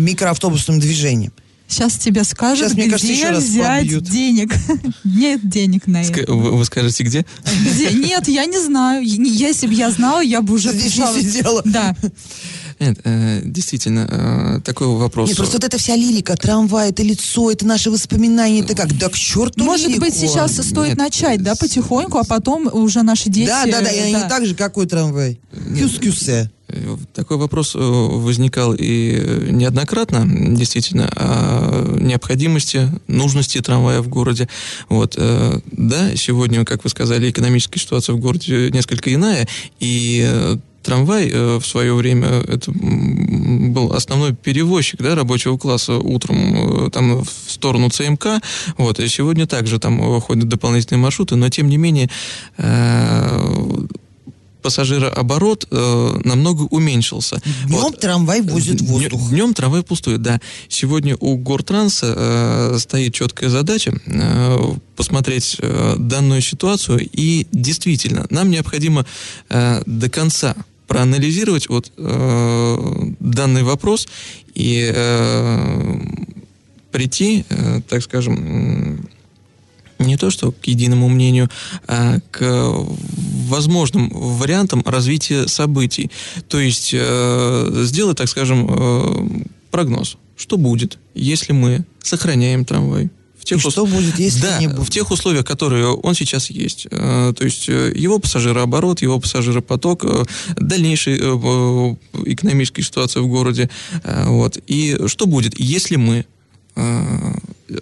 микроавтобусным 0.03 0.79
движением. 0.79 1.33
Сейчас 1.69 1.97
тебе 1.97 2.23
скажут, 2.23 2.69
Сейчас, 2.69 2.73
где 2.73 2.89
кажется, 2.89 3.39
взять 3.39 3.83
побьют. 3.83 4.03
денег. 4.05 4.51
Нет 5.03 5.47
денег 5.47 5.85
на 5.85 6.01
это. 6.01 6.33
Вы, 6.33 6.57
вы 6.57 6.65
скажете, 6.65 7.03
где? 7.03 7.25
где? 7.45 7.91
Нет, 7.91 8.27
я 8.27 8.45
не 8.45 8.57
знаю. 8.57 9.03
Если 9.05 9.67
бы 9.67 9.73
я 9.73 9.91
знала, 9.91 10.19
я 10.21 10.41
бы 10.41 10.55
уже 10.55 10.71
Здесь 10.71 10.93
пришла. 10.93 11.13
сидела. 11.13 11.61
Да. 11.63 11.95
Нет, 12.79 12.97
э, 13.03 13.41
действительно, 13.43 14.07
э, 14.09 14.61
такой 14.61 14.87
вопрос. 14.87 15.27
Нет, 15.27 15.37
просто 15.37 15.57
вот 15.57 15.65
эта 15.65 15.77
вся 15.77 15.95
лирика, 15.95 16.35
трамвай, 16.37 16.89
это 16.89 17.03
лицо, 17.03 17.51
это 17.51 17.67
наши 17.67 17.91
воспоминания, 17.91 18.61
это 18.61 18.73
как, 18.73 18.97
да 18.97 19.09
к 19.09 19.15
черту 19.17 19.63
Может 19.63 19.89
лирику. 19.89 20.05
быть, 20.05 20.15
сейчас 20.15 20.53
стоит 20.55 20.91
Нет. 20.91 20.97
начать, 20.97 21.43
да, 21.43 21.55
потихоньку, 21.55 22.17
а 22.17 22.23
потом 22.23 22.69
уже 22.71 23.03
наши 23.03 23.29
дети... 23.29 23.47
Да, 23.47 23.65
да, 23.65 23.81
да, 23.81 23.91
и 23.91 23.99
они 23.99 24.27
так 24.29 24.45
же, 24.45 24.55
какой 24.55 24.85
трамвай. 24.87 25.39
Кюс-кюсе. 25.77 26.49
Такой 27.13 27.37
вопрос 27.37 27.75
э, 27.75 27.79
возникал 27.79 28.75
и 28.77 29.49
неоднократно, 29.49 30.25
действительно, 30.55 31.09
о 31.15 31.97
необходимости, 31.99 32.89
нужности 33.07 33.61
трамвая 33.61 34.01
в 34.01 34.07
городе. 34.07 34.47
Вот, 34.87 35.15
э, 35.17 35.59
да, 35.71 36.15
сегодня, 36.15 36.63
как 36.65 36.83
вы 36.83 36.89
сказали, 36.89 37.29
экономическая 37.29 37.79
ситуация 37.79 38.13
в 38.13 38.19
городе 38.19 38.69
несколько 38.71 39.13
иная, 39.13 39.47
и 39.79 40.23
э, 40.27 40.57
трамвай 40.83 41.31
в 41.31 41.63
свое 41.65 41.93
время 41.93 42.27
это 42.27 42.71
был 42.71 43.91
основной 43.93 44.33
перевозчик 44.33 45.01
да, 45.01 45.15
рабочего 45.15 45.57
класса 45.57 45.97
утром 45.97 46.89
там, 46.91 47.23
в 47.23 47.29
сторону 47.47 47.89
ЦМК. 47.89 48.41
Вот, 48.77 48.99
и 48.99 49.07
сегодня 49.07 49.45
также 49.45 49.79
там 49.79 50.21
ходят 50.21 50.47
дополнительные 50.47 51.01
маршруты, 51.01 51.35
но 51.35 51.49
тем 51.49 51.67
не 51.67 51.77
менее 51.77 52.09
пассажирооборот 54.61 55.67
э, 55.69 56.19
намного 56.23 56.63
уменьшился. 56.63 57.41
Днем 57.65 57.79
вот. 57.79 57.99
трамвай 57.99 58.41
возит 58.41 58.81
воздух. 58.81 59.29
Днем 59.29 59.53
трамвай 59.53 59.83
пустует, 59.83 60.21
да. 60.21 60.39
Сегодня 60.67 61.15
у 61.19 61.37
Гортранса 61.37 62.13
э, 62.15 62.77
стоит 62.79 63.13
четкая 63.13 63.49
задача 63.49 63.93
э, 64.05 64.57
посмотреть 64.95 65.57
э, 65.59 65.95
данную 65.97 66.41
ситуацию, 66.41 66.99
и 67.11 67.47
действительно, 67.51 68.25
нам 68.29 68.49
необходимо 68.49 69.05
э, 69.49 69.81
до 69.85 70.09
конца 70.09 70.55
проанализировать 70.87 71.69
вот 71.69 71.91
э, 71.97 72.77
данный 73.19 73.63
вопрос 73.63 74.07
и 74.55 74.91
э, 74.93 75.99
прийти, 76.91 77.45
э, 77.49 77.81
так 77.87 78.01
скажем, 78.01 79.07
не 79.99 80.17
то 80.17 80.29
что 80.29 80.51
к 80.51 80.65
единому 80.65 81.09
мнению, 81.09 81.49
а 81.87 82.19
к 82.31 82.73
возможным 83.47 84.09
вариантам 84.09 84.81
развития 84.85 85.47
событий. 85.47 86.09
То 86.47 86.59
есть 86.59 86.91
э, 86.93 87.83
сделать, 87.83 88.17
так 88.17 88.29
скажем, 88.29 88.67
э, 88.69 89.43
прогноз, 89.71 90.17
что 90.37 90.57
будет, 90.57 90.97
если 91.13 91.53
мы 91.53 91.85
сохраняем 92.01 92.65
трамвай. 92.65 93.09
В 93.37 93.45
тех 93.45 93.63
И 93.63 93.67
ус... 93.67 93.73
что 93.73 93.85
будет, 93.85 94.19
если 94.19 94.41
да, 94.41 94.59
не 94.59 94.67
будет? 94.67 94.87
в 94.87 94.89
тех 94.89 95.11
условиях, 95.11 95.45
которые 95.45 95.87
он 95.87 96.13
сейчас 96.13 96.49
есть. 96.49 96.87
Э, 96.91 97.33
то 97.35 97.45
есть 97.45 97.69
э, 97.69 97.91
его 97.95 98.19
пассажирооборот, 98.19 99.01
его 99.01 99.19
пассажиропоток, 99.19 100.03
э, 100.03 100.25
дальнейшая 100.57 101.15
экономическая 102.25 102.83
ситуация 102.83 103.21
в 103.21 103.27
городе. 103.27 103.69
Вот. 104.03 104.57
И 104.67 104.97
что 105.07 105.25
будет, 105.25 105.59
если 105.59 105.95
мы 105.95 106.25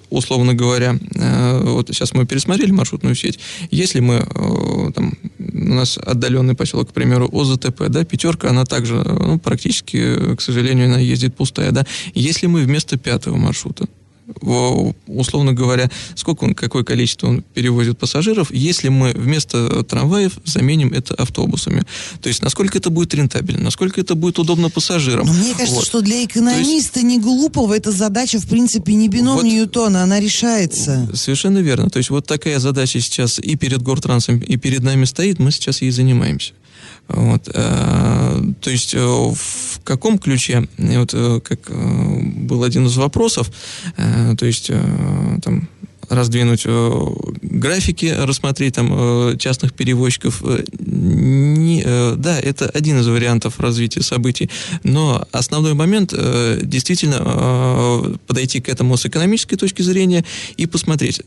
условно 0.10 0.54
говоря, 0.54 0.98
э, 1.16 1.62
вот 1.64 1.88
сейчас 1.90 2.14
мы 2.14 2.26
пересмотрели 2.26 2.72
маршрутную 2.72 3.16
сеть, 3.16 3.40
если 3.72 4.00
мы, 4.00 4.16
э, 4.16 4.92
там, 4.94 5.14
у 5.40 5.74
нас 5.74 5.98
отдаленный 5.98 6.56
поселок, 6.56 6.90
к 6.90 6.94
примеру, 6.94 7.30
ОЗТП, 7.32 7.88
да, 7.90 8.04
пятерка, 8.04 8.50
она 8.50 8.66
также, 8.66 8.96
ну, 8.96 9.40
практически, 9.40 10.36
к 10.36 10.42
сожалению, 10.42 10.88
она 10.88 11.00
ездит 11.00 11.36
пустая, 11.36 11.72
да, 11.72 11.86
если 12.14 12.48
мы 12.48 12.62
вместо 12.62 12.98
пятого 12.98 13.38
маршрута 13.38 13.88
условно 15.08 15.54
говоря, 15.54 15.90
сколько 16.16 16.44
он, 16.44 16.54
какое 16.54 16.84
количество 16.84 17.28
он 17.28 17.44
перевозит 17.54 17.98
пассажиров, 17.98 18.54
если 18.54 18.90
мы 18.90 19.12
вместо 19.12 19.84
трамваев 19.84 20.34
заменим 20.46 20.94
это 20.94 21.14
автобусами. 21.16 21.84
То 22.22 22.28
есть, 22.28 22.42
насколько 22.42 22.78
это 22.78 22.90
будет 22.90 23.14
рентабельно, 23.14 23.66
насколько 23.66 24.02
это 24.02 24.16
будет 24.16 24.40
удобно 24.40 24.70
пассажирам. 24.70 25.26
Но 25.26 25.34
мне 25.34 25.54
кажется, 25.54 25.76
вот. 25.76 25.86
что 25.86 26.02
для 26.02 26.26
экономиста 26.26 27.00
есть, 27.00 27.04
не 27.04 27.20
глупого 27.20 27.74
эта 27.74 27.92
задача, 27.92 28.40
в 28.40 28.48
принципе, 28.48 28.94
не 28.94 29.08
бином 29.08 29.38
вот, 29.38 29.46
Ньютона, 29.46 30.04
она 30.04 30.20
решается. 30.20 31.10
Совершенно 31.14 31.60
верно. 31.60 31.90
То 31.90 31.98
есть, 31.98 32.10
вот 32.10 32.26
такая 32.26 32.60
задача 32.60 33.00
сейчас 33.00 33.40
и 33.40 33.56
перед 33.56 33.82
Гортрансом, 33.82 34.40
и 34.40 34.58
перед 34.58 34.84
нами 34.84 35.06
стоит, 35.06 35.40
мы 35.40 35.52
сейчас 35.52 35.82
ей 35.82 35.92
занимаемся. 35.92 36.54
Вот, 37.08 37.50
э, 37.54 38.42
то 38.60 38.70
есть 38.70 38.94
э, 38.94 39.00
в 39.00 39.80
каком 39.84 40.20
ключе, 40.20 40.68
вот 40.78 41.14
э, 41.14 41.40
как 41.42 41.60
был 41.70 42.64
один 42.64 42.86
из 42.88 42.98
вопросов, 42.98 43.50
то 43.96 44.46
есть 44.46 44.72
там 45.44 45.70
раздвинуть 46.10 46.66
графики, 47.42 48.06
рассмотреть 48.18 48.76
там 48.76 49.38
частных 49.38 49.74
перевозчиков. 49.74 50.42
Не, 50.80 51.84
да, 52.16 52.40
это 52.40 52.70
один 52.70 53.00
из 53.00 53.08
вариантов 53.08 53.60
развития 53.60 54.02
событий, 54.02 54.50
но 54.84 55.28
основной 55.34 55.74
момент 55.74 56.14
действительно 56.64 58.18
подойти 58.26 58.62
к 58.62 58.70
этому 58.70 58.96
с 58.96 59.06
экономической 59.06 59.58
точки 59.58 59.82
зрения 59.82 60.24
и 60.56 60.66
посмотреть, 60.66 61.22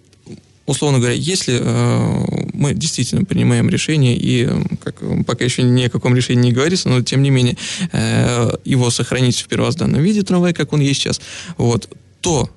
условно 0.70 0.98
говоря, 0.98 1.14
если 1.14 1.58
э, 1.60 2.48
мы 2.54 2.74
действительно 2.74 3.24
принимаем 3.24 3.68
решение, 3.68 4.16
и 4.16 4.48
как, 4.82 5.02
пока 5.26 5.44
еще 5.44 5.62
ни 5.62 5.84
о 5.84 5.90
каком 5.90 6.14
решении 6.14 6.50
не 6.50 6.52
говорится, 6.52 6.88
но 6.88 7.02
тем 7.02 7.22
не 7.22 7.30
менее 7.30 7.56
э, 7.92 8.50
его 8.64 8.90
сохранить 8.90 9.40
в 9.40 9.48
первозданном 9.48 10.00
виде 10.00 10.22
трамвай, 10.22 10.52
как 10.52 10.72
он 10.72 10.80
есть 10.80 11.00
сейчас, 11.00 11.20
вот, 11.56 11.88
то 12.20 12.48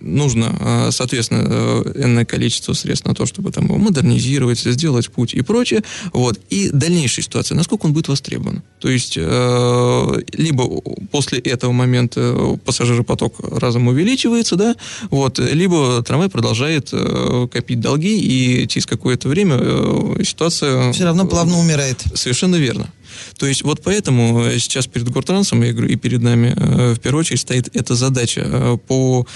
нужно, 0.00 0.56
а, 0.60 0.90
соответственно, 0.90 1.46
э, 1.48 2.02
энное 2.04 2.24
количество 2.24 2.72
средств 2.72 3.06
на 3.06 3.14
то, 3.14 3.26
чтобы 3.26 3.52
там 3.52 3.64
его 3.64 3.76
модернизировать, 3.76 4.60
сделать 4.60 5.10
путь 5.10 5.34
и 5.34 5.42
прочее. 5.42 5.82
Вот. 6.12 6.40
И 6.50 6.70
дальнейшая 6.70 7.24
ситуация, 7.24 7.56
насколько 7.56 7.86
он 7.86 7.92
будет 7.92 8.08
востребован. 8.08 8.62
То 8.80 8.88
есть, 8.88 9.14
э, 9.16 10.22
либо 10.32 10.80
после 11.10 11.38
этого 11.40 11.72
момента 11.72 12.58
пассажиропоток 12.64 13.34
разом 13.40 13.88
увеличивается, 13.88 14.56
да, 14.56 14.76
вот, 15.10 15.38
либо 15.38 16.02
трамвай 16.02 16.28
продолжает 16.28 16.90
э, 16.92 17.48
копить 17.52 17.80
долги, 17.80 18.18
и 18.18 18.68
через 18.68 18.86
какое-то 18.86 19.28
время 19.28 19.58
ситуация... 20.24 20.92
Все 20.92 21.04
равно 21.04 21.26
плавно 21.26 21.58
умирает. 21.58 22.02
Совершенно 22.14 22.56
верно. 22.56 22.90
То 23.38 23.46
есть 23.46 23.62
вот 23.62 23.82
поэтому 23.82 24.44
э, 24.44 24.58
сейчас 24.58 24.86
перед 24.86 25.08
Гортрансом, 25.08 25.62
я 25.62 25.72
говорю, 25.72 25.88
и 25.88 25.96
перед 25.96 26.22
нами 26.22 26.54
э, 26.56 26.94
в 26.94 27.00
первую 27.00 27.20
очередь 27.20 27.40
стоит 27.40 27.74
эта 27.74 27.94
задача 27.94 28.42
э, 28.44 28.78
по, 28.86 29.26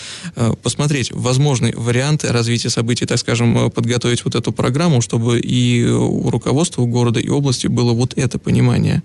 посмотреть 0.62 1.12
возможные 1.12 1.74
варианты 1.76 2.28
развития 2.28 2.70
событий, 2.70 3.06
так 3.06 3.18
скажем, 3.18 3.70
подготовить 3.70 4.24
вот 4.24 4.34
эту 4.34 4.52
программу, 4.52 5.00
чтобы 5.00 5.40
и 5.40 5.84
у 5.84 6.30
руководства 6.30 6.84
города 6.84 7.20
и 7.20 7.28
области 7.28 7.66
было 7.66 7.92
вот 7.92 8.14
это 8.16 8.38
понимание. 8.38 9.02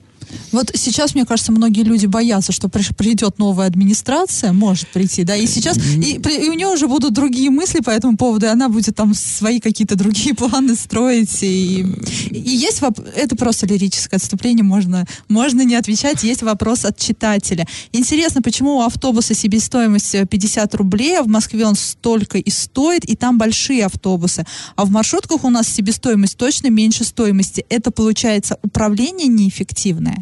Вот 0.51 0.71
сейчас, 0.73 1.15
мне 1.15 1.25
кажется, 1.25 1.51
многие 1.51 1.83
люди 1.83 2.05
боятся, 2.05 2.51
что 2.51 2.69
придет 2.69 3.39
новая 3.39 3.67
администрация, 3.67 4.53
может 4.53 4.87
прийти, 4.89 5.23
да, 5.23 5.35
и 5.35 5.47
сейчас, 5.47 5.77
и, 5.77 6.15
и 6.15 6.49
у 6.49 6.53
нее 6.53 6.67
уже 6.67 6.87
будут 6.87 7.13
другие 7.13 7.49
мысли 7.49 7.79
по 7.79 7.89
этому 7.89 8.17
поводу, 8.17 8.45
и 8.45 8.49
она 8.49 8.69
будет 8.69 8.95
там 8.95 9.13
свои 9.13 9.59
какие-то 9.59 9.95
другие 9.95 10.35
планы 10.35 10.75
строить, 10.75 11.43
и, 11.43 11.85
и 12.31 12.39
есть 12.39 12.81
воп- 12.81 13.07
это 13.15 13.35
просто 13.35 13.67
лирическое 13.67 14.17
отступление, 14.17 14.63
можно, 14.63 15.05
можно 15.27 15.61
не 15.61 15.75
отвечать, 15.75 16.23
есть 16.23 16.43
вопрос 16.43 16.85
от 16.85 16.97
читателя. 16.97 17.67
Интересно, 17.91 18.41
почему 18.41 18.77
у 18.77 18.81
автобуса 18.81 19.33
себестоимость 19.33 20.15
э, 20.15 20.25
50 20.25 20.75
рублей, 20.75 21.19
а 21.19 21.23
в 21.23 21.27
Москве 21.27 21.65
он 21.65 21.75
столько 21.75 22.37
и 22.37 22.49
стоит, 22.49 23.05
и 23.05 23.15
там 23.15 23.37
большие 23.37 23.85
автобусы, 23.85 24.45
а 24.75 24.85
в 24.85 24.91
маршрутках 24.91 25.43
у 25.43 25.49
нас 25.49 25.67
себестоимость 25.67 26.37
точно 26.37 26.69
меньше 26.69 27.03
стоимости. 27.03 27.65
Это 27.69 27.91
получается 27.91 28.57
управление 28.63 29.27
неэффективное? 29.27 30.16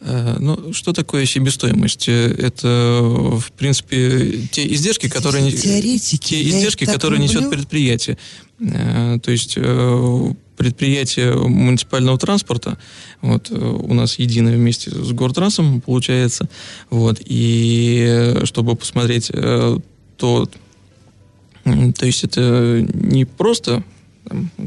Э, 0.00 0.36
Ну, 0.38 0.72
что 0.72 0.92
такое 0.92 1.26
себестоимость? 1.26 2.08
Э, 2.08 2.34
Это, 2.38 3.00
в 3.02 3.52
принципе, 3.52 4.48
те 4.50 4.66
издержки, 4.72 5.08
которые... 5.08 5.52
Теоретики, 5.52 6.28
Те 6.28 6.42
издержки, 6.42 6.84
которые 6.84 7.20
несет 7.20 7.50
предприятие. 7.50 8.16
Э, 8.60 9.18
То 9.22 9.30
есть 9.30 9.58
предприятие 10.56 11.34
муниципального 11.34 12.18
транспорта, 12.18 12.76
вот, 13.22 13.50
у 13.50 13.94
нас 13.94 14.18
единое 14.18 14.56
вместе 14.56 14.90
с 14.90 15.12
Гортрансом 15.12 15.80
получается, 15.80 16.50
вот, 16.90 17.18
и 17.24 18.34
чтобы 18.44 18.76
посмотреть 18.76 19.28
то, 19.28 20.50
то 21.64 22.06
есть 22.06 22.24
это 22.24 22.86
не 22.92 23.24
просто 23.24 23.82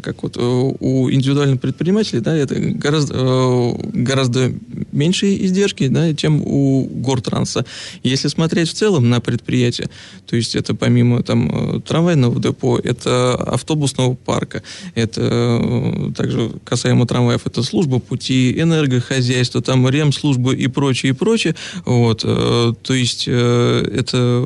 как 0.01 0.23
вот 0.23 0.35
э, 0.37 0.41
у 0.41 1.09
индивидуальных 1.11 1.61
предпринимателей, 1.61 2.19
да, 2.21 2.35
это 2.35 2.55
гораздо, 2.55 3.13
э, 3.15 3.73
гораздо 3.93 4.51
меньшие 4.91 5.45
издержки, 5.45 5.87
да, 5.87 6.13
чем 6.13 6.41
у 6.41 6.85
Гортранса. 6.85 7.65
Если 8.03 8.27
смотреть 8.27 8.69
в 8.69 8.73
целом 8.73 9.09
на 9.09 9.21
предприятие, 9.21 9.89
то 10.25 10.35
есть 10.35 10.55
это 10.55 10.75
помимо 10.75 11.23
там 11.23 11.49
э, 11.77 11.79
трамвайного 11.81 12.41
депо, 12.41 12.77
это 12.77 13.35
автобусного 13.35 14.15
парка, 14.15 14.63
это 14.95 16.11
также 16.15 16.51
касаемо 16.63 17.05
трамваев, 17.07 17.45
это 17.45 17.63
служба 17.63 17.99
пути, 17.99 18.59
энергохозяйство, 18.59 19.61
там 19.61 19.87
ремслужбы 19.87 20.55
и 20.55 20.67
прочее, 20.67 21.11
и 21.11 21.13
прочее. 21.13 21.55
Вот, 21.85 22.21
то 22.21 22.93
есть 22.93 23.27
это 23.27 24.45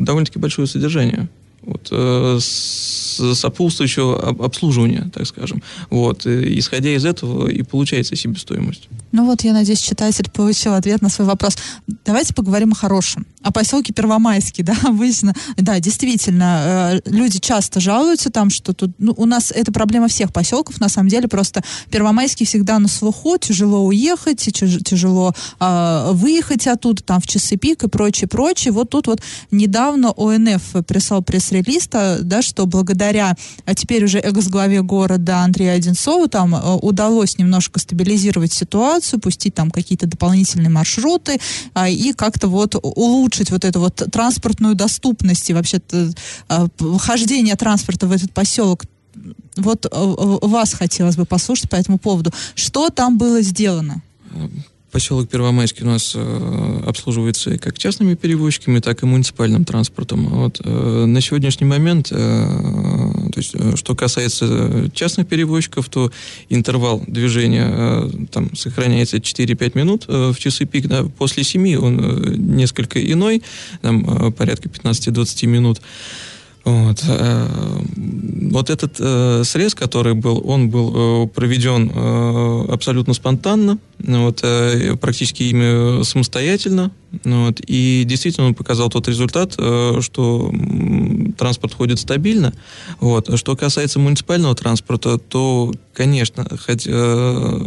довольно-таки 0.00 0.38
большое 0.38 0.66
содержание 0.66 1.28
вот, 1.66 1.88
э, 1.90 2.38
сопутствующего 3.34 4.28
об- 4.28 4.42
обслуживания, 4.42 5.10
так 5.12 5.26
скажем. 5.26 5.62
Вот, 5.90 6.26
и 6.26 6.58
исходя 6.58 6.90
из 6.90 7.04
этого 7.04 7.48
и 7.48 7.62
получается 7.62 8.16
себестоимость. 8.16 8.88
Ну 9.12 9.26
вот, 9.26 9.44
я 9.44 9.52
надеюсь, 9.52 9.80
читатель 9.80 10.28
получил 10.30 10.74
ответ 10.74 11.00
на 11.02 11.08
свой 11.08 11.28
вопрос. 11.28 11.56
Давайте 12.04 12.34
поговорим 12.34 12.72
о 12.72 12.74
хорошем. 12.74 13.26
О 13.42 13.52
поселке 13.52 13.92
Первомайский, 13.92 14.64
да, 14.64 14.74
обычно. 14.82 15.34
Да, 15.56 15.78
действительно, 15.78 17.00
э, 17.04 17.10
люди 17.10 17.38
часто 17.38 17.80
жалуются 17.80 18.30
там, 18.30 18.50
что 18.50 18.72
тут... 18.72 18.90
Ну, 18.98 19.14
у 19.16 19.26
нас 19.26 19.52
это 19.52 19.70
проблема 19.72 20.08
всех 20.08 20.32
поселков, 20.32 20.80
на 20.80 20.88
самом 20.88 21.08
деле, 21.08 21.28
просто 21.28 21.62
Первомайский 21.90 22.46
всегда 22.46 22.78
на 22.78 22.88
слуху, 22.88 23.36
тяжело 23.38 23.84
уехать, 23.84 24.40
тяжело 24.40 25.32
э, 25.60 26.10
выехать 26.12 26.66
оттуда, 26.66 27.02
там, 27.02 27.20
в 27.20 27.26
часы 27.26 27.56
пик 27.56 27.84
и 27.84 27.88
прочее, 27.88 28.28
прочее. 28.28 28.72
Вот 28.72 28.90
тут 28.90 29.06
вот 29.06 29.22
недавно 29.50 30.12
ОНФ 30.16 30.84
прислал 30.86 31.22
пресс-релиз, 31.62 31.88
да, 32.22 32.42
что 32.42 32.66
благодаря 32.66 33.36
а 33.66 33.74
теперь 33.74 34.04
уже 34.04 34.18
экс-главе 34.18 34.82
города 34.82 35.38
Андрею 35.38 35.74
Одинцову 35.74 36.28
там 36.28 36.54
э, 36.54 36.58
удалось 36.82 37.38
немножко 37.38 37.78
стабилизировать 37.78 38.52
ситуацию, 38.52 39.20
пустить 39.20 39.54
там 39.54 39.70
какие-то 39.70 40.06
дополнительные 40.06 40.70
маршруты 40.70 41.38
а, 41.74 41.88
и 41.88 42.12
как-то 42.12 42.48
вот 42.48 42.74
улучшить 42.80 43.50
вот 43.50 43.64
эту 43.64 43.80
вот 43.80 44.02
транспортную 44.10 44.74
доступность 44.74 45.48
и 45.50 45.54
вообще-то 45.54 46.10
а, 46.48 46.68
п- 46.68 46.98
хождение 46.98 47.56
транспорта 47.56 48.06
в 48.06 48.12
этот 48.12 48.32
поселок. 48.32 48.84
Вот 49.56 49.86
э, 49.86 49.88
э, 49.92 50.46
вас 50.46 50.74
хотелось 50.74 51.16
бы 51.16 51.24
послушать 51.24 51.70
по 51.70 51.76
этому 51.76 51.98
поводу. 51.98 52.32
Что 52.54 52.90
там 52.90 53.18
было 53.18 53.42
сделано? 53.42 54.02
Поселок 54.94 55.28
Первомайский 55.28 55.82
у 55.82 55.88
нас 55.88 56.12
э, 56.14 56.82
обслуживается 56.86 57.58
как 57.58 57.76
частными 57.76 58.14
перевозчиками, 58.14 58.78
так 58.78 59.02
и 59.02 59.06
муниципальным 59.06 59.64
транспортом. 59.64 60.28
Вот, 60.28 60.60
э, 60.64 61.04
на 61.04 61.20
сегодняшний 61.20 61.66
момент, 61.66 62.12
э, 62.12 62.14
то 62.14 63.32
есть, 63.34 63.56
э, 63.56 63.74
что 63.74 63.96
касается 63.96 64.88
частных 64.94 65.26
перевозчиков, 65.26 65.88
то 65.88 66.12
интервал 66.48 67.02
движения 67.08 67.66
э, 67.68 68.10
там 68.30 68.54
сохраняется 68.54 69.16
4-5 69.16 69.76
минут 69.76 70.04
э, 70.06 70.30
в 70.30 70.38
часы 70.38 70.64
пик. 70.64 70.86
Да, 70.86 71.02
после 71.02 71.42
7 71.42 71.76
он 71.76 71.98
э, 71.98 72.34
несколько 72.36 73.04
иной, 73.04 73.42
там, 73.82 74.28
э, 74.28 74.30
порядка 74.30 74.68
15-20 74.68 75.46
минут. 75.46 75.78
Э, 75.78 76.33
вот 76.64 78.70
этот 78.70 78.96
э, 78.98 79.42
срез, 79.44 79.74
который 79.74 80.14
был, 80.14 80.42
он 80.48 80.70
был 80.70 81.24
э, 81.24 81.28
проведен 81.28 81.90
э, 81.92 82.72
абсолютно 82.72 83.14
спонтанно, 83.14 83.78
вот, 83.98 84.40
э, 84.42 84.96
практически 84.96 85.42
ими 85.42 86.02
самостоятельно, 86.04 86.90
вот, 87.24 87.60
и 87.66 88.04
действительно 88.06 88.46
он 88.46 88.54
показал 88.54 88.88
тот 88.88 89.08
результат, 89.08 89.54
э, 89.58 89.98
что 90.00 90.52
транспорт 91.36 91.74
ходит 91.74 91.98
стабильно. 91.98 92.54
Вот. 93.00 93.36
Что 93.38 93.56
касается 93.56 93.98
муниципального 93.98 94.54
транспорта, 94.54 95.18
то, 95.18 95.72
конечно, 95.92 96.46
хоть, 96.64 96.86
э, 96.86 97.58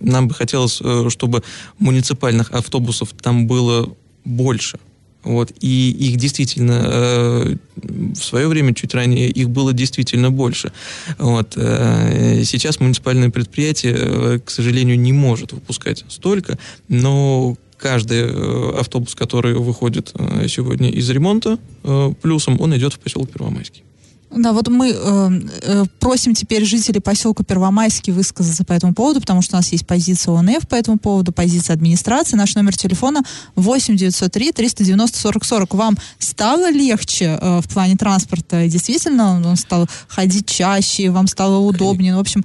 нам 0.00 0.28
бы 0.28 0.34
хотелось, 0.34 0.80
э, 0.82 1.08
чтобы 1.10 1.42
муниципальных 1.78 2.52
автобусов 2.52 3.10
там 3.20 3.46
было 3.46 3.94
больше. 4.24 4.78
Вот, 5.24 5.52
и 5.60 5.90
их 5.90 6.16
действительно 6.16 6.82
э, 6.84 7.56
в 7.76 8.22
свое 8.22 8.46
время, 8.46 8.74
чуть 8.74 8.94
ранее, 8.94 9.30
их 9.30 9.50
было 9.50 9.72
действительно 9.72 10.30
больше. 10.30 10.72
Вот, 11.18 11.54
э, 11.56 12.42
сейчас 12.44 12.80
муниципальное 12.80 13.30
предприятие, 13.30 13.94
э, 13.96 14.38
к 14.44 14.50
сожалению, 14.50 14.98
не 14.98 15.12
может 15.12 15.52
выпускать 15.52 16.04
столько, 16.08 16.58
но 16.88 17.56
каждый 17.78 18.22
э, 18.22 18.78
автобус, 18.78 19.14
который 19.14 19.54
выходит 19.54 20.12
э, 20.14 20.46
сегодня 20.48 20.90
из 20.90 21.08
ремонта 21.10 21.58
плюсом, 22.22 22.60
он 22.60 22.76
идет 22.76 22.94
в 22.94 22.98
поселок 22.98 23.30
Первомайский. 23.30 23.82
Да, 24.36 24.52
вот 24.52 24.68
мы 24.68 24.90
э, 24.90 25.30
э, 25.62 25.84
просим 26.00 26.34
теперь 26.34 26.64
жителей 26.64 27.00
поселка 27.00 27.44
Первомайский 27.44 28.12
высказаться 28.12 28.64
по 28.64 28.72
этому 28.72 28.94
поводу, 28.94 29.20
потому 29.20 29.42
что 29.42 29.56
у 29.56 29.58
нас 29.58 29.70
есть 29.72 29.86
позиция 29.86 30.34
ОНФ 30.34 30.66
по 30.68 30.74
этому 30.74 30.98
поводу, 30.98 31.32
позиция 31.32 31.74
администрации. 31.74 32.36
Наш 32.36 32.54
номер 32.54 32.76
телефона 32.76 33.22
8 33.54 33.96
903 33.96 34.52
390 34.52 35.18
40 35.18 35.44
40. 35.44 35.74
Вам 35.74 35.98
стало 36.18 36.70
легче 36.70 37.38
э, 37.40 37.60
в 37.60 37.68
плане 37.68 37.96
транспорта? 37.96 38.66
Действительно, 38.66 39.36
он, 39.36 39.56
стал 39.56 39.88
ходить 40.08 40.46
чаще, 40.46 41.10
вам 41.10 41.26
стало 41.26 41.58
удобнее? 41.58 42.12
Ну, 42.12 42.18
в 42.18 42.20
общем, 42.20 42.44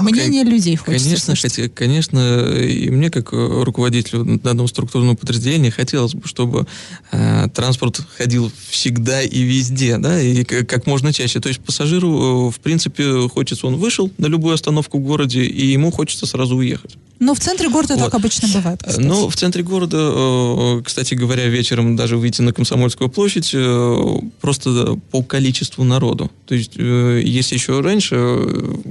мнение 0.00 0.44
людей 0.44 0.76
хочется 0.76 1.04
Конечно, 1.08 1.36
слышать. 1.36 1.74
конечно, 1.74 2.52
и 2.56 2.90
мне, 2.90 3.10
как 3.10 3.32
руководителю 3.32 4.38
данного 4.42 4.66
структурного 4.66 5.16
подразделения, 5.16 5.70
хотелось 5.70 6.14
бы, 6.14 6.26
чтобы 6.26 6.66
э, 7.12 7.48
транспорт 7.54 8.00
ходил 8.16 8.50
всегда 8.68 9.22
и 9.22 9.42
везде, 9.42 9.98
да, 9.98 10.20
и 10.20 10.44
как 10.44 10.86
можно 10.86 11.12
чаще. 11.12 11.40
То 11.40 11.48
есть 11.48 11.60
пассажиру, 11.60 12.48
э, 12.48 12.50
в 12.50 12.60
принципе, 12.60 13.28
хочется, 13.28 13.66
он 13.66 13.76
вышел 13.76 14.10
на 14.18 14.26
любую 14.26 14.54
остановку 14.54 14.98
в 14.98 15.02
городе, 15.02 15.42
и 15.44 15.66
ему 15.66 15.90
хочется 15.90 16.26
сразу 16.26 16.56
уехать. 16.56 16.96
Ну, 17.20 17.34
в 17.34 17.40
центре 17.40 17.68
города 17.70 17.94
Вот. 17.94 18.04
так 18.04 18.14
обычно 18.14 18.48
бывает. 18.48 18.80
Э, 18.82 18.88
кстати. 18.88 19.06
Но 19.06 19.28
в 19.28 19.36
центре 19.36 19.62
города, 19.62 19.96
э, 19.98 20.82
кстати 20.84 21.14
говоря, 21.14 21.46
вечером 21.46 21.96
даже 21.96 22.16
выйти 22.16 22.42
на 22.42 22.52
Комсомольскую 22.52 23.08
площадь 23.08 23.54
просто 24.40 24.98
по 25.10 25.22
количеству 25.22 25.84
народу. 25.84 26.30
То 26.46 26.54
есть, 26.54 26.76
если 26.76 27.54
еще 27.54 27.80
раньше 27.80 28.14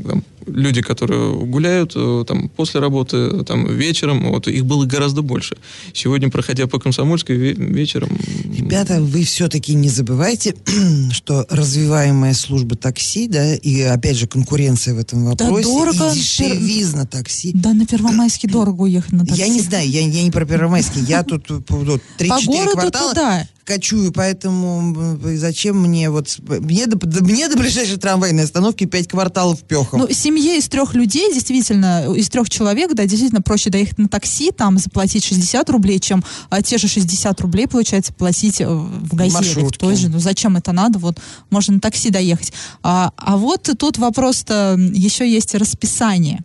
там, 0.08 0.24
люди, 0.48 0.82
которые 0.82 1.34
гуляют 1.46 1.94
э, 1.96 2.26
там, 2.28 2.50
после 2.50 2.80
работы, 2.80 3.44
там, 3.44 3.68
вечером, 3.68 4.30
вот, 4.32 4.48
их 4.48 4.66
было 4.66 4.86
гораздо 4.86 5.22
больше. 5.22 5.58
Сегодня, 5.94 6.30
проходя 6.30 6.68
по 6.68 6.80
Комсомольской 6.80 7.36
ве- 7.38 7.54
вечером... 7.56 8.10
Ребята, 8.56 9.02
вы 9.02 9.24
все-таки 9.24 9.74
не 9.74 9.90
забывайте, 9.90 10.56
что 11.12 11.46
развиваемая 11.50 12.34
служба 12.34 12.76
такси, 12.76 13.28
да, 13.28 13.56
и 13.56 13.82
опять 13.82 14.18
же 14.18 14.28
конкуренция 14.28 14.94
в 14.94 15.00
этом 15.00 15.24
Да 15.36 15.46
вопросе, 15.46 15.64
дорого. 15.64 16.12
и 16.12 16.16
дешевизна 16.20 17.06
такси. 17.06 17.52
Да, 17.54 17.74
на 17.74 17.86
Первомайский 17.86 18.50
дорого 18.50 18.84
уехать 18.84 19.12
на 19.12 19.26
такси. 19.26 19.42
Я 19.42 19.48
не 19.48 19.62
знаю, 19.62 19.90
я, 19.90 20.02
я 20.02 20.24
не 20.24 20.32
про 20.32 20.46
Первомайский, 20.46 21.02
я 21.02 21.24
тут 21.24 21.50
э, 21.50 21.60
вот, 21.70 22.02
По 22.18 22.24
3-4 22.24 22.46
городу 22.46 22.72
квартала 22.74 23.10
туда. 23.10 23.48
кочую, 23.66 24.12
поэтому 24.12 25.18
э, 25.24 25.36
зачем 25.38 25.80
мне 25.82 26.10
вот... 26.10 26.38
Мне 26.48 26.86
до, 26.88 26.98
мне 27.24 27.48
до 27.48 27.58
ближайшей 27.58 27.98
трамвайной 27.98 28.44
остановки 28.44 28.86
5 28.86 29.08
кварталов 29.08 29.62
пехом. 29.64 30.00
Ну, 30.00 30.08
семье 30.34 30.58
из 30.58 30.68
трех 30.68 30.96
людей, 30.96 31.32
действительно, 31.34 32.12
из 32.16 32.30
трех 32.30 32.50
человек, 32.50 32.94
да, 32.94 33.06
действительно 33.06 33.42
проще 33.42 33.70
доехать 33.70 34.00
на 34.00 34.08
такси, 34.08 34.52
там 34.52 34.78
заплатить 34.78 35.24
60 35.24 35.70
рублей, 35.70 36.00
чем 36.00 36.24
а, 36.50 36.62
те 36.62 36.78
же 36.78 36.88
60 36.88 37.40
рублей, 37.42 37.68
получается, 37.68 38.14
платить 38.14 38.62
э, 38.62 38.68
в 38.68 39.16
газели, 39.16 39.66
в 39.66 39.72
той 39.72 39.96
же. 39.96 40.10
Ну, 40.10 40.20
зачем 40.20 40.58
это 40.58 40.72
надо? 40.72 40.98
Вот, 41.00 41.20
можно 41.50 41.76
на 41.76 41.80
такси 41.80 42.10
доехать. 42.10 42.52
А, 42.82 43.12
а 43.16 43.38
вот 43.38 43.70
тут 43.78 43.98
вопрос-то 43.98 44.76
еще 44.78 45.32
есть 45.32 45.54
расписание 45.54 46.44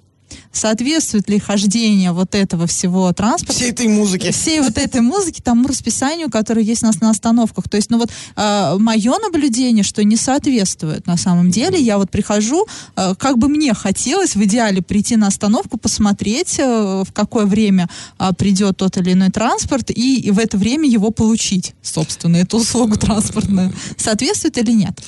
соответствует 0.52 1.28
ли 1.28 1.38
хождение 1.38 2.12
вот 2.12 2.34
этого 2.34 2.66
всего 2.66 3.12
транспорта. 3.12 3.54
Всей 3.54 3.70
этой 3.70 3.88
музыки. 3.88 4.30
Всей 4.30 4.60
вот 4.60 4.78
этой 4.78 5.00
музыки 5.00 5.40
тому 5.40 5.68
расписанию, 5.68 6.30
которое 6.30 6.62
есть 6.62 6.82
у 6.82 6.86
нас 6.86 7.00
на 7.00 7.10
остановках. 7.10 7.68
То 7.68 7.76
есть, 7.76 7.90
ну 7.90 7.98
вот, 7.98 8.10
э, 8.36 8.76
мое 8.78 9.18
наблюдение, 9.18 9.84
что 9.84 10.04
не 10.04 10.16
соответствует 10.16 11.06
на 11.06 11.16
самом 11.16 11.50
деле. 11.50 11.80
Я 11.80 11.98
вот 11.98 12.10
прихожу, 12.10 12.66
э, 12.96 13.14
как 13.18 13.38
бы 13.38 13.48
мне 13.48 13.74
хотелось 13.74 14.36
в 14.36 14.44
идеале 14.44 14.82
прийти 14.82 15.16
на 15.16 15.28
остановку, 15.28 15.78
посмотреть, 15.78 16.58
э, 16.58 17.04
в 17.06 17.12
какое 17.12 17.46
время 17.46 17.88
э, 18.18 18.32
придет 18.36 18.76
тот 18.76 18.96
или 18.96 19.12
иной 19.12 19.30
транспорт, 19.30 19.90
и, 19.90 20.20
и 20.20 20.30
в 20.30 20.38
это 20.38 20.56
время 20.56 20.88
его 20.88 21.10
получить, 21.10 21.74
собственно, 21.82 22.36
эту 22.36 22.58
услугу 22.58 22.96
транспортную. 22.96 23.72
Соответствует 23.96 24.58
или 24.58 24.72
нет? 24.72 25.00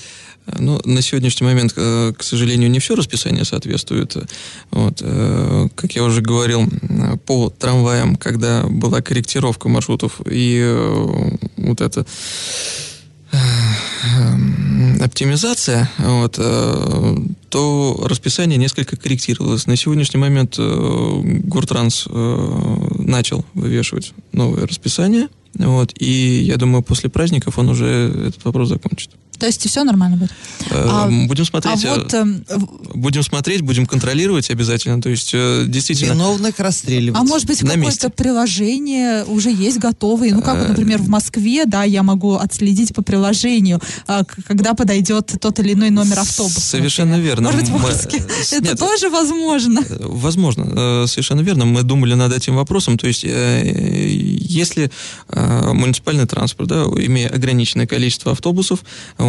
Ну, 0.59 0.81
на 0.85 1.03
сегодняшний 1.03 1.47
момент, 1.47 1.73
э, 1.77 2.13
к 2.17 2.23
сожалению, 2.23 2.71
не 2.71 2.79
все 2.79 2.95
расписание 2.95 3.45
соответствует. 3.45 4.17
Вот. 4.71 5.01
Э, 5.03 5.69
как 5.75 5.93
я 5.93 6.05
уже 6.05 6.21
говорил, 6.21 6.69
по 7.27 7.51
трамваям, 7.51 8.17
когда 8.17 8.65
была 8.65 9.01
корректировка 9.01 9.69
маршрутов 9.69 10.21
и 10.31 10.61
э, 10.63 11.31
вот 11.57 11.81
это 11.81 12.07
оптимизация, 15.01 15.89
вот, 15.99 16.35
то 17.49 18.05
расписание 18.05 18.59
несколько 18.59 18.97
корректировалось. 18.97 19.69
На 19.69 19.77
сегодняшний 19.77 20.19
момент 20.19 20.59
Гуртранс 20.59 22.09
начал 22.09 23.45
вывешивать 23.55 24.15
новое 24.33 24.67
расписание, 24.67 25.29
вот, 25.55 25.93
и 25.97 26.43
я 26.43 26.57
думаю, 26.57 26.83
после 26.83 27.09
праздников 27.09 27.57
он 27.57 27.69
уже 27.69 27.87
этот 28.27 28.45
вопрос 28.45 28.69
закончит. 28.69 29.11
То 29.41 29.47
есть 29.47 29.67
все 29.67 29.85
нормально 29.85 30.19
будет. 30.19 30.31
Э, 30.71 30.87
а, 30.89 31.09
будем 31.09 31.47
смотреть. 31.47 31.85
А 31.87 31.95
вот, 31.95 32.13
э, 32.13 32.25
будем 32.95 33.23
смотреть, 33.23 33.63
будем 33.63 33.87
контролировать 33.87 34.51
обязательно. 34.51 35.01
То 35.01 35.09
есть 35.09 35.31
э, 35.33 35.65
действительно. 35.67 36.13
Виновных 36.13 36.59
расстреливать. 36.59 37.19
А 37.19 37.25
может 37.25 37.47
быть 37.47 37.61
какое-то 37.61 38.11
приложение 38.11 39.25
уже 39.25 39.51
есть 39.51 39.79
готовые? 39.79 40.35
Ну 40.35 40.43
как, 40.43 40.69
например, 40.69 40.99
в 41.01 41.09
Москве, 41.09 41.65
да, 41.65 41.85
я 41.85 42.03
могу 42.03 42.35
отследить 42.35 42.95
по 42.95 43.03
приложению, 43.03 43.81
а, 44.07 44.25
когда 44.47 44.75
подойдет 44.75 45.33
тот 45.41 45.59
или 45.59 45.73
иной 45.73 45.89
номер 45.89 46.19
автобуса. 46.19 46.61
Совершенно 46.61 47.13
например. 47.13 47.41
верно. 47.41 47.51
Может 47.51 47.61
быть, 47.63 47.81
в 47.81 47.87
Орске 47.87 48.23
это 48.53 48.63
Нет, 48.63 48.79
тоже 48.79 49.09
возможно? 49.09 49.83
Возможно, 50.01 51.07
совершенно 51.07 51.41
верно. 51.41 51.65
Мы 51.65 51.83
думали 51.83 52.13
над 52.13 52.35
этим 52.35 52.57
вопросом. 52.57 52.99
То 52.99 53.07
есть, 53.07 53.25
если 53.25 54.91
муниципальный 55.33 56.27
транспорт, 56.27 56.69
да, 56.69 56.83
имея 56.83 57.29
ограниченное 57.29 57.87
количество 57.87 58.33
автобусов, 58.33 58.81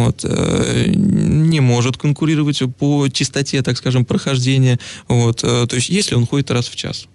вот, 0.06 0.24
э, 0.24 0.84
не 0.94 1.60
может 1.60 1.96
конкурировать 1.96 2.62
по 2.78 3.08
частоте, 3.08 3.62
так 3.62 3.76
скажем, 3.76 4.04
прохождения. 4.04 4.78
Вот, 5.08 5.42
э, 5.44 5.66
то 5.66 5.76
есть, 5.76 5.88
если 5.88 6.14
он 6.14 6.26
ходит 6.26 6.50
раз 6.50 6.68
в 6.68 6.76
час 6.76 7.08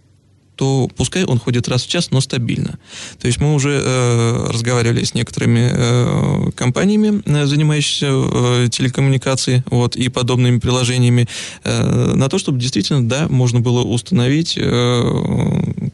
то 0.57 0.89
пускай 0.95 1.23
он 1.23 1.39
ходит 1.39 1.67
раз 1.67 1.83
в 1.83 1.87
час, 1.87 2.11
но 2.11 2.19
стабильно. 2.19 2.77
То 3.19 3.27
есть 3.27 3.39
мы 3.39 3.53
уже 3.53 3.79
э, 3.81 4.47
разговаривали 4.51 5.03
с 5.03 5.13
некоторыми 5.13 5.71
э, 5.71 6.51
компаниями, 6.55 7.21
э, 7.25 7.45
занимающимися 7.45 8.07
э, 8.07 8.67
телекоммуникацией 8.69 9.63
вот, 9.69 9.95
и 9.95 10.09
подобными 10.09 10.59
приложениями, 10.59 11.27
э, 11.63 12.13
на 12.15 12.27
то, 12.27 12.39
чтобы 12.39 12.59
действительно, 12.59 13.07
да, 13.07 13.27
можно 13.29 13.59
было 13.59 13.83
установить, 13.83 14.57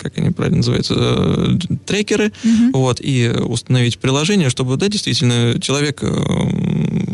как 0.04 0.18
они 0.18 0.32
правильно 0.32 0.58
называются, 0.58 0.96
э, 0.98 1.58
трекеры, 1.86 2.32
mm-hmm. 2.44 2.72
вот, 2.74 3.00
и 3.02 3.30
установить 3.30 3.98
приложение, 3.98 4.50
чтобы, 4.50 4.78
да, 4.78 4.88
действительно, 4.88 5.60
человек... 5.60 6.00
Э, 6.04 6.10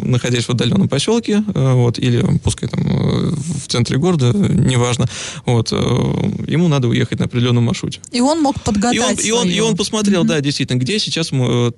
находясь 0.10 0.46
в 0.46 0.50
отдаленном 0.50 0.90
поселке, 0.90 1.44
э, 1.54 1.74
вот, 1.74 2.00
или 2.00 2.26
пускай 2.44 2.68
там 2.68 2.82
в 2.84 3.68
центре 3.68 4.00
города, 4.00 4.34
неважно, 4.34 5.06
вот, 5.46 5.72
ему 5.72 6.68
надо 6.68 6.88
уехать 6.88 7.20
на 7.20 7.26
определенном 7.26 7.66
маршруте. 7.66 8.00
И 8.12 8.20
он 8.20 8.42
мог 8.42 8.60
подгадать 8.64 8.96
И 8.96 9.00
он, 9.00 9.14
и 9.14 9.32
он, 9.32 9.50
и 9.50 9.60
он 9.60 9.78
посмотрел, 9.78 10.24
mm-hmm. 10.24 10.28
да, 10.28 10.42
действительно, 10.42 10.80
где 10.80 10.98
сейчас, 10.98 11.32
мой, 11.32 11.72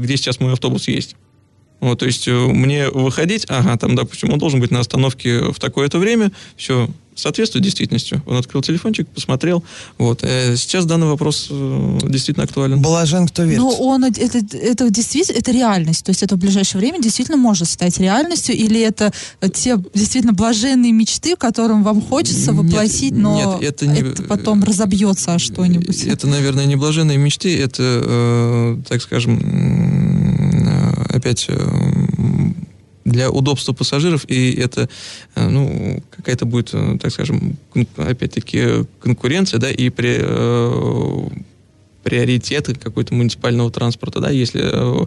где 0.00 0.16
сейчас 0.18 0.38
мой 0.38 0.52
автобус 0.52 0.86
есть. 0.86 1.16
Вот, 1.80 2.00
то 2.00 2.06
есть 2.06 2.28
мне 2.28 2.90
выходить, 2.90 3.46
ага, 3.48 3.76
там, 3.78 3.94
допустим, 3.94 4.32
он 4.32 4.38
должен 4.38 4.60
быть 4.60 4.70
на 4.70 4.80
остановке 4.80 5.50
в 5.50 5.58
такое-то 5.58 5.98
время, 5.98 6.30
все, 6.56 6.90
соответствует 7.18 7.64
действительности. 7.64 8.22
Он 8.26 8.36
открыл 8.36 8.62
телефончик, 8.62 9.08
посмотрел. 9.08 9.64
Вот. 9.98 10.20
Э, 10.22 10.56
сейчас 10.56 10.86
данный 10.86 11.08
вопрос 11.08 11.48
э, 11.50 11.98
действительно 12.04 12.44
актуален. 12.44 12.80
Блажен, 12.80 13.26
кто 13.26 13.42
верит. 13.42 13.58
Ну, 13.58 13.70
он, 13.70 14.04
это, 14.04 14.38
это 14.56 14.90
действительно, 14.90 15.38
это 15.38 15.50
реальность. 15.50 16.04
То 16.04 16.10
есть 16.10 16.22
это 16.22 16.36
в 16.36 16.38
ближайшее 16.38 16.80
время 16.80 17.02
действительно 17.02 17.36
может 17.36 17.68
стать 17.68 17.98
реальностью, 17.98 18.54
или 18.54 18.80
это 18.80 19.12
те 19.52 19.76
действительно 19.94 20.32
блаженные 20.32 20.92
мечты, 20.92 21.36
которым 21.36 21.82
вам 21.82 22.00
хочется 22.00 22.52
воплотить, 22.52 23.12
нет, 23.12 23.20
но 23.20 23.58
нет, 23.60 23.72
это, 23.72 23.86
не, 23.86 24.00
это 24.00 24.22
потом 24.22 24.62
разобьется 24.62 25.34
о 25.34 25.38
что-нибудь. 25.38 26.04
Это, 26.04 26.26
наверное, 26.28 26.66
не 26.66 26.76
блаженные 26.76 27.18
мечты, 27.18 27.60
это, 27.60 27.82
э, 27.82 28.76
так 28.88 29.02
скажем, 29.02 29.40
э, 29.40 31.16
опять 31.16 31.48
для 33.10 33.30
удобства 33.30 33.72
пассажиров, 33.72 34.24
и 34.28 34.52
это, 34.52 34.88
э, 35.34 35.48
ну, 35.48 36.02
какая-то 36.10 36.46
будет, 36.46 36.70
э, 36.72 36.98
так 37.00 37.12
скажем, 37.12 37.56
опять-таки 37.96 38.84
конкуренция, 39.00 39.58
да, 39.58 39.70
и 39.70 39.88
при, 39.90 40.18
э, 40.20 41.28
приоритеты 42.02 42.74
какой-то 42.74 43.14
муниципального 43.14 43.70
транспорта, 43.70 44.20
да, 44.20 44.30
если 44.30 44.62
э, 44.64 45.06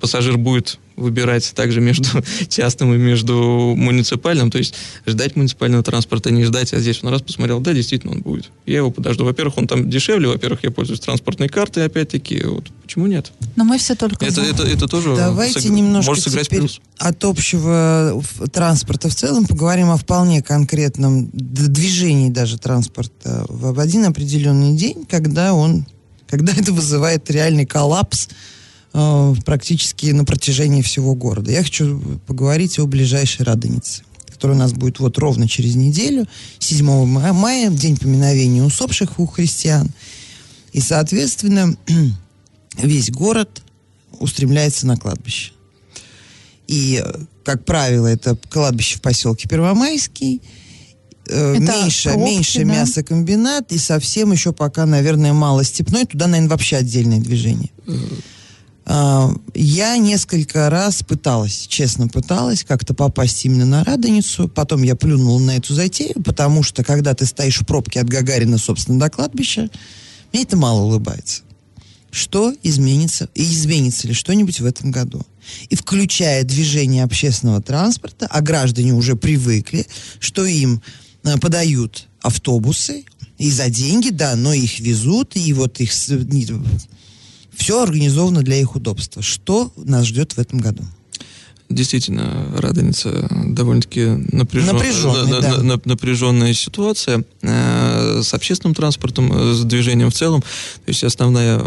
пассажир 0.00 0.36
будет 0.36 0.78
выбирать 1.02 1.52
также 1.54 1.80
между 1.80 2.08
частным 2.48 2.94
и 2.94 2.96
между 2.96 3.74
муниципальным, 3.76 4.50
то 4.50 4.58
есть 4.58 4.74
ждать 5.06 5.36
муниципального 5.36 5.82
транспорта, 5.82 6.30
не 6.30 6.44
ждать, 6.44 6.72
а 6.72 6.80
здесь 6.80 7.00
он 7.02 7.10
раз 7.10 7.22
посмотрел, 7.22 7.60
да, 7.60 7.74
действительно 7.74 8.12
он 8.12 8.20
будет. 8.20 8.50
Я 8.66 8.78
его 8.78 8.90
подожду. 8.90 9.24
Во-первых, 9.24 9.58
он 9.58 9.66
там 9.66 9.90
дешевле, 9.90 10.28
во-первых, 10.28 10.64
я 10.64 10.70
пользуюсь 10.70 11.00
транспортной 11.00 11.48
картой, 11.48 11.84
опять-таки, 11.84 12.42
вот 12.44 12.68
почему 12.82 13.06
нет? 13.06 13.32
Но 13.56 13.64
мы 13.64 13.78
все 13.78 13.94
только 13.94 14.24
это, 14.24 14.40
это, 14.42 14.64
это 14.64 14.86
тоже 14.86 15.16
Давайте 15.16 15.60
сыг... 15.60 15.72
немножко 15.72 16.10
может 16.10 16.24
сыграть 16.24 16.48
плюс. 16.48 16.80
от 16.98 17.24
общего 17.24 18.22
транспорта 18.52 19.08
в 19.08 19.14
целом 19.14 19.46
поговорим 19.46 19.90
о 19.90 19.96
вполне 19.96 20.42
конкретном 20.42 21.30
движении 21.32 22.30
даже 22.30 22.58
транспорта 22.58 23.44
в 23.48 23.78
один 23.78 24.04
определенный 24.04 24.76
день, 24.76 25.06
когда 25.08 25.54
он, 25.54 25.86
когда 26.28 26.52
это 26.56 26.72
вызывает 26.72 27.30
реальный 27.30 27.66
коллапс 27.66 28.28
э, 28.92 29.34
практически 29.44 30.06
на 30.06 30.24
протяжении 30.24 30.82
всего 30.82 31.14
города. 31.14 31.50
Я 31.50 31.62
хочу 31.62 32.00
поговорить 32.26 32.78
о 32.78 32.86
ближайшей 32.86 33.44
Радонице, 33.44 34.02
которая 34.26 34.56
у 34.56 34.60
нас 34.60 34.72
будет 34.72 34.98
вот 34.98 35.18
ровно 35.18 35.48
через 35.48 35.74
неделю, 35.74 36.26
7 36.58 37.06
мая, 37.06 37.70
в 37.70 37.76
день 37.76 37.96
поминовения 37.96 38.62
усопших 38.62 39.18
у 39.18 39.26
христиан. 39.26 39.90
И, 40.72 40.80
соответственно, 40.80 41.76
весь 42.78 43.10
город 43.10 43.62
устремляется 44.18 44.86
на 44.86 44.96
кладбище. 44.96 45.52
И, 46.68 47.04
как 47.44 47.64
правило, 47.64 48.06
это 48.06 48.36
кладбище 48.48 48.96
в 48.96 49.02
поселке 49.02 49.48
Первомайский, 49.48 50.40
э, 51.26 51.54
это 51.56 51.60
меньше, 51.60 52.10
пробки, 52.10 52.24
меньше 52.24 52.58
да? 52.60 52.64
мясокомбинат 52.64 53.72
и 53.72 53.78
совсем 53.78 54.32
еще 54.32 54.52
пока, 54.52 54.86
наверное, 54.86 55.32
мало 55.32 55.64
степной. 55.64 56.06
Туда, 56.06 56.26
наверное, 56.26 56.50
вообще 56.50 56.76
отдельное 56.76 57.20
движение. 57.20 57.70
А, 58.84 59.30
я 59.54 59.96
несколько 59.96 60.68
раз 60.68 61.02
пыталась, 61.02 61.66
честно 61.68 62.08
пыталась 62.08 62.64
как-то 62.64 62.94
попасть 62.94 63.44
именно 63.44 63.66
на 63.66 63.84
Радоницу. 63.84 64.48
Потом 64.48 64.82
я 64.82 64.96
плюнула 64.96 65.38
на 65.38 65.56
эту 65.56 65.74
затею, 65.74 66.22
потому 66.24 66.62
что 66.62 66.82
когда 66.82 67.14
ты 67.14 67.26
стоишь 67.26 67.60
в 67.60 67.66
пробке 67.66 68.00
от 68.00 68.08
Гагарина, 68.08 68.58
собственно, 68.58 68.98
до 68.98 69.10
кладбища, 69.10 69.70
мне 70.32 70.42
это 70.42 70.56
мало 70.56 70.82
улыбается. 70.82 71.42
Что 72.10 72.54
изменится? 72.62 73.28
И 73.34 73.42
изменится 73.42 74.06
ли 74.06 74.14
что-нибудь 74.14 74.60
в 74.60 74.66
этом 74.66 74.90
году? 74.90 75.24
И 75.70 75.76
включая 75.76 76.44
движение 76.44 77.04
общественного 77.04 77.62
транспорта, 77.62 78.26
а 78.28 78.40
граждане 78.42 78.92
уже 78.92 79.16
привыкли, 79.16 79.86
что 80.20 80.44
им 80.44 80.82
э, 81.24 81.38
подают 81.38 82.08
автобусы, 82.20 83.04
и 83.38 83.50
за 83.50 83.70
деньги, 83.70 84.10
да, 84.10 84.36
но 84.36 84.52
их 84.52 84.78
везут, 84.78 85.36
и 85.36 85.52
вот 85.52 85.80
их 85.80 85.92
все 87.54 87.82
организовано 87.82 88.42
для 88.42 88.56
их 88.56 88.74
удобства. 88.76 89.22
Что 89.22 89.72
нас 89.76 90.06
ждет 90.06 90.32
в 90.32 90.38
этом 90.38 90.58
году? 90.58 90.84
Действительно, 91.72 92.46
Радоница 92.58 93.28
довольно-таки 93.46 94.04
напряжен... 94.32 94.74
напряженная, 94.74 95.40
да. 95.40 95.80
напряженная 95.84 96.52
ситуация 96.52 97.24
э, 97.40 98.20
с 98.22 98.34
общественным 98.34 98.74
транспортом, 98.74 99.32
э, 99.32 99.54
с 99.54 99.64
движением 99.64 100.10
в 100.10 100.14
целом. 100.14 100.42
То 100.42 100.48
есть 100.88 101.02
основная 101.02 101.62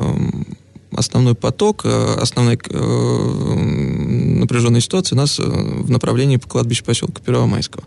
основной 0.92 1.34
поток, 1.34 1.82
э, 1.86 2.18
основная 2.22 2.60
напряженная 4.40 4.82
ситуация 4.82 5.16
у 5.16 5.20
нас 5.20 5.40
в 5.40 5.90
направлении 5.90 6.38
по 6.38 6.48
кладбищу 6.48 6.84
поселка 6.86 7.22
Первомайского. 7.24 7.84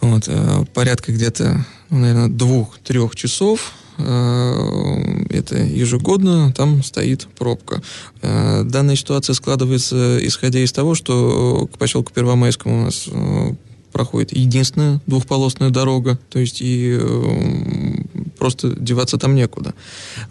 Вот, 0.00 0.28
порядка 0.74 1.10
где-то, 1.10 1.66
ну, 1.90 1.98
наверное, 1.98 2.28
двух-трех 2.28 3.16
часов 3.16 3.72
это 3.98 5.56
ежегодно, 5.58 6.52
там 6.52 6.82
стоит 6.82 7.26
пробка. 7.36 7.82
Э, 8.22 8.62
данная 8.64 8.96
ситуация 8.96 9.34
складывается, 9.34 10.18
исходя 10.26 10.60
из 10.60 10.72
того, 10.72 10.94
что 10.94 11.68
к 11.72 11.78
поселку 11.78 12.12
Первомайскому 12.12 12.82
у 12.82 12.84
нас 12.84 13.04
э, 13.06 13.54
проходит 13.92 14.32
единственная 14.36 15.00
двухполосная 15.06 15.70
дорога, 15.70 16.18
то 16.30 16.38
есть 16.38 16.60
и 16.60 16.96
э, 17.00 17.96
просто 18.38 18.68
деваться 18.78 19.18
там 19.18 19.34
некуда. 19.34 19.74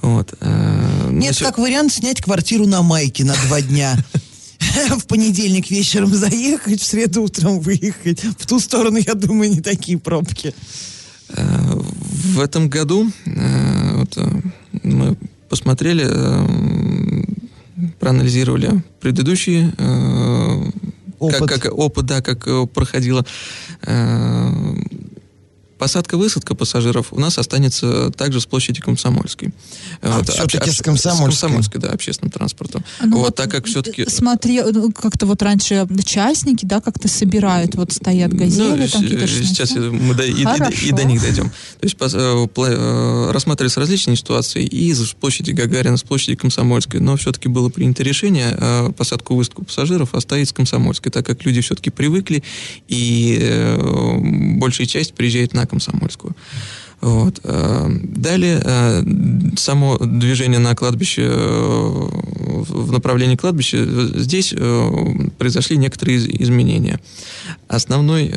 Вот. 0.01 0.34
э, 0.39 1.09
Нет, 1.11 1.30
насчет- 1.32 1.47
как 1.47 1.57
вариант 1.57 1.91
снять 1.91 2.22
квартиру 2.22 2.65
на 2.68 2.82
майке 2.82 3.24
на 3.26 3.36
два 3.47 3.61
дня. 3.61 3.97
В 4.97 5.05
понедельник 5.05 5.70
вечером 5.70 6.13
заехать, 6.13 6.82
в 6.82 6.86
среду 6.86 7.24
утром 7.24 7.59
выехать. 7.59 8.24
В 8.39 8.47
ту 8.47 8.59
сторону, 8.59 8.97
я 8.97 9.13
думаю, 9.13 9.51
не 9.51 9.61
такие 9.61 9.97
пробки. 9.99 10.53
В 12.34 12.39
этом 12.39 12.69
году 12.69 13.09
э, 13.25 13.93
вот, 13.95 14.17
э, 14.17 14.41
мы 14.84 15.15
посмотрели, 15.49 16.05
э, 16.07 17.23
проанализировали 17.99 18.84
предыдущие 18.99 19.73
э, 19.78 20.63
Опыт. 21.19 21.49
Как, 21.49 21.61
как 21.63 21.73
опыт, 21.73 22.05
да, 22.05 22.21
как 22.21 22.45
проходило. 22.73 23.25
Э, 23.88 24.51
Посадка-высадка 25.78 26.55
пассажиров 26.55 27.07
у 27.13 27.19
нас 27.19 27.38
останется 27.38 28.11
также 28.11 28.41
с 28.41 28.45
площади 28.45 28.82
Комсомольской. 28.82 29.53
А, 30.01 30.17
Вот, 30.17 30.30
всё-таки 30.30 30.57
обще- 30.57 30.71
с 30.71 30.82
Комсомольской. 30.82 31.32
С 31.34 31.39
Комсомольской, 31.41 31.82
да, 31.82 31.89
общественным 31.89 32.32
транспортом. 32.32 32.84
Ну 33.03 33.19
вот, 33.19 33.36
так 33.36 33.51
как 33.51 33.65
все-таки... 33.67 34.05
Смотри, 34.09 34.61
ну, 34.61 34.91
как-то 34.91 35.25
вот 35.25 35.41
раньше 35.41 35.88
частники, 36.05 36.65
да, 36.65 36.82
как-то 36.82 37.07
собирают, 37.07 37.75
вот 37.75 37.91
стоят 37.91 38.34
газели, 38.34 38.82
Ну, 38.84 38.88
там 38.88 39.01
какие-то 39.03 39.28
с- 39.28 39.47
сейчас 39.47 39.69
шнеки. 39.69 39.89
мы 39.89 40.13
до, 40.15 40.23
и, 40.25 40.32
и- 40.32 40.88
и 40.88 40.91
до 40.91 41.03
них 41.03 41.21
дойдем. 41.21 41.49
То 41.49 41.84
есть 41.84 41.95
э, 42.01 42.47
э, 42.57 43.32
рассматривались 43.32 43.78
различные 43.78 44.15
ситуации 44.17 44.63
и 44.65 44.93
с 44.93 45.13
площади 45.13 45.51
Гагарина, 45.51 45.97
с 45.97 46.03
площади 46.03 46.36
Комсомольской, 46.36 46.99
но 46.99 47.15
все-таки 47.17 47.49
было 47.49 47.69
принято 47.69 48.01
решение 48.03 48.55
э, 48.59 48.91
посадку 48.97 49.34
и 49.34 49.38
высадку 49.38 49.63
пассажиров 49.65 50.15
оставить 50.15 50.49
с 50.49 50.53
Комсомольской, 50.53 51.11
так 51.11 51.25
как 51.25 51.45
люди 51.45 51.61
все-таки 51.61 51.89
привыкли 51.89 52.43
и 52.88 53.38
э, 53.41 54.17
большая 54.57 54.88
часть 54.88 55.13
приезжает 55.13 55.53
на 55.53 55.66
Комсомольскую. 55.68 56.36
Вот. 57.01 57.39
э, 57.43 57.89
Далее 58.03 58.59
э, 58.63 59.03
само 59.57 59.97
движение 59.99 60.59
на 60.59 60.76
кладбище 60.76 61.28
э, 61.30 62.07
в 62.70 62.91
направлении 62.91 63.36
кладбища, 63.36 63.86
здесь 64.20 64.53
произошли 65.38 65.78
некоторые 65.78 66.18
из- 66.18 66.28
изменения. 66.41 66.99
Основной 67.68 68.34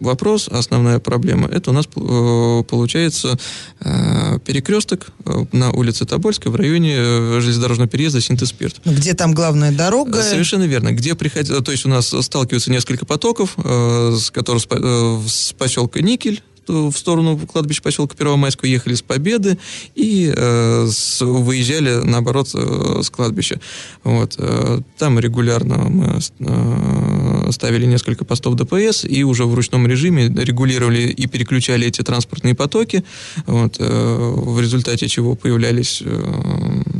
вопрос, 0.00 0.48
основная 0.48 0.98
проблема, 0.98 1.48
это 1.48 1.70
у 1.70 1.72
нас 1.74 1.86
э, 1.86 2.62
получается 2.68 3.38
э, 3.80 4.38
перекресток 4.44 5.08
э, 5.24 5.44
на 5.52 5.70
улице 5.72 6.04
Тобольской 6.06 6.50
в 6.50 6.56
районе 6.56 6.96
железнодорожного 7.40 7.88
переезда 7.88 8.20
Синтез-Спирт. 8.20 8.80
Ну, 8.84 8.92
Где 8.92 9.14
там 9.14 9.32
главная 9.34 9.72
дорога? 9.72 10.22
Совершенно 10.22 10.64
верно. 10.64 10.92
Где 10.92 11.14
приходи- 11.14 11.60
то 11.62 11.72
есть 11.72 11.84
у 11.86 11.88
нас 11.88 12.14
сталкиваются 12.20 12.70
несколько 12.70 13.06
потоков, 13.06 13.56
с 13.56 14.30
которых 14.30 14.62
с, 14.62 14.66
по- 14.66 15.22
с 15.26 15.52
поселка 15.58 16.00
Никель 16.00 16.42
в 16.68 16.92
сторону 16.92 17.38
кладбища 17.38 17.82
поселка 17.82 18.16
Первомайского 18.16 18.66
ехали 18.68 18.94
с 18.94 19.02
Победы 19.02 19.58
и 19.94 20.32
э, 20.34 20.86
с- 20.90 21.24
выезжали, 21.24 22.00
наоборот, 22.04 22.50
э, 22.54 23.00
с 23.02 23.10
кладбища. 23.10 23.60
Вот, 24.04 24.34
э, 24.38 24.80
там 24.98 25.18
регулярно 25.18 25.76
мы 25.88 26.20
э, 26.40 27.50
ставили 27.52 27.86
несколько 27.86 28.24
постов 28.24 28.54
ДПС 28.54 29.04
и 29.04 29.24
уже 29.24 29.44
в 29.44 29.54
ручном 29.54 29.86
режиме 29.86 30.28
регулировали 30.28 31.02
и 31.02 31.26
переключали 31.26 31.86
эти 31.86 32.02
транспортные 32.02 32.54
потоки, 32.54 33.04
вот, 33.46 33.76
э, 33.78 34.32
в 34.36 34.60
результате 34.60 35.08
чего 35.08 35.34
появлялись 35.34 36.02
э, 36.04 36.08
э, 36.08 36.97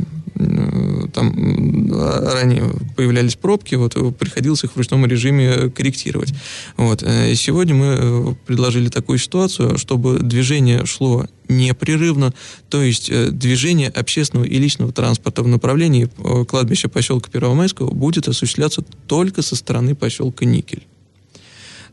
там 1.19 1.91
ранее 1.91 2.63
появлялись 2.95 3.35
пробки, 3.35 3.75
вот 3.75 3.95
э, 3.95 4.11
приходилось 4.11 4.63
их 4.63 4.71
в 4.71 4.77
ручном 4.77 5.05
режиме 5.05 5.69
корректировать. 5.69 6.33
Вот. 6.77 7.03
э, 7.03 7.31
и 7.31 7.35
Сегодня 7.35 7.75
мы 7.75 7.85
э, 7.97 8.33
предложили 8.45 8.89
такую 8.89 9.17
ситуацию, 9.17 9.77
чтобы 9.77 10.19
движение 10.19 10.85
шло 10.85 11.25
непрерывно, 11.47 12.33
то 12.69 12.81
есть 12.81 13.09
э, 13.09 13.31
движение 13.31 13.89
общественного 13.89 14.45
и 14.45 14.57
личного 14.57 14.91
транспорта 14.91 15.43
в 15.43 15.47
направлении 15.47 16.09
э, 16.17 16.45
кладбища 16.45 16.89
поселка 16.89 17.29
Первомайского 17.29 17.91
будет 17.91 18.27
осуществляться 18.27 18.83
только 19.07 19.41
со 19.41 19.55
стороны 19.55 19.95
поселка 19.95 20.45
Никель. 20.45 20.85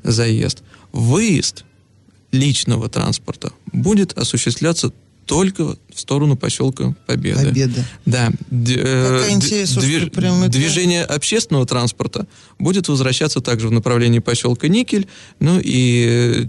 Заезд. 0.02 0.62
Выезд 0.92 1.64
личного 2.32 2.88
транспорта 2.88 3.52
будет 3.72 4.16
осуществляться 4.16 4.92
только 5.26 5.76
в 5.92 6.00
сторону 6.00 6.36
поселка 6.36 6.94
Победы. 7.06 7.44
Победа. 7.46 7.84
Да. 8.06 8.30
Д- 8.50 8.74
э, 8.78 9.18
Какая 9.18 9.34
интересная, 9.34 9.84
движ- 9.84 10.10
прям 10.10 10.42
это- 10.42 10.52
Движение 10.52 11.02
общественного 11.04 11.66
транспорта 11.66 12.26
будет 12.58 12.88
возвращаться 12.88 13.40
также 13.40 13.68
в 13.68 13.72
направлении 13.72 14.20
поселка 14.20 14.68
Никель, 14.68 15.06
ну 15.40 15.58
и 15.62 16.44
э, 16.44 16.48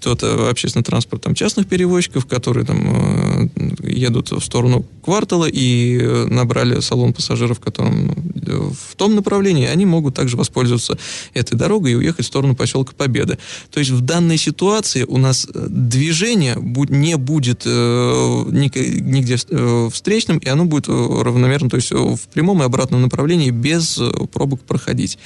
тот 0.00 0.22
э, 0.22 0.48
общественный 0.50 0.82
транспорт 0.84 1.22
там, 1.22 1.34
частных 1.34 1.66
перевозчиков, 1.68 2.26
которые 2.26 2.66
там 2.66 3.50
едут 3.82 4.30
в 4.30 4.40
сторону 4.40 4.84
квартала 5.02 5.46
и 5.50 6.26
набрали 6.28 6.80
салон 6.80 7.12
пассажиров, 7.12 7.60
которым 7.60 8.10
э, 8.10 8.35
в 8.46 8.94
том 8.96 9.14
направлении, 9.14 9.66
они 9.66 9.86
могут 9.86 10.14
также 10.14 10.36
воспользоваться 10.36 10.98
этой 11.34 11.56
дорогой 11.56 11.92
и 11.92 11.94
уехать 11.94 12.24
в 12.24 12.28
сторону 12.28 12.54
поселка 12.54 12.92
Победы. 12.96 13.38
То 13.70 13.80
есть 13.80 13.90
в 13.90 14.00
данной 14.00 14.38
ситуации 14.38 15.04
у 15.04 15.18
нас 15.18 15.46
э, 15.52 15.66
движение 15.68 16.56
не 16.88 17.16
будет 17.16 17.62
э, 17.66 18.44
нигде 18.48 19.36
э, 19.48 19.88
встречным, 19.92 20.38
и 20.38 20.48
оно 20.48 20.64
будет 20.64 20.88
равномерно, 20.88 21.68
то 21.68 21.76
есть 21.76 21.92
в 21.92 22.18
прямом 22.32 22.62
и 22.62 22.64
обратном 22.64 23.02
направлении 23.02 23.50
без 23.50 24.00
пробок 24.32 24.60
проходить. 24.62 25.18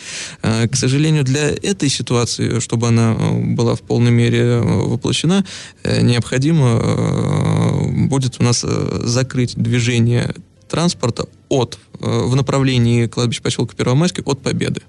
К 0.43 0.75
сожалению, 0.75 1.25
для 1.25 1.49
этой 1.51 1.89
ситуации, 1.89 2.61
чтобы 2.61 2.89
она 2.89 3.15
была 3.15 3.75
в 3.75 3.83
полной 3.83 4.11
мере 4.11 4.61
воплощена, 4.61 5.45
необходимо 5.85 6.81
будет 8.09 8.41
у 8.41 8.43
нас 8.43 8.65
закрыть 8.65 9.55
движение 9.57 10.35
транспорта 10.71 11.27
от, 11.49 11.79
э, 12.01 12.07
в 12.07 12.35
направлении 12.37 13.07
кладбища 13.07 13.43
поселка 13.43 13.75
Первомайский 13.77 14.23
от 14.25 14.41
Победы. 14.41 14.83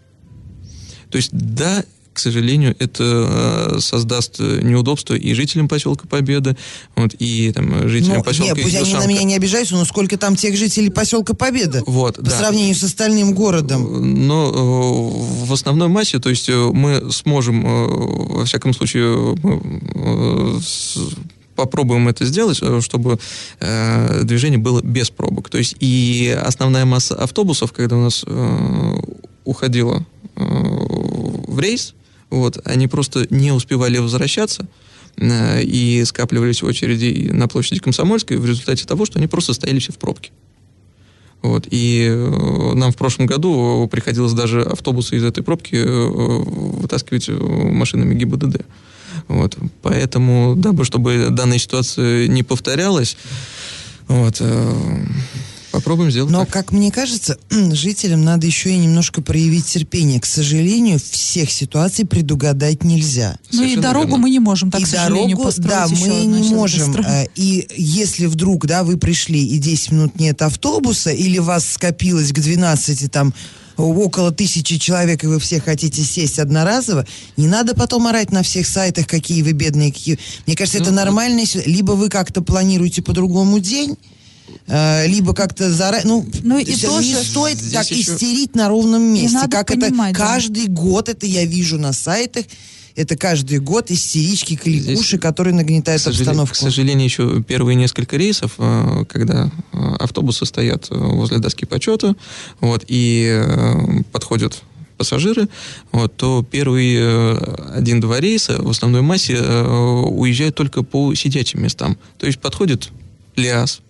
То 1.10 1.18
есть, 1.18 1.32
да, 1.34 1.84
к 2.14 2.20
сожалению, 2.20 2.76
это 2.78 3.74
э, 3.76 3.80
создаст 3.80 4.36
э, 4.40 4.60
неудобства 4.62 5.16
и 5.16 5.34
жителям 5.34 5.68
поселка 5.68 6.08
Победа, 6.08 6.56
вот, 6.96 7.14
и 7.20 7.52
там, 7.54 7.88
жителям 7.88 8.18
Ну, 8.18 8.24
поселка 8.24 8.54
нет, 8.54 8.62
пусть 8.62 8.76
они 8.76 8.94
на 8.94 9.08
меня 9.08 9.24
не 9.24 9.36
обижаются, 9.36 9.76
но 9.76 9.86
сколько 9.86 10.18
там 10.18 10.36
тех 10.36 10.56
жителей 10.56 10.90
поселка 10.90 11.34
Победа? 11.34 11.82
Вот, 11.86 12.18
По 12.18 12.24
да. 12.24 12.32
сравнению 12.32 12.76
с 12.76 12.84
остальным 12.84 13.34
городом. 13.34 14.28
Но 14.28 15.10
в 15.10 15.52
основной 15.52 15.88
массе, 15.88 16.20
то 16.20 16.30
есть 16.30 16.50
мы 16.50 17.12
сможем, 17.12 17.64
во 17.64 18.46
всяком 18.46 18.74
случае, 18.74 19.36
попробуем 21.56 22.08
это 22.08 22.26
сделать, 22.26 22.60
э, 22.62 22.82
чтобы 22.82 23.20
э, 23.60 24.24
движение 24.24 24.60
было 24.60 24.82
без 24.82 25.10
пробок. 25.10 25.50
То 25.50 25.58
есть 25.58 25.76
и 25.80 26.38
основная 26.44 26.86
масса 26.86 27.16
автобусов, 27.16 27.72
когда 27.72 27.98
у 27.98 28.02
нас 28.02 28.24
э, 28.26 28.96
уходила 29.44 30.06
э, 30.36 30.44
в 30.44 31.60
рейс, 31.60 31.94
вот, 32.30 32.60
они 32.66 32.88
просто 32.88 33.28
не 33.30 33.52
успевали 33.52 33.98
возвращаться 33.98 34.68
э, 35.18 35.62
и 35.64 36.04
скапливались 36.06 36.62
в 36.62 36.66
очереди 36.66 37.30
на 37.32 37.48
площади 37.48 37.82
Комсомольской 37.82 38.38
в 38.38 38.46
результате 38.46 38.86
того, 38.86 39.06
что 39.06 39.20
они 39.20 39.28
просто 39.28 39.54
стояли 39.54 39.80
все 39.80 39.92
в 39.92 39.98
пробке. 39.98 40.32
Вот, 41.42 41.68
и 41.72 42.08
э, 42.08 42.74
нам 42.76 42.92
в 42.92 42.96
прошлом 42.96 43.26
году 43.26 43.88
приходилось 43.92 44.34
даже 44.34 44.62
автобусы 44.62 45.18
из 45.18 45.24
этой 45.24 45.44
пробки 45.44 45.76
э, 45.76 46.08
вытаскивать 46.08 47.30
машинами 47.30 48.16
ГИБДД. 48.16 48.66
Вот, 49.32 49.58
поэтому, 49.82 50.56
дабы 50.56 50.84
чтобы 50.86 51.28
данная 51.32 51.58
ситуация 51.58 52.28
не 52.28 52.44
повторялась, 52.44 53.16
вот, 54.08 54.38
э, 54.40 55.06
попробуем 55.72 56.12
сделать 56.12 56.32
Но, 56.32 56.40
так. 56.42 56.50
как 56.50 56.72
мне 56.74 56.92
кажется, 56.92 57.38
жителям 57.50 58.24
надо 58.26 58.46
еще 58.46 58.72
и 58.72 58.78
немножко 58.78 59.22
проявить 59.22 59.66
терпение. 59.68 60.20
К 60.20 60.26
сожалению, 60.26 61.00
всех 61.00 61.50
ситуаций 61.50 62.06
предугадать 62.06 62.84
нельзя. 62.84 63.38
Ну 63.54 63.64
и 63.64 63.78
дорогу 63.78 64.08
верно. 64.08 64.24
мы 64.24 64.30
не 64.30 64.40
можем, 64.40 64.70
так, 64.70 64.82
и 64.82 64.84
к 64.84 64.88
сожалению, 64.88 65.38
дорогу, 65.38 65.44
построить 65.44 65.70
да, 65.70 65.86
еще 65.86 66.06
мы 66.08 66.20
одну 66.22 66.38
не 66.40 66.50
можем. 66.50 66.92
быстро. 66.92 67.04
э, 67.10 67.28
И 67.36 67.68
если 67.78 68.26
вдруг, 68.26 68.66
да, 68.66 68.84
вы 68.84 68.98
пришли 68.98 69.46
и 69.46 69.58
10 69.60 69.92
минут 69.92 70.20
нет 70.20 70.42
автобуса, 70.42 71.12
или 71.12 71.38
вас 71.38 71.66
скопилось 71.66 72.32
к 72.34 72.40
12 72.40 73.10
там 73.12 73.34
около 73.84 74.32
тысячи 74.32 74.78
человек, 74.78 75.24
и 75.24 75.28
вы 75.28 75.40
все 75.40 75.60
хотите 75.60 76.02
сесть 76.04 76.40
одноразово, 76.40 77.06
не 77.38 77.48
надо 77.48 77.74
потом 77.76 78.08
орать 78.08 78.32
на 78.32 78.44
всех 78.44 78.68
сайтах, 78.68 79.08
какие 79.08 79.42
вы 79.42 79.52
бедные, 79.54 79.92
какие... 79.92 80.18
Мне 80.48 80.56
кажется, 80.56 80.80
это 80.80 80.90
Ну, 80.92 80.98
нормальная 80.98 81.46
ситуация. 81.46 81.72
Либо 81.74 81.92
вы 81.94 82.10
как-то 82.10 82.42
планируете 82.42 83.02
по-другому 83.02 83.60
день, 83.60 83.98
э, 84.68 85.08
либо 85.08 85.34
как-то 85.34 85.72
заранее... 85.72 86.08
Ну, 86.08 86.26
Ну 86.44 86.58
и 86.60 86.76
тоже- 86.76 87.08
не 87.08 87.16
стоит 87.16 87.58
так 87.72 87.90
еще- 87.90 88.14
истерить 88.14 88.56
на 88.56 88.70
ровном 88.70 89.02
месте. 89.14 89.38
как 89.50 89.68
понимать, 89.68 90.12
это 90.12 90.20
да. 90.20 90.28
каждый 90.28 90.68
год 90.68 91.10
это 91.10 91.26
я 91.26 91.46
вижу 91.46 91.78
на 91.78 91.94
сайтах. 91.94 92.46
Это 92.96 93.16
каждый 93.16 93.60
год 93.60 93.92
истерички, 93.92 94.56
кликуши, 94.56 95.18
которые 95.18 95.54
нагнетают 95.54 96.04
К 96.04 96.08
обстановку. 96.08 96.54
к 96.54 96.58
сожалению, 96.58 97.06
еще 97.06 97.44
первые 97.44 97.76
несколько 97.76 98.18
рейсов, 98.18 98.54
э, 98.58 99.06
когда 99.08 99.52
э, 99.74 99.78
автобусы 100.00 100.46
стоят 100.46 100.88
э, 100.90 100.96
возле 100.96 101.40
доски 101.40 101.66
почета, 101.66 102.16
вот, 102.60 102.84
и 102.88 103.44
подходят 104.12 104.62
пассажиры, 104.98 105.48
вот, 105.92 106.16
то 106.16 106.46
первые 106.50 107.38
один-два 107.74 108.20
рейса 108.20 108.62
в 108.62 108.70
основной 108.70 109.02
массе 109.02 109.40
уезжают 109.40 110.56
только 110.56 110.84
по 110.84 111.14
сидячим 111.16 111.64
местам. 111.64 111.98
То 112.20 112.28
есть 112.28 112.40
подходит 112.40 112.90
ЛиАЗ, 113.36 113.82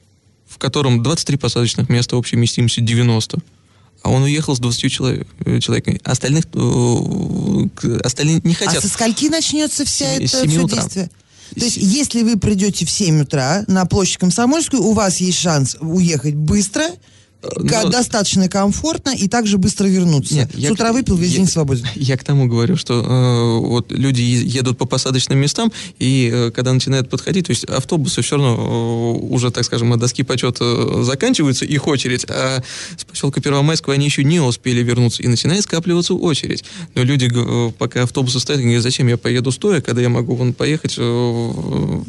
в 0.47 0.57
котором 0.57 1.03
23 1.03 1.37
посадочных 1.37 1.89
места, 1.89 2.15
общей 2.15 2.37
вместимостью 2.37 2.83
90. 2.83 3.39
А 4.03 4.09
он 4.09 4.23
уехал 4.23 4.55
с 4.55 4.59
20 4.59 4.91
человек, 4.91 5.27
э, 5.45 5.59
человеками. 5.59 5.99
Остальных, 6.03 6.45
э, 6.53 7.99
остальные 8.03 8.41
не 8.43 8.53
А 8.53 8.57
хотят. 8.57 8.81
со 8.81 8.89
скольки 8.89 9.25
начнется 9.25 9.85
вся 9.85 10.15
семи 10.15 10.27
все 10.27 10.61
утра. 10.63 10.81
действие? 10.81 11.09
То 11.53 11.65
есть, 11.65 11.77
если 11.77 12.23
вы 12.23 12.37
придете 12.37 12.85
в 12.85 12.89
7 12.89 13.21
утра 13.23 13.63
на 13.67 13.85
площадь 13.85 14.17
Комсомольскую, 14.17 14.81
у 14.81 14.93
вас 14.93 15.17
есть 15.17 15.37
шанс 15.39 15.75
уехать 15.81 16.33
быстро, 16.35 16.85
но- 17.43 17.89
достаточно 17.89 18.47
комфортно 18.47 19.09
и 19.11 19.27
также 19.27 19.57
быстро 19.57 19.87
вернуться. 19.87 20.33
Нет, 20.33 20.51
С 20.53 20.57
я 20.57 20.71
утра 20.71 20.89
к- 20.89 20.93
выпил, 20.93 21.15
весь 21.15 21.31
я- 21.31 21.37
день 21.37 21.47
свободен. 21.47 21.85
Я 21.95 22.17
к 22.17 22.23
тому 22.23 22.47
говорю, 22.47 22.77
что 22.77 23.01
э, 23.01 23.67
вот 23.67 23.91
люди 23.91 24.21
едут 24.21 24.77
по 24.77 24.85
посадочным 24.85 25.37
местам, 25.39 25.71
и 25.99 26.29
э, 26.31 26.51
когда 26.51 26.73
начинают 26.73 27.09
подходить, 27.09 27.47
то 27.47 27.51
есть 27.51 27.63
автобусы 27.65 28.21
все 28.21 28.35
равно 28.37 29.17
э, 29.19 29.25
уже, 29.33 29.51
так 29.51 29.63
скажем, 29.65 29.91
от 29.93 29.99
доски 29.99 30.23
почета 30.23 30.63
э, 30.63 31.03
заканчиваются, 31.03 31.65
их 31.65 31.87
очередь, 31.87 32.25
а 32.29 32.61
с 32.97 33.03
поселка 33.05 33.41
Первомайского 33.41 33.93
они 33.95 34.05
еще 34.05 34.23
не 34.23 34.39
успели 34.39 34.83
вернуться, 34.83 35.23
и 35.23 35.27
начинает 35.27 35.63
скапливаться 35.63 36.13
очередь. 36.13 36.63
Но 36.95 37.03
люди, 37.03 37.29
э, 37.33 37.71
пока 37.77 38.03
автобусы 38.03 38.39
стоят, 38.39 38.61
говорят, 38.61 38.83
зачем 38.83 39.07
я 39.07 39.17
поеду 39.17 39.51
стоя, 39.51 39.81
когда 39.81 40.01
я 40.01 40.09
могу 40.09 40.35
вон 40.35 40.53
поехать 40.53 40.95
э, 40.97 41.01
э, 41.01 42.01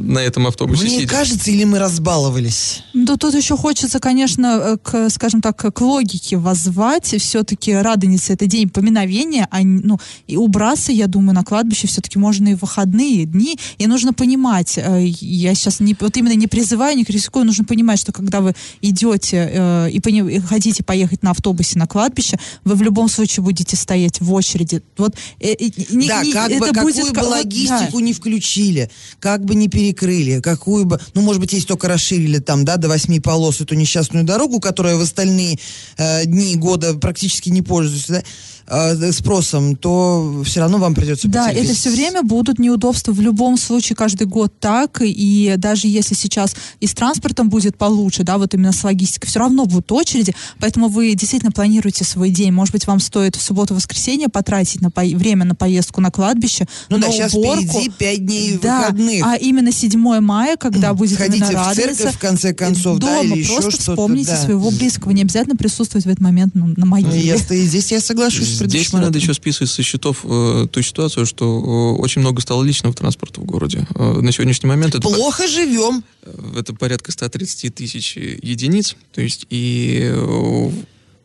на 0.00 0.18
этом 0.20 0.46
автобусе 0.46 0.84
Мне 0.84 1.00
сидя. 1.00 1.08
кажется, 1.08 1.50
или 1.50 1.64
мы 1.64 1.78
разбаловались? 1.78 2.82
Да 2.94 3.16
тут 3.16 3.34
еще 3.34 3.56
хочется, 3.56 3.98
конечно, 4.00 4.45
э, 4.46 4.76
к, 4.82 5.08
скажем 5.10 5.40
так, 5.40 5.56
к 5.56 5.80
логике 5.80 6.36
воззвать. 6.36 7.06
Все-таки 7.06 7.72
Радоница 7.74 8.32
это 8.34 8.46
день 8.46 8.68
поминовения, 8.68 9.48
а 9.50 9.60
ну, 9.62 9.98
и 10.26 10.36
убраться, 10.36 10.92
я 10.92 11.06
думаю, 11.06 11.34
на 11.34 11.44
кладбище 11.44 11.86
все-таки 11.86 12.18
можно 12.18 12.48
и 12.48 12.54
в 12.54 12.66
выходные 12.66 13.24
дни. 13.24 13.58
И 13.78 13.86
нужно 13.86 14.12
понимать, 14.12 14.76
э, 14.76 15.04
я 15.20 15.54
сейчас 15.54 15.80
не, 15.80 15.96
вот 15.98 16.16
именно 16.16 16.34
не 16.34 16.46
призываю, 16.46 16.96
не 16.96 17.04
критикую, 17.04 17.44
нужно 17.44 17.64
понимать, 17.64 17.98
что 18.00 18.12
когда 18.12 18.40
вы 18.40 18.54
идете 18.82 19.50
э, 19.52 19.90
и, 19.90 20.00
пони- 20.00 20.36
и 20.36 20.40
хотите 20.40 20.82
поехать 20.82 21.22
на 21.22 21.30
автобусе 21.30 21.78
на 21.78 21.86
кладбище, 21.86 22.38
вы 22.64 22.74
в 22.74 22.82
любом 22.82 23.08
случае 23.08 23.44
будете 23.44 23.76
стоять 23.76 24.20
в 24.20 24.32
очереди. 24.32 24.82
Вот, 24.96 25.14
э, 25.40 25.52
э, 25.52 25.70
не- 25.90 26.08
да, 26.08 26.22
не- 26.22 26.32
как 26.32 26.50
это 26.50 26.72
бы, 26.72 26.82
будет 26.82 26.96
какую 26.96 27.14
ка- 27.14 27.20
бы 27.20 27.26
вот, 27.26 27.30
да. 27.30 27.36
логистику 27.38 27.98
не 28.00 28.12
включили, 28.12 28.90
как 29.20 29.44
бы 29.44 29.54
не 29.54 29.68
перекрыли, 29.68 30.40
какую 30.40 30.84
бы... 30.84 31.00
Ну, 31.14 31.22
может 31.22 31.40
быть, 31.40 31.52
если 31.52 31.66
только 31.66 31.88
расширили 31.88 32.38
там, 32.38 32.64
да, 32.64 32.76
до 32.76 32.88
восьми 32.88 33.20
полос 33.20 33.60
эту 33.60 33.74
несчастную 33.74 34.24
дорогу, 34.24 34.35
которая 34.60 34.96
в 34.96 35.00
остальные 35.00 35.58
э, 35.96 36.26
дни 36.26 36.56
года 36.56 36.94
практически 36.94 37.48
не 37.48 37.62
пользуется 37.62 38.12
да, 38.12 38.22
э, 38.68 39.12
спросом, 39.12 39.76
то 39.76 40.42
все 40.44 40.60
равно 40.60 40.78
вам 40.78 40.94
придется 40.94 41.28
Да, 41.28 41.46
потерпеть. 41.48 41.70
это 41.70 41.78
все 41.78 41.90
время 41.90 42.22
будут 42.22 42.58
неудобства 42.58 43.12
в 43.12 43.20
любом 43.20 43.56
случае 43.58 43.96
каждый 43.96 44.26
год 44.26 44.52
так, 44.60 45.00
и 45.02 45.54
даже 45.56 45.86
если 45.88 46.14
сейчас 46.14 46.54
и 46.80 46.86
с 46.86 46.92
транспортом 46.94 47.48
будет 47.48 47.76
получше, 47.76 48.22
да, 48.22 48.38
вот 48.38 48.54
именно 48.54 48.72
с 48.72 48.82
логистикой, 48.84 49.28
все 49.28 49.38
равно 49.40 49.66
будут 49.66 49.90
очереди, 49.92 50.34
поэтому 50.60 50.88
вы 50.88 51.14
действительно 51.14 51.52
планируете 51.52 52.04
свой 52.04 52.30
день. 52.30 52.52
Может 52.52 52.72
быть, 52.72 52.86
вам 52.86 53.00
стоит 53.00 53.36
в 53.36 53.42
субботу-воскресенье 53.42 54.28
потратить 54.28 54.80
на 54.80 54.90
по- 54.90 55.02
время 55.02 55.44
на 55.44 55.54
поездку 55.54 56.00
на 56.00 56.10
кладбище, 56.10 56.66
Ну 56.88 56.98
да, 56.98 57.06
на 57.08 57.12
сейчас 57.12 57.34
уборку. 57.34 57.62
впереди 57.64 57.90
пять 57.90 58.24
дней 58.26 58.58
Да, 58.60 58.80
выходных. 58.80 59.24
а 59.26 59.36
именно 59.36 59.72
7 59.72 60.20
мая, 60.20 60.56
когда 60.56 60.94
будет 60.94 61.14
Сходите 61.16 61.44
в 61.56 61.74
церковь, 61.74 62.14
в 62.14 62.18
конце 62.18 62.52
концов, 62.54 62.98
да, 62.98 63.06
дома 63.22 63.34
или 63.34 63.42
еще 63.42 63.54
просто 63.60 63.70
что-то, 63.70 63.92
вспомните 63.92 64.30
да. 64.32 64.36
своего 64.42 64.70
близкого, 64.70 65.12
не 65.12 65.22
обязательно 65.22 65.56
присутствовать 65.56 66.04
в 66.04 66.08
этот 66.08 66.20
момент 66.20 66.54
ну, 66.54 66.66
на 66.68 66.74
Ну, 66.76 66.86
могиле. 66.86 67.20
я, 67.20 67.36
здесь 67.36 67.90
я 67.92 68.00
соглашусь 68.00 68.55
Здесь 68.64 68.92
не 68.92 69.00
надо 69.00 69.18
еще 69.18 69.34
списывать 69.34 69.70
со 69.70 69.82
счетов 69.82 70.20
э, 70.24 70.66
ту 70.70 70.82
ситуацию, 70.82 71.26
что 71.26 71.44
э, 71.44 72.00
очень 72.00 72.20
много 72.22 72.40
стало 72.40 72.62
личного 72.64 72.94
транспорта 72.94 73.40
в 73.40 73.44
городе. 73.44 73.86
Э, 73.94 74.20
на 74.20 74.32
сегодняшний 74.32 74.68
момент 74.68 74.94
это, 74.94 75.02
Плохо 75.02 75.46
живем. 75.46 76.02
по- 76.24 76.58
это 76.58 76.74
порядка 76.74 77.12
130 77.12 77.74
тысяч 77.74 78.16
единиц. 78.16 78.96
То 79.12 79.20
есть 79.20 79.46
и 79.50 80.00
э, 80.12 80.70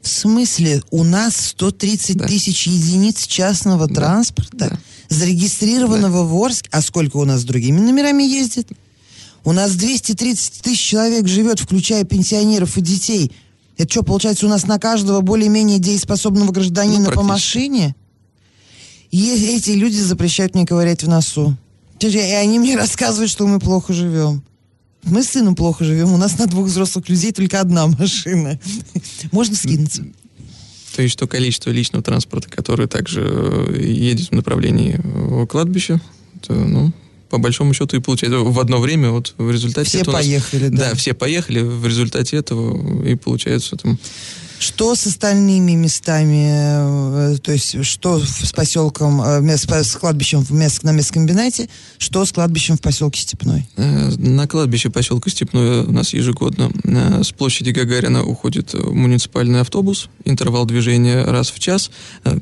В 0.04 0.08
смысле, 0.08 0.82
у 0.90 1.04
нас 1.04 1.36
130 1.38 2.18
Да. 2.18 2.28
тысяч 2.28 2.68
единиц 2.68 3.28
частного 3.28 3.88
Да. 3.88 3.94
транспорта, 3.96 4.58
Да. 4.58 4.80
зарегистрированного 5.10 6.26
в 6.26 6.36
Орске. 6.44 6.70
А 6.72 6.82
сколько 6.82 7.18
у 7.18 7.26
нас 7.26 7.42
с 7.42 7.44
другими 7.44 7.80
номерами 7.80 8.24
ездит? 8.24 8.68
У 9.44 9.54
нас 9.54 9.74
230 9.76 10.62
тысяч 10.62 10.80
человек 10.82 11.28
живет, 11.28 11.60
включая 11.60 12.04
пенсионеров 12.04 12.78
и 12.78 12.82
детей. 12.82 13.32
Это 13.78 13.92
что, 13.92 14.04
получается, 14.04 14.46
у 14.46 14.50
нас 14.50 14.68
на 14.68 14.80
каждого 14.80 15.22
более-менее 15.22 15.80
дееспособного 15.80 16.52
гражданина 16.52 17.10
Ну, 17.10 17.16
по 17.16 17.24
машине? 17.24 17.96
И 19.12 19.56
эти 19.56 19.72
люди 19.72 19.98
запрещают 19.98 20.56
мне 20.56 20.66
ковырять 20.66 21.04
в 21.04 21.10
носу. 21.10 21.58
И 22.00 22.18
они 22.18 22.60
мне 22.60 22.76
рассказывают, 22.76 23.30
что 23.30 23.46
мы 23.46 23.60
плохо 23.60 23.94
живем. 23.94 24.44
Мы 25.04 25.24
с 25.24 25.30
сыном 25.30 25.56
плохо 25.56 25.84
живем. 25.84 26.14
У 26.14 26.18
нас 26.18 26.38
на 26.38 26.48
двух 26.48 26.68
взрослых 26.68 27.10
людей 27.10 27.32
только 27.32 27.60
одна 27.60 27.88
машина. 27.88 28.60
Можно 29.32 29.56
скинуться. 29.56 30.06
То 30.96 31.02
есть 31.02 31.18
то 31.18 31.28
количество 31.28 31.70
личного 31.70 32.04
транспорта, 32.04 32.50
которое 32.50 32.88
также 32.88 33.22
э, 33.24 33.82
едет 33.82 34.30
в 34.30 34.32
направлении 34.34 35.00
э, 35.02 35.48
кладбища, 35.48 36.02
то, 36.42 36.54
ну, 36.54 36.92
по 37.32 37.38
большому 37.38 37.74
счету 37.74 37.96
и 37.98 38.00
получается 38.02 38.40
в 38.40 38.60
одно 38.60 38.80
время 38.80 39.10
вот 39.12 39.34
в 39.38 39.50
результате 39.50 39.90
Все 39.90 40.00
этого 40.02 40.16
у 40.16 40.18
нас- 40.18 40.26
поехали, 40.26 40.68
да. 40.68 40.90
да. 40.90 40.96
все 40.96 41.14
поехали, 41.14 41.62
в 41.62 41.88
результате 41.88 42.36
этого 42.38 43.04
и 43.08 43.16
получается 43.16 43.78
там 43.78 43.98
Что 44.62 44.94
с 44.94 45.08
остальными 45.08 45.72
местами, 45.72 47.34
э, 47.34 47.38
то 47.40 47.52
есть 47.52 47.84
что 47.84 48.20
с 48.24 48.52
поселком, 48.54 49.20
э, 49.20 49.58
с 49.58 49.96
кладбищем 49.96 50.44
в 50.46 50.52
мес- 50.52 50.84
на 50.84 50.92
мясокомбинате, 50.92 51.68
что 51.98 52.24
с 52.24 52.32
кладбищем 52.32 52.78
в 52.78 52.82
поселке 52.82 53.22
Степной? 53.22 53.68
Э, 53.78 54.12
На 54.18 54.48
кладбище 54.48 54.92
поселка 54.92 55.32
Степное 55.32 55.82
у 55.82 55.92
нас 55.92 56.14
ежегодно 56.14 56.70
с 57.24 57.32
площади 57.32 57.72
Гагарина 57.72 58.24
уходит 58.24 58.76
муниципальный 58.76 59.62
автобус, 59.62 60.10
интервал 60.26 60.66
движения 60.66 61.24
раз 61.24 61.50
в 61.50 61.58
час. 61.58 61.90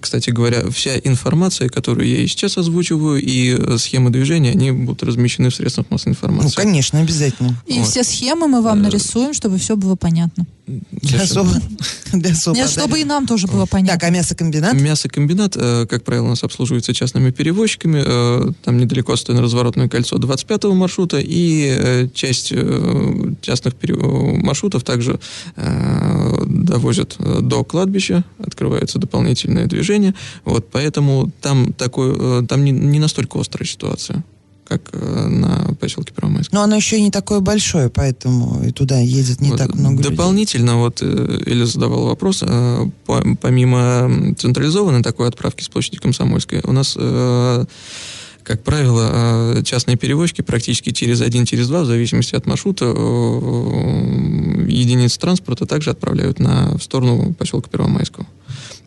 Кстати 0.02 0.30
говоря, 0.32 0.70
вся 0.72 0.98
информация, 1.00 1.70
которую 1.70 2.06
я 2.10 2.18
и 2.22 2.28
сейчас 2.28 2.58
озвучиваю, 2.58 3.22
и 3.22 3.78
схемы 3.78 4.10
движения, 4.10 4.52
они 4.52 4.72
будут 4.72 5.04
размещены 5.04 5.52
в 5.52 5.56
средствах 5.56 5.86
массовой 5.90 6.12
Ну, 6.12 6.16
информации. 6.16 6.56
конечно, 6.56 7.00
обязательно. 7.00 7.56
И 7.66 7.80
Вот. 7.80 7.88
все 7.88 8.04
схемы 8.04 8.48
мы 8.50 8.62
вам 8.62 8.82
нарисуем, 8.82 9.34
чтобы 9.34 9.58
все 9.58 9.78
было 9.78 9.96
понятно. 9.96 10.46
Для 10.92 11.22
особо, 11.24 11.52
для 12.14 12.32
особо 12.32 12.58
Нет, 12.58 12.70
чтобы 12.70 13.00
и 13.00 13.04
нам 13.06 13.26
тоже 13.28 13.48
было 13.48 13.62
Так, 13.64 13.72
понятно. 13.72 14.08
а 14.08 14.12
мясокомбинат? 14.12 14.74
Мясокомбинат, 14.74 15.56
э, 15.58 15.86
как 15.88 16.04
правило, 16.04 16.26
у 16.26 16.30
нас 16.30 16.44
обслуживается 16.44 16.94
частными 16.94 17.32
перевозчиками. 17.32 18.04
э, 18.06 18.52
Там 18.64 18.78
недалеко 18.78 19.14
отстойно 19.14 19.42
разворотное 19.42 19.88
кольцо 19.90 20.18
25-го 20.18 20.74
маршрута. 20.74 21.20
И 21.20 21.76
э, 21.78 22.08
часть 22.14 22.52
э, 22.52 23.34
частных 23.42 23.76
пере- 23.76 23.96
маршрутов 23.96 24.84
также 24.84 25.20
э, 25.56 26.44
довозят 26.48 27.16
до 27.20 27.64
кладбища. 27.64 28.24
Открывается 28.40 29.00
дополнительное 29.00 29.66
движение. 29.66 30.14
Вот, 30.46 30.70
поэтому 30.72 31.32
там, 31.42 31.74
такой, 31.74 32.16
э, 32.18 32.44
там 32.48 32.64
не, 32.64 32.72
не 32.72 33.00
настолько 33.00 33.40
острая 33.40 33.68
ситуация, 33.68 34.24
как 34.70 34.90
э, 34.94 35.28
на 35.28 35.74
поселке 35.80 36.14
Первомайск. 36.14 36.52
Но 36.52 36.62
оно 36.62 36.76
еще 36.76 36.98
и 36.98 37.02
не 37.02 37.10
такое 37.10 37.40
большое, 37.40 37.90
поэтому 37.90 38.64
и 38.64 38.72
туда 38.72 39.00
едет 39.00 39.42
не 39.42 39.50
Вот, 39.50 39.58
так 39.58 39.74
много 39.74 39.98
людей. 39.98 40.12
Дополнительно, 40.12 40.78
вот 40.78 41.02
э, 41.02 41.42
Эля 41.48 41.66
задавал 41.66 42.06
вопрос, 42.06 42.44
э, 42.46 42.86
по- 43.08 43.24
помимо 43.42 44.36
централизованной 44.38 45.02
такой 45.02 45.28
отправки 45.28 45.64
с 45.64 45.70
площади 45.70 45.98
Комсомольской, 45.98 46.62
у 46.64 46.72
нас, 46.72 46.96
как 48.44 48.64
правило, 48.64 49.64
частные 49.64 49.98
перевозчики 49.98 50.42
практически 50.42 50.92
через 50.92 51.22
один, 51.22 51.46
через 51.46 51.68
два, 51.68 51.82
в 51.82 51.86
зависимости 51.86 52.36
от 52.36 52.46
маршрута, 52.46 52.86
э, 52.96 54.66
единиц 54.68 55.18
транспорта 55.18 55.66
также 55.66 55.90
отправляют 55.90 56.40
на, 56.40 56.78
в 56.78 56.84
сторону 56.84 57.34
поселка 57.34 57.70
Первомайского. 57.70 58.28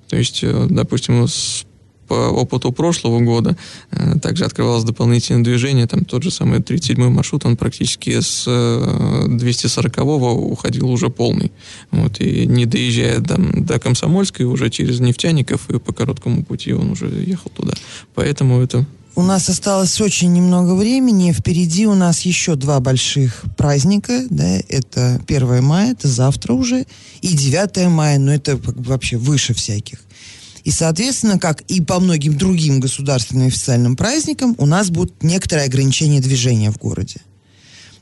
То 0.09 0.17
есть, 0.17 0.45
допустим, 0.69 1.27
с 1.27 1.65
по 2.13 2.29
опыту 2.29 2.73
прошлого 2.73 3.21
года 3.21 3.57
э, 3.91 4.19
также 4.21 4.45
открывалось 4.45 4.85
дополнительное 4.85 5.43
движение, 5.43 5.87
там 5.87 6.05
тот 6.05 6.23
же 6.23 6.31
самый 6.31 6.59
37-й 6.59 7.09
маршрут, 7.09 7.47
он 7.47 7.57
практически 7.57 8.21
с 8.21 8.45
э, 8.47 9.29
240-го 9.29 10.35
уходил 10.35 10.91
уже 10.91 11.09
полный. 11.09 11.51
Вот, 11.91 12.21
и 12.21 12.47
не 12.47 12.67
доезжая 12.67 13.21
до, 13.21 13.39
до 13.39 13.79
Комсомольской, 13.79 14.45
уже 14.45 14.69
через 14.69 15.01
Нефтяников 15.01 15.71
и 15.71 15.79
по 15.79 15.95
короткому 15.95 16.45
пути 16.45 16.75
он 16.75 16.91
уже 16.91 17.07
ехал 17.07 17.51
туда. 17.57 17.73
Поэтому 18.15 18.61
это 18.61 18.85
У 19.15 19.23
нас 19.23 19.49
осталось 19.49 19.99
очень 20.03 20.35
немного 20.35 20.75
времени. 20.75 21.33
Впереди 21.33 21.87
у 21.87 21.95
нас 21.95 22.21
еще 22.27 22.57
два 22.57 22.81
больших 22.81 23.45
праздника. 23.57 24.27
Да? 24.29 24.61
Это 24.69 25.19
1 25.27 25.65
мая, 25.65 25.93
это 25.93 26.09
завтра 26.09 26.53
уже, 26.53 26.85
и 27.23 27.29
9 27.29 27.89
мая, 27.89 28.19
но 28.19 28.35
это 28.35 28.61
вообще 28.63 29.17
выше 29.17 29.55
всяких. 29.55 29.99
И, 30.65 30.71
соответственно, 30.71 31.39
как 31.39 31.63
и 31.63 31.81
по 31.81 31.99
многим 31.99 32.39
другим 32.39 32.81
государственным 32.81 33.49
официальным 33.49 33.97
праздникам, 33.97 34.55
у 34.59 34.67
нас 34.67 34.91
будут 34.91 35.23
некоторые 35.23 35.67
ограничения 35.67 36.21
движения 36.21 36.71
в 36.71 36.79
городе. 36.79 37.21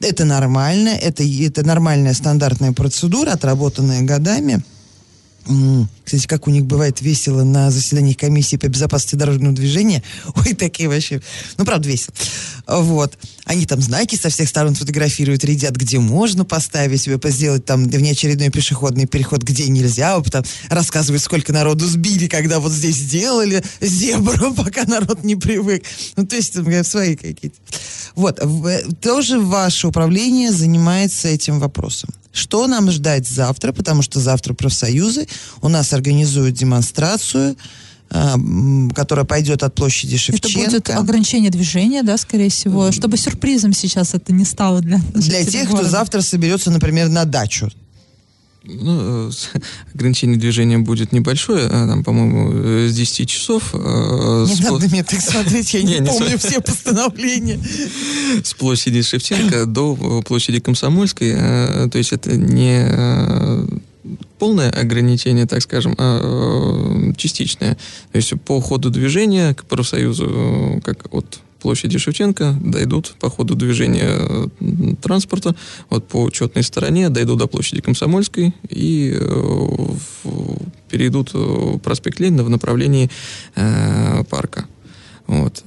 Это 0.00 0.24
нормально, 0.24 0.90
это, 0.90 1.22
это 1.22 1.66
нормальная 1.66 2.14
стандартная 2.14 2.72
процедура, 2.72 3.32
отработанная 3.32 4.02
годами. 4.02 4.62
Кстати, 6.04 6.26
как 6.26 6.46
у 6.46 6.50
них 6.50 6.64
бывает 6.64 7.00
весело 7.00 7.44
на 7.44 7.70
заседаниях 7.70 8.16
комиссии 8.16 8.56
по 8.56 8.68
безопасности 8.68 9.16
дорожного 9.16 9.54
движения. 9.54 10.02
Ой, 10.36 10.54
такие 10.54 10.88
вообще. 10.88 11.20
Ну, 11.56 11.64
правда, 11.64 11.88
весело. 11.88 12.14
Вот. 12.66 13.16
Они 13.44 13.66
там 13.66 13.80
знаки 13.80 14.16
со 14.16 14.28
всех 14.28 14.48
сторон 14.48 14.74
фотографируют, 14.74 15.44
рядят, 15.44 15.74
где 15.76 15.98
можно 15.98 16.44
поставить, 16.44 17.02
себе 17.02 17.18
сделать 17.30 17.64
там 17.64 17.88
внеочередной 17.88 18.50
пешеходный 18.50 19.06
переход, 19.06 19.42
где 19.42 19.68
нельзя. 19.68 20.18
Вот 20.18 20.30
там 20.30 20.44
рассказывают, 20.68 21.22
сколько 21.22 21.52
народу 21.52 21.86
сбили, 21.86 22.26
когда 22.26 22.60
вот 22.60 22.72
здесь 22.72 22.96
сделали 22.96 23.62
зебру, 23.80 24.54
пока 24.56 24.84
народ 24.84 25.24
не 25.24 25.36
привык. 25.36 25.84
Ну, 26.16 26.26
то 26.26 26.36
есть, 26.36 26.56
свои 26.86 27.16
какие-то. 27.16 27.56
Вот. 28.14 28.40
Тоже 29.00 29.40
ваше 29.40 29.88
управление 29.88 30.52
занимается 30.52 31.28
этим 31.28 31.58
вопросом. 31.58 32.10
Что 32.32 32.66
нам 32.66 32.90
ждать 32.90 33.26
завтра, 33.26 33.72
потому 33.72 34.02
что 34.02 34.20
завтра 34.20 34.54
профсоюзы 34.54 35.26
у 35.62 35.68
нас 35.68 35.92
организуют 35.92 36.54
демонстрацию, 36.54 37.56
а, 38.12 38.36
которая 38.94 39.24
пойдет 39.24 39.62
от 39.62 39.74
площади 39.74 40.16
Шевченко. 40.16 40.60
Это 40.60 40.70
будет 40.70 40.90
ограничение 40.90 41.50
движения, 41.50 42.02
да, 42.02 42.16
скорее 42.16 42.50
всего, 42.50 42.90
чтобы 42.92 43.16
сюрпризом 43.16 43.72
сейчас 43.72 44.14
это 44.14 44.32
не 44.32 44.44
стало 44.44 44.80
для 44.80 45.00
Для 45.14 45.44
тех, 45.44 45.68
города. 45.68 45.84
кто 45.84 45.90
завтра 45.90 46.20
соберется, 46.20 46.70
например, 46.70 47.08
на 47.08 47.24
дачу. 47.24 47.70
Ну, 48.78 49.28
э, 49.28 49.30
ограничение 49.94 50.38
движения 50.38 50.78
будет 50.78 51.12
небольшое, 51.12 51.66
а, 51.66 51.86
там, 51.86 52.04
по-моему, 52.04 52.50
э, 52.52 52.88
с 52.88 52.94
10 52.94 53.28
часов. 53.28 53.70
Э, 53.74 54.46
не 54.48 54.54
с 54.54 54.60
надо 54.60 54.88
мне 54.88 55.04
так 55.04 55.20
смотреть, 55.20 55.74
я 55.74 55.82
не, 55.84 55.98
не 55.98 56.06
помню 56.06 56.38
все 56.38 56.60
постановления. 56.60 57.58
С 58.44 58.54
площади 58.54 59.02
Шевченко 59.02 59.66
до 59.66 60.22
площади 60.22 60.60
Комсомольской, 60.60 61.34
то 61.34 61.92
есть 61.94 62.12
это 62.12 62.36
не 62.36 62.86
полное 64.38 64.70
ограничение, 64.70 65.46
так 65.46 65.62
скажем, 65.62 65.94
а 65.98 67.12
частичное. 67.16 67.74
То 68.12 68.16
есть 68.16 68.32
по 68.44 68.60
ходу 68.60 68.90
движения 68.90 69.54
к 69.54 69.64
профсоюзу, 69.64 70.80
как 70.84 71.12
от 71.12 71.40
площади 71.60 71.98
Шевченко, 71.98 72.58
дойдут 72.60 73.14
по 73.20 73.30
ходу 73.30 73.54
движения 73.54 74.08
э, 74.08 74.46
транспорта, 75.00 75.54
вот 75.88 76.08
по 76.08 76.22
учетной 76.22 76.62
стороне, 76.62 77.08
дойдут 77.10 77.38
до 77.38 77.46
площади 77.46 77.80
Комсомольской 77.80 78.54
и 78.68 79.14
э, 79.14 79.68
перейдут 80.88 81.30
э, 81.34 81.78
проспект 81.82 82.18
Ленина 82.18 82.42
в 82.42 82.50
направлении 82.50 83.10
парка. 84.30 84.66
Вот. 85.26 85.62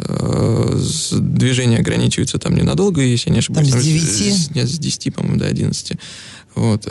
Движение 1.12 1.80
ограничивается 1.80 2.38
там 2.38 2.54
ненадолго, 2.56 3.02
если 3.02 3.30
я 3.30 3.34
не 3.34 3.40
ошибаюсь. 3.40 3.70
Там 3.70 3.80
с 3.80 3.86
9? 3.86 4.04
С, 4.04 4.52
нет, 4.52 4.68
с 4.68 4.78
10, 4.78 5.16
по-моему, 5.16 5.40
до 5.40 5.48
11. 5.48 5.94
Вот. 6.56 6.86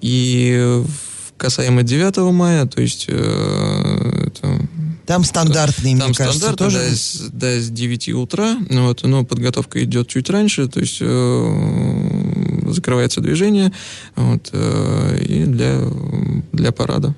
И 0.00 0.82
касаемо 1.36 1.82
9 1.82 2.16
мая, 2.32 2.64
то 2.66 2.80
есть 2.80 3.08
это 3.08 4.63
там 5.06 5.24
стандартные, 5.24 5.96
Там 5.96 6.08
мне 6.08 6.16
кажется, 6.16 6.54
тоже. 6.54 6.78
Да, 6.78 6.94
с, 6.94 7.28
да, 7.32 7.60
с 7.60 7.68
9 7.70 8.08
утра, 8.10 8.56
вот, 8.70 9.02
но 9.02 9.24
подготовка 9.24 9.82
идет 9.84 10.08
чуть 10.08 10.30
раньше, 10.30 10.68
то 10.68 10.80
есть 10.80 10.98
э, 11.00 12.70
закрывается 12.70 13.20
движение 13.20 13.72
вот, 14.16 14.50
э, 14.52 15.18
и 15.20 15.44
для, 15.44 15.80
для 16.52 16.72
парада. 16.72 17.14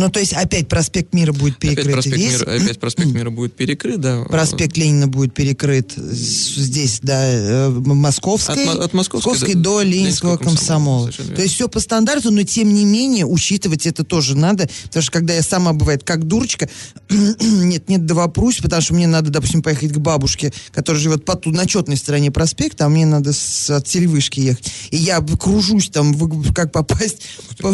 Ну, 0.00 0.08
то 0.10 0.18
есть 0.18 0.32
опять 0.32 0.66
проспект 0.66 1.12
Мира 1.12 1.32
будет 1.32 1.58
перекрыт 1.58 1.84
опять 1.84 1.94
проспект 1.94 2.16
весь. 2.16 2.32
Мира, 2.32 2.54
опять 2.54 2.80
проспект 2.80 3.10
Мира 3.10 3.30
будет 3.30 3.54
перекрыт, 3.54 4.00
да. 4.00 4.24
Проспект 4.24 4.76
Ленина 4.78 5.08
будет 5.08 5.34
перекрыт 5.34 5.92
здесь, 5.94 7.00
да, 7.02 7.20
э, 7.22 7.68
Московской, 7.68 8.64
от, 8.66 8.80
от 8.80 8.92
Московской, 8.94 9.32
Московской 9.32 9.54
до, 9.54 9.78
до 9.78 9.82
Ленинского 9.82 10.38
комсомола. 10.38 11.06
комсомола. 11.06 11.36
То 11.36 11.42
есть 11.42 11.54
все 11.54 11.68
по 11.68 11.80
стандарту, 11.80 12.30
но 12.30 12.42
тем 12.44 12.72
не 12.72 12.86
менее 12.86 13.26
учитывать 13.26 13.86
это 13.86 14.02
тоже 14.02 14.36
надо, 14.36 14.70
потому 14.84 15.02
что 15.02 15.12
когда 15.12 15.34
я 15.34 15.42
сама, 15.42 15.74
бывает, 15.74 16.02
как 16.02 16.26
дурочка, 16.26 16.70
нет, 17.10 17.90
нет, 17.90 18.06
да 18.06 18.14
вопрусь, 18.14 18.56
потому 18.56 18.80
что 18.80 18.94
мне 18.94 19.06
надо, 19.06 19.28
допустим, 19.28 19.62
поехать 19.62 19.92
к 19.92 19.98
бабушке, 19.98 20.50
которая 20.72 21.02
живет 21.02 21.26
по 21.26 21.36
ту, 21.36 21.50
на 21.50 21.66
четной 21.66 21.98
стороне 21.98 22.30
проспекта, 22.30 22.86
а 22.86 22.88
мне 22.88 23.04
надо 23.04 23.34
с, 23.34 23.68
от 23.68 23.86
Сельвышки 23.86 24.40
ехать. 24.40 24.72
И 24.90 24.96
я 24.96 25.20
кружусь 25.20 25.90
там, 25.90 26.14
как 26.54 26.72
попасть... 26.72 27.22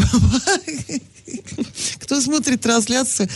Кто 1.99 2.16
смотрит 2.21 2.61
трансляцию, 2.61 3.29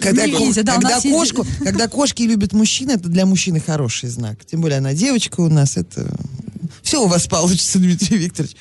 когда, 0.00 0.26
видите, 0.26 0.62
да, 0.62 0.74
когда, 0.74 1.00
кошку, 1.00 1.44
есть... 1.44 1.58
когда 1.64 1.88
кошки 1.88 2.22
любят 2.22 2.52
мужчин, 2.52 2.90
это 2.90 3.08
для 3.08 3.26
мужчины 3.26 3.60
хороший 3.60 4.08
знак. 4.08 4.44
Тем 4.44 4.60
более 4.60 4.78
она 4.78 4.94
девочка 4.94 5.40
у 5.40 5.48
нас, 5.48 5.76
это... 5.76 6.10
Все 6.82 7.02
у 7.02 7.06
вас 7.06 7.26
получится, 7.26 7.78
Дмитрий 7.78 8.18
Викторович. 8.18 8.56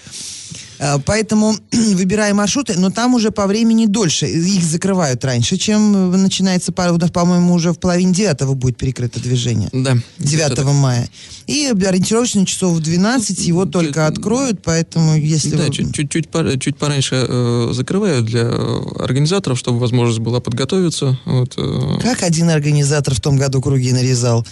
А, 0.82 0.98
поэтому 0.98 1.56
выбираем 1.72 2.38
маршруты, 2.38 2.74
но 2.78 2.90
там 2.90 3.14
уже 3.14 3.30
по 3.32 3.46
времени 3.46 3.86
дольше. 3.86 4.26
Их 4.26 4.64
закрывают 4.64 5.24
раньше, 5.24 5.58
чем 5.58 6.12
начинается, 6.12 6.72
по-моему, 6.72 7.54
уже 7.54 7.72
в 7.72 7.80
половине 7.80 8.14
девятого 8.14 8.56
будет 8.56 8.78
перекрыто 8.78 9.20
движение. 9.20 9.70
Да. 9.72 9.96
9 10.18 10.64
мая. 10.74 11.08
И 11.46 11.68
ориентировочно 11.68 12.46
часов 12.46 12.78
в 12.78 12.82
12 12.82 13.46
его 13.46 13.66
только 13.66 14.08
откроют, 14.08 14.62
поэтому 14.64 15.16
если... 15.16 15.56
Да, 15.56 15.70
чуть-чуть 15.70 16.12
чуть 16.12 16.78
пораньше 16.78 17.26
э, 17.28 17.70
закрывают 17.74 18.26
для 18.26 18.48
организаторов, 18.48 19.60
чтобы 19.60 19.80
возможность 19.80 20.20
была 20.20 20.40
подготовиться. 20.40 21.20
Вот, 21.26 21.54
э... 21.58 22.00
Как 22.02 22.24
один 22.24 22.50
организатор 22.50 23.14
в 23.14 23.22
том 23.22 23.38
году 23.38 23.62
круги 23.62 23.92
нарезал? 23.92 24.46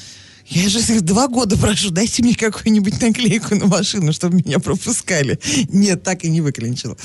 Я 0.50 0.68
же 0.68 0.80
их 0.80 1.02
два 1.02 1.28
года 1.28 1.58
прошу, 1.58 1.92
дайте 1.92 2.24
мне 2.24 2.36
какую-нибудь 2.36 3.00
наклейку 3.02 3.56
на 3.56 3.68
машину, 3.68 4.12
чтобы 4.14 4.38
меня 4.38 4.60
пропускали. 4.60 5.40
Нет, 5.70 6.04
так 6.04 6.24
и 6.24 6.30
не 6.30 6.42
выклинчила. 6.42 6.98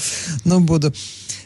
Но 0.44 0.60
буду. 0.60 0.94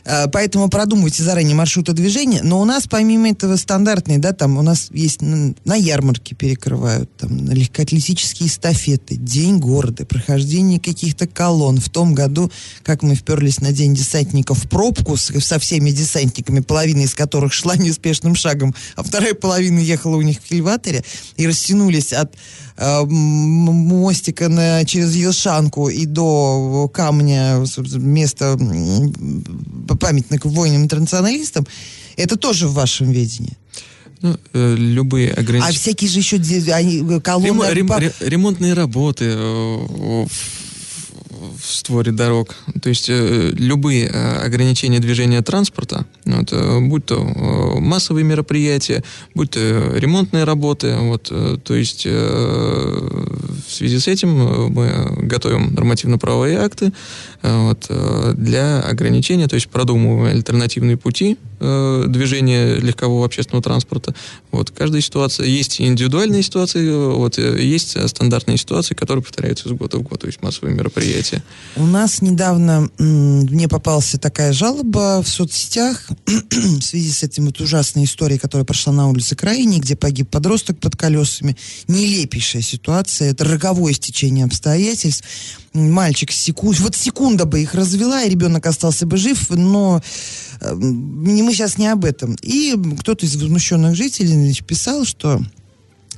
А, 0.08 0.26
поэтому 0.26 0.70
продумывайте 0.70 1.22
заранее 1.22 1.54
маршруты 1.54 1.92
движения. 1.92 2.40
Но 2.42 2.60
у 2.60 2.64
нас 2.64 2.86
помимо 2.88 3.28
этого 3.28 3.56
стандартные, 3.56 4.18
да, 4.18 4.32
там 4.32 4.56
у 4.56 4.62
нас 4.62 4.88
есть 4.90 5.20
на 5.20 5.74
ярмарке 5.74 6.34
перекрывают, 6.34 7.14
там 7.18 7.50
легкоатлетические 7.50 8.48
эстафеты, 8.48 9.16
день 9.16 9.58
города, 9.58 10.06
прохождение 10.06 10.80
каких-то 10.80 11.26
колонн. 11.26 11.78
В 11.78 11.90
том 11.90 12.14
году, 12.14 12.50
как 12.84 13.02
мы 13.02 13.16
вперлись 13.16 13.60
на 13.60 13.72
день 13.72 13.94
десантников 13.94 14.64
в 14.64 14.68
пробку 14.68 15.18
со 15.18 15.58
всеми 15.58 15.90
десантниками, 15.90 16.60
половина 16.60 17.02
из 17.02 17.14
которых 17.14 17.52
шла 17.52 17.76
неспешным 17.76 18.34
шагом, 18.34 18.74
а 18.96 19.02
вторая 19.02 19.34
половина 19.34 19.78
ехала 19.78 20.16
у 20.16 20.22
них 20.22 20.38
в 20.38 20.48
кильваторе 20.48 21.04
и 21.36 21.46
растянулись 21.46 22.14
от 22.14 22.34
э, 22.78 23.04
мостика 23.04 24.48
на, 24.48 24.86
через 24.86 25.14
Елшанку 25.14 25.90
и 25.90 26.06
до 26.06 26.90
камня, 26.94 27.62
места 27.96 28.56
памятник 29.98 30.44
воинам-интернационалистам, 30.44 31.66
это 32.16 32.36
тоже 32.36 32.68
в 32.68 32.74
вашем 32.74 33.10
видении? 33.10 33.56
Ну, 34.20 34.36
э, 34.52 34.74
любые 34.76 35.30
ограничения. 35.30 35.70
А 35.70 35.72
всякие 35.72 36.10
же 36.10 36.18
еще 36.18 36.36
они, 36.72 37.20
колонны... 37.20 37.72
Рем, 37.72 37.92
рем, 37.98 38.12
ремонтные 38.20 38.74
работы 38.74 39.26
э, 39.26 40.26
в 41.58 41.66
створе 41.66 42.12
дорог. 42.12 42.54
То 42.82 42.88
есть 42.88 43.08
э, 43.08 43.52
любые 43.54 44.06
э, 44.06 44.38
ограничения 44.44 44.98
движения 44.98 45.42
транспорта, 45.42 46.06
вот, 46.24 46.52
э, 46.52 46.80
будь 46.80 47.06
то 47.06 47.16
э, 47.16 47.80
массовые 47.80 48.24
мероприятия, 48.24 49.02
будь 49.34 49.50
то 49.50 49.92
ремонтные 49.96 50.44
работы, 50.44 50.96
вот, 50.96 51.28
э, 51.30 51.58
то 51.62 51.74
есть 51.74 52.04
э, 52.06 52.10
в 52.10 53.72
связи 53.72 53.98
с 53.98 54.08
этим 54.08 54.30
мы 54.72 55.16
готовим 55.22 55.74
нормативно-правовые 55.74 56.58
акты 56.58 56.86
э, 57.37 57.37
вот, 57.42 57.86
э, 57.88 58.34
для 58.36 58.80
ограничения, 58.80 59.48
то 59.48 59.54
есть 59.54 59.68
продумываем 59.68 60.34
альтернативные 60.36 60.96
пути 60.96 61.36
э, 61.60 62.04
движения 62.08 62.76
легкового 62.76 63.24
общественного 63.24 63.62
транспорта. 63.62 64.14
Вот, 64.50 64.70
каждая 64.70 65.00
ситуация, 65.00 65.46
есть 65.46 65.80
индивидуальные 65.80 66.42
ситуации, 66.42 66.90
вот, 66.90 67.38
есть 67.38 67.96
стандартные 68.08 68.56
ситуации, 68.56 68.94
которые 68.94 69.22
повторяются 69.22 69.68
из 69.68 69.72
года 69.72 69.98
в 69.98 70.02
год, 70.02 70.20
то 70.20 70.26
есть 70.26 70.42
массовые 70.42 70.74
мероприятия. 70.74 71.42
У 71.76 71.86
нас 71.86 72.22
недавно 72.22 72.88
мне 72.98 73.68
попалась 73.68 74.14
такая 74.20 74.52
жалоба 74.52 75.22
в 75.22 75.28
соцсетях 75.28 76.08
в 76.26 76.80
связи 76.80 77.10
с 77.10 77.22
этим 77.22 77.46
вот 77.46 77.60
ужасной 77.60 78.04
историей, 78.04 78.38
которая 78.38 78.64
прошла 78.64 78.92
на 78.92 79.08
улице 79.08 79.36
Краине, 79.36 79.78
где 79.78 79.96
погиб 79.96 80.28
подросток 80.30 80.78
под 80.78 80.96
колесами. 80.96 81.56
Нелепейшая 81.86 82.62
ситуация, 82.62 83.30
это 83.30 83.44
роковое 83.44 83.92
стечение 83.92 84.44
обстоятельств. 84.44 85.24
Мальчик 85.74 86.32
секунд, 86.32 86.80
вот 86.80 86.96
секунда 87.28 87.44
бы 87.44 87.60
их 87.60 87.74
развела, 87.74 88.22
и 88.22 88.30
ребенок 88.30 88.64
остался 88.66 89.04
бы 89.04 89.18
жив, 89.18 89.50
но 89.50 90.00
э, 90.60 90.74
мы 90.74 91.52
сейчас 91.52 91.76
не 91.76 91.86
об 91.86 92.06
этом. 92.06 92.36
И 92.40 92.74
кто-то 93.00 93.26
из 93.26 93.36
возмущенных 93.36 93.94
жителей 93.94 94.54
писал, 94.66 95.04
что 95.04 95.42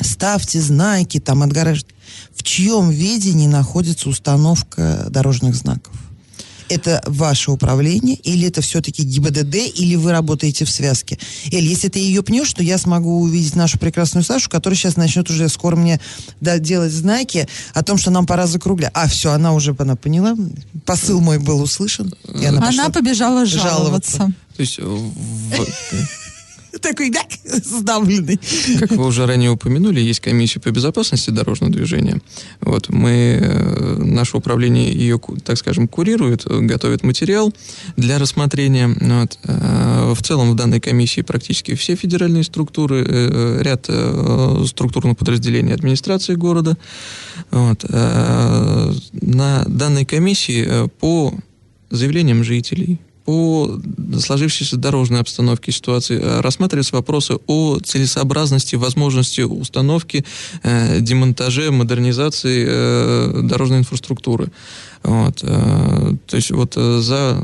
ставьте 0.00 0.60
знаки, 0.60 1.18
там 1.18 1.42
отгораживайте. 1.42 1.94
В 2.32 2.44
чьем 2.44 2.90
видении 2.90 3.48
находится 3.48 4.08
установка 4.08 5.08
дорожных 5.10 5.56
знаков? 5.56 5.94
Это 6.70 7.02
ваше 7.06 7.50
управление, 7.50 8.16
или 8.16 8.46
это 8.46 8.60
все-таки 8.60 9.02
ГИБДД, 9.02 9.56
или 9.74 9.96
вы 9.96 10.12
работаете 10.12 10.64
в 10.64 10.70
связке? 10.70 11.18
Эль, 11.52 11.66
если 11.66 11.88
ты 11.88 11.98
ее 11.98 12.22
пнешь, 12.22 12.52
то 12.54 12.62
я 12.62 12.78
смогу 12.78 13.20
увидеть 13.20 13.56
нашу 13.56 13.78
прекрасную 13.78 14.24
Сашу, 14.24 14.48
которая 14.48 14.76
сейчас 14.76 14.96
начнет 14.96 15.28
уже 15.30 15.48
скоро 15.48 15.76
мне 15.76 16.00
да, 16.40 16.58
делать 16.58 16.92
знаки 16.92 17.48
о 17.74 17.82
том, 17.82 17.98
что 17.98 18.10
нам 18.10 18.26
пора 18.26 18.46
закруглять. 18.46 18.92
А, 18.94 19.08
все, 19.08 19.32
она 19.32 19.52
уже 19.52 19.74
она 19.78 19.96
поняла. 19.96 20.36
Посыл 20.86 21.20
мой 21.20 21.38
был 21.38 21.60
услышан. 21.60 22.14
И 22.40 22.44
она, 22.44 22.68
она 22.68 22.90
побежала 22.90 23.46
жаловаться. 23.46 24.18
жаловаться. 24.18 24.32
То 24.56 24.62
есть 24.62 24.78
в, 24.78 25.12
такой, 26.78 27.10
да, 27.10 27.20
сдавленный. 27.44 28.38
Как 28.78 28.92
вы 28.92 29.06
уже 29.06 29.26
ранее 29.26 29.50
упомянули, 29.50 30.00
есть 30.00 30.20
комиссия 30.20 30.60
по 30.60 30.70
безопасности 30.70 31.30
дорожного 31.30 31.72
движения. 31.72 32.20
Вот, 32.60 32.88
мы, 32.88 33.38
э, 33.40 33.96
наше 33.98 34.36
управление 34.36 34.92
ее, 34.92 35.20
так 35.44 35.58
скажем, 35.58 35.88
курирует, 35.88 36.44
готовит 36.46 37.02
материал 37.02 37.52
для 37.96 38.18
рассмотрения. 38.18 38.88
Вот. 39.00 39.38
Э, 39.44 40.12
в 40.14 40.22
целом 40.22 40.52
в 40.52 40.56
данной 40.56 40.80
комиссии 40.80 41.22
практически 41.22 41.74
все 41.74 41.96
федеральные 41.96 42.44
структуры, 42.44 43.04
э, 43.06 43.62
ряд 43.62 43.88
структурных 44.68 45.16
подразделений 45.16 45.74
администрации 45.74 46.34
города. 46.34 46.76
Вот. 47.50 47.84
На 47.88 49.64
данной 49.66 50.04
комиссии 50.04 50.88
по 51.00 51.34
заявлениям 51.90 52.44
жителей, 52.44 53.00
по 53.24 53.80
сложившейся 54.18 54.76
дорожной 54.76 55.20
обстановке 55.20 55.72
ситуации 55.72 56.18
э, 56.20 56.40
рассматриваются 56.40 56.96
вопросы 56.96 57.38
о 57.46 57.78
целесообразности, 57.78 58.76
возможности 58.76 59.42
установки, 59.42 60.24
э, 60.62 61.00
демонтаже, 61.00 61.70
модернизации 61.70 62.66
э, 62.68 63.40
дорожной 63.44 63.78
инфраструктуры. 63.78 64.50
Вот, 65.02 65.40
э, 65.42 66.12
то 66.26 66.36
есть 66.36 66.50
вот 66.50 66.74
э, 66.76 67.00
за, 67.00 67.42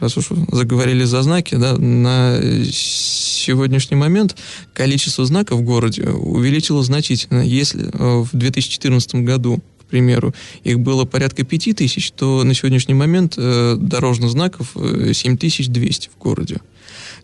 раз 0.00 0.16
уж 0.16 0.28
заговорили 0.50 1.04
за 1.04 1.22
знаки, 1.22 1.54
да, 1.56 1.76
на 1.76 2.38
сегодняшний 2.70 3.96
момент 3.96 4.36
количество 4.72 5.24
знаков 5.26 5.60
в 5.60 5.62
городе 5.62 6.08
увеличилось 6.08 6.86
значительно. 6.86 7.42
Если 7.42 7.90
э, 7.92 8.22
в 8.22 8.30
2014 8.32 9.16
году 9.16 9.62
примеру, 9.86 10.34
их 10.64 10.80
было 10.80 11.04
порядка 11.04 11.44
5 11.44 11.76
тысяч, 11.76 12.10
то 12.12 12.44
на 12.44 12.54
сегодняшний 12.54 12.94
момент 12.94 13.34
э, 13.36 13.76
дорожных 13.78 14.30
знаков 14.30 14.72
э, 14.76 15.12
7200 15.14 16.10
в 16.14 16.18
городе. 16.18 16.60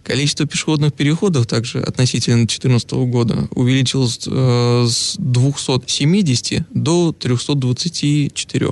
Количество 0.03 0.47
пешеходных 0.47 0.95
переходов 0.95 1.47
также 1.47 1.81
относительно 1.81 2.39
2014 2.39 2.93
года 2.93 3.49
увеличилось 3.55 4.21
э, 4.27 4.87
с 4.89 5.15
270 5.19 6.65
до 6.75 7.13
324. 7.13 8.69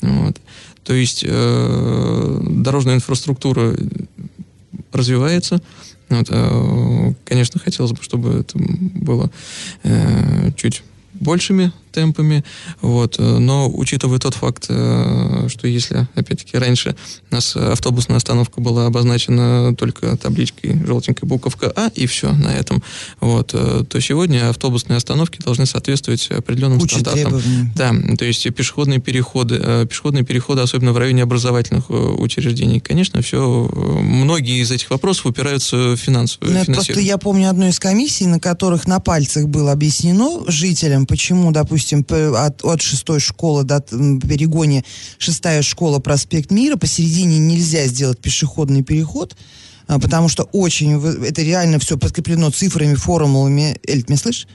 Вот. 0.00 0.40
То 0.82 0.94
есть 0.94 1.24
э, 1.26 2.40
дорожная 2.42 2.96
инфраструктура 2.96 3.76
развивается. 4.92 5.60
Вот, 6.08 6.26
э, 6.30 7.14
конечно, 7.24 7.60
хотелось 7.60 7.92
бы, 7.92 8.02
чтобы 8.02 8.40
это 8.40 8.58
было 8.58 9.30
э, 9.82 10.52
чуть 10.56 10.82
большими 11.14 11.72
темпами, 11.94 12.44
вот, 12.80 13.16
э, 13.18 13.22
но 13.22 13.70
учитывая 13.72 14.18
тот 14.18 14.34
факт, 14.34 14.66
э, 14.68 15.46
что 15.48 15.66
если, 15.68 16.06
опять-таки, 16.14 16.58
раньше 16.58 16.96
у 17.30 17.34
нас 17.34 17.56
автобусная 17.56 18.16
остановка 18.16 18.60
была 18.60 18.86
обозначена 18.86 19.74
только 19.76 20.16
табличкой 20.16 20.84
желтенькой 20.84 21.28
буковка 21.28 21.72
А, 21.74 21.90
и 21.94 22.06
все 22.06 22.32
на 22.32 22.48
этом, 22.48 22.82
вот, 23.20 23.52
э, 23.54 23.84
то 23.88 24.00
сегодня 24.00 24.50
автобусные 24.50 24.96
остановки 24.96 25.40
должны 25.42 25.66
соответствовать 25.66 26.28
определенным 26.30 26.80
Куча 26.80 26.98
стандартам. 26.98 27.40
Требований. 27.40 27.70
Да, 27.76 28.16
то 28.16 28.24
есть 28.24 28.52
пешеходные 28.54 29.00
переходы, 29.00 29.86
пешеходные 29.88 30.24
переходы, 30.24 30.62
особенно 30.62 30.92
в 30.92 30.98
районе 30.98 31.22
образовательных 31.22 31.90
учреждений, 31.90 32.80
конечно, 32.80 33.22
все, 33.22 33.70
многие 33.70 34.60
из 34.60 34.70
этих 34.70 34.90
вопросов 34.90 35.26
упираются 35.26 35.76
в 35.76 35.96
финансовую 35.96 36.52
ну, 36.52 36.74
Просто 36.74 37.00
я 37.00 37.18
помню 37.18 37.48
одну 37.48 37.68
из 37.68 37.78
комиссий, 37.78 38.26
на 38.26 38.40
которых 38.40 38.86
на 38.86 39.00
пальцах 39.00 39.46
было 39.46 39.72
объяснено 39.72 40.42
жителям, 40.50 41.06
почему, 41.06 41.52
допустим, 41.52 41.83
допустим, 41.90 42.34
от, 42.34 42.64
от 42.64 42.82
шестой 42.82 43.20
школы 43.20 43.64
до 43.64 43.80
перегоне 43.80 44.84
шестая 45.18 45.62
школа 45.62 45.98
проспект 45.98 46.50
Мира, 46.50 46.76
посередине 46.76 47.38
нельзя 47.38 47.86
сделать 47.86 48.18
пешеходный 48.18 48.82
переход, 48.82 49.36
а, 49.86 49.98
потому 49.98 50.28
что 50.28 50.44
очень, 50.44 51.00
это 51.24 51.42
реально 51.42 51.78
все 51.78 51.98
подкреплено 51.98 52.50
цифрами, 52.50 52.94
формулами. 52.94 53.78
Эль, 53.86 54.02
ты 54.02 54.12
меня 54.12 54.18
слышишь? 54.18 54.46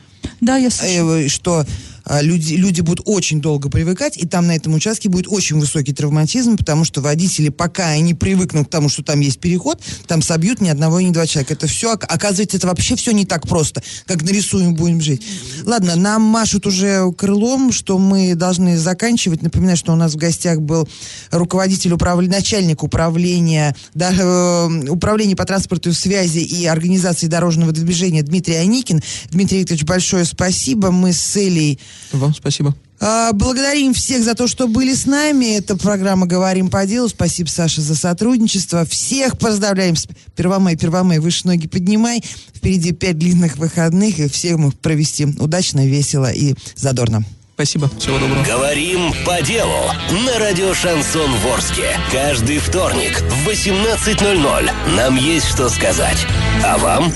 Да, 0.42 0.58
я 0.58 0.70
слышу. 0.70 1.10
Э, 1.10 1.28
что 1.28 1.66
а, 2.10 2.24
люди, 2.24 2.56
люди 2.56 2.82
будут 2.82 3.06
очень 3.06 3.40
долго 3.40 3.70
привыкать, 3.70 4.18
и 4.18 4.26
там 4.26 4.48
на 4.48 4.56
этом 4.56 4.74
участке 4.74 5.10
будет 5.10 5.28
очень 5.28 5.60
высокий 5.60 5.94
травматизм, 5.94 6.58
потому 6.58 6.84
что 6.84 7.02
водители, 7.02 7.50
пока 7.50 7.90
они 7.90 8.16
привыкнут 8.16 8.68
к 8.68 8.72
тому, 8.72 8.90
что 8.90 9.04
там 9.04 9.20
есть 9.20 9.40
переход, 9.40 9.80
там 10.08 10.24
собьют 10.24 10.60
ни 10.60 10.70
одного, 10.70 11.00
ни 11.02 11.12
два 11.12 11.28
человека. 11.28 11.54
Это 11.54 11.68
все, 11.68 11.92
оказывается, 11.92 12.58
это 12.58 12.66
вообще 12.66 12.96
все 12.96 13.12
не 13.12 13.28
так 13.28 13.48
просто, 13.48 13.84
как 14.08 14.24
нарисуем, 14.24 14.74
будем 14.74 15.02
жить. 15.02 15.22
Ладно, 15.66 15.96
нам 15.96 16.24
машут 16.24 16.66
уже 16.66 17.12
крылом, 17.14 17.72
что 17.72 18.00
мы 18.00 18.34
должны 18.34 18.80
заканчивать. 18.80 19.44
Напоминаю, 19.44 19.78
что 19.78 19.94
у 19.94 19.96
нас 19.96 20.14
в 20.14 20.18
гостях 20.18 20.62
был 20.62 20.90
руководитель 21.30 21.94
управления, 21.94 22.38
начальник 22.38 22.82
управления, 22.82 23.76
да, 23.94 24.12
э, 24.12 24.90
управления 24.90 25.36
по 25.36 25.46
транспорту, 25.46 25.94
связи 25.94 26.40
и 26.40 26.66
организации 26.66 27.28
дорожного 27.28 27.72
движения 27.72 28.24
Дмитрий 28.24 28.56
Аникин. 28.56 29.04
Дмитрий 29.30 29.60
Викторович, 29.60 29.84
большое 29.84 30.09
спасибо. 30.26 30.92
Мы 30.92 31.14
с 31.14 31.36
Элей 31.38 31.80
вам 32.12 32.34
спасибо. 32.34 32.76
А, 33.02 33.32
благодарим 33.32 33.94
всех 33.94 34.24
за 34.24 34.36
то, 34.36 34.48
что 34.48 34.68
были 34.68 34.94
с 34.94 35.06
нами. 35.06 35.58
Это 35.58 35.78
программа 35.78 36.26
«Говорим 36.26 36.70
по 36.70 36.86
делу». 36.86 37.08
Спасибо, 37.08 37.48
Саша, 37.48 37.82
за 37.82 37.96
сотрудничество. 37.96 38.86
Всех 38.86 39.38
поздравляем 39.38 39.96
Первомай. 40.36 40.76
Первомай, 40.76 41.20
выше 41.20 41.48
ноги 41.48 41.68
поднимай. 41.68 42.22
Впереди 42.54 42.92
пять 42.92 43.18
длинных 43.18 43.58
выходных. 43.58 44.20
И 44.20 44.28
всем 44.28 44.72
провести 44.74 45.26
удачно, 45.26 45.86
весело 45.88 46.30
и 46.30 46.56
задорно. 46.76 47.24
Спасибо. 47.60 47.90
Всего 48.00 48.18
доброго. 48.18 48.42
Говорим 48.46 49.12
по 49.26 49.42
делу 49.42 49.92
на 50.26 50.40
радио 50.40 50.74
«Шансон 50.74 51.30
Ворске». 51.40 51.90
Каждый 52.10 52.58
вторник 52.58 53.20
в 53.20 53.50
18.00 53.50 54.72
нам 54.96 55.18
есть 55.18 55.50
что 55.50 55.68
сказать. 55.68 56.26
А 56.64 56.78
вам... 56.78 57.12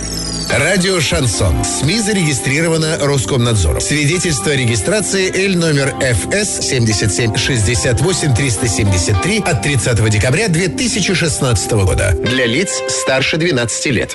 Радио 0.50 1.00
«Шансон». 1.00 1.64
СМИ 1.64 2.02
зарегистрировано 2.02 2.98
Роскомнадзором. 3.00 3.80
Свидетельство 3.80 4.52
о 4.52 4.56
регистрации 4.56 5.32
Л 5.48 5.58
номер 5.58 5.96
ФС 6.02 6.60
7768 6.68 8.36
373 8.36 9.40
от 9.40 9.64
30 9.64 10.10
декабря 10.10 10.50
2016 10.50 11.72
года. 11.72 12.12
Для 12.22 12.46
лиц 12.46 12.82
старше 12.90 13.38
12 13.38 13.86
лет. 13.88 14.12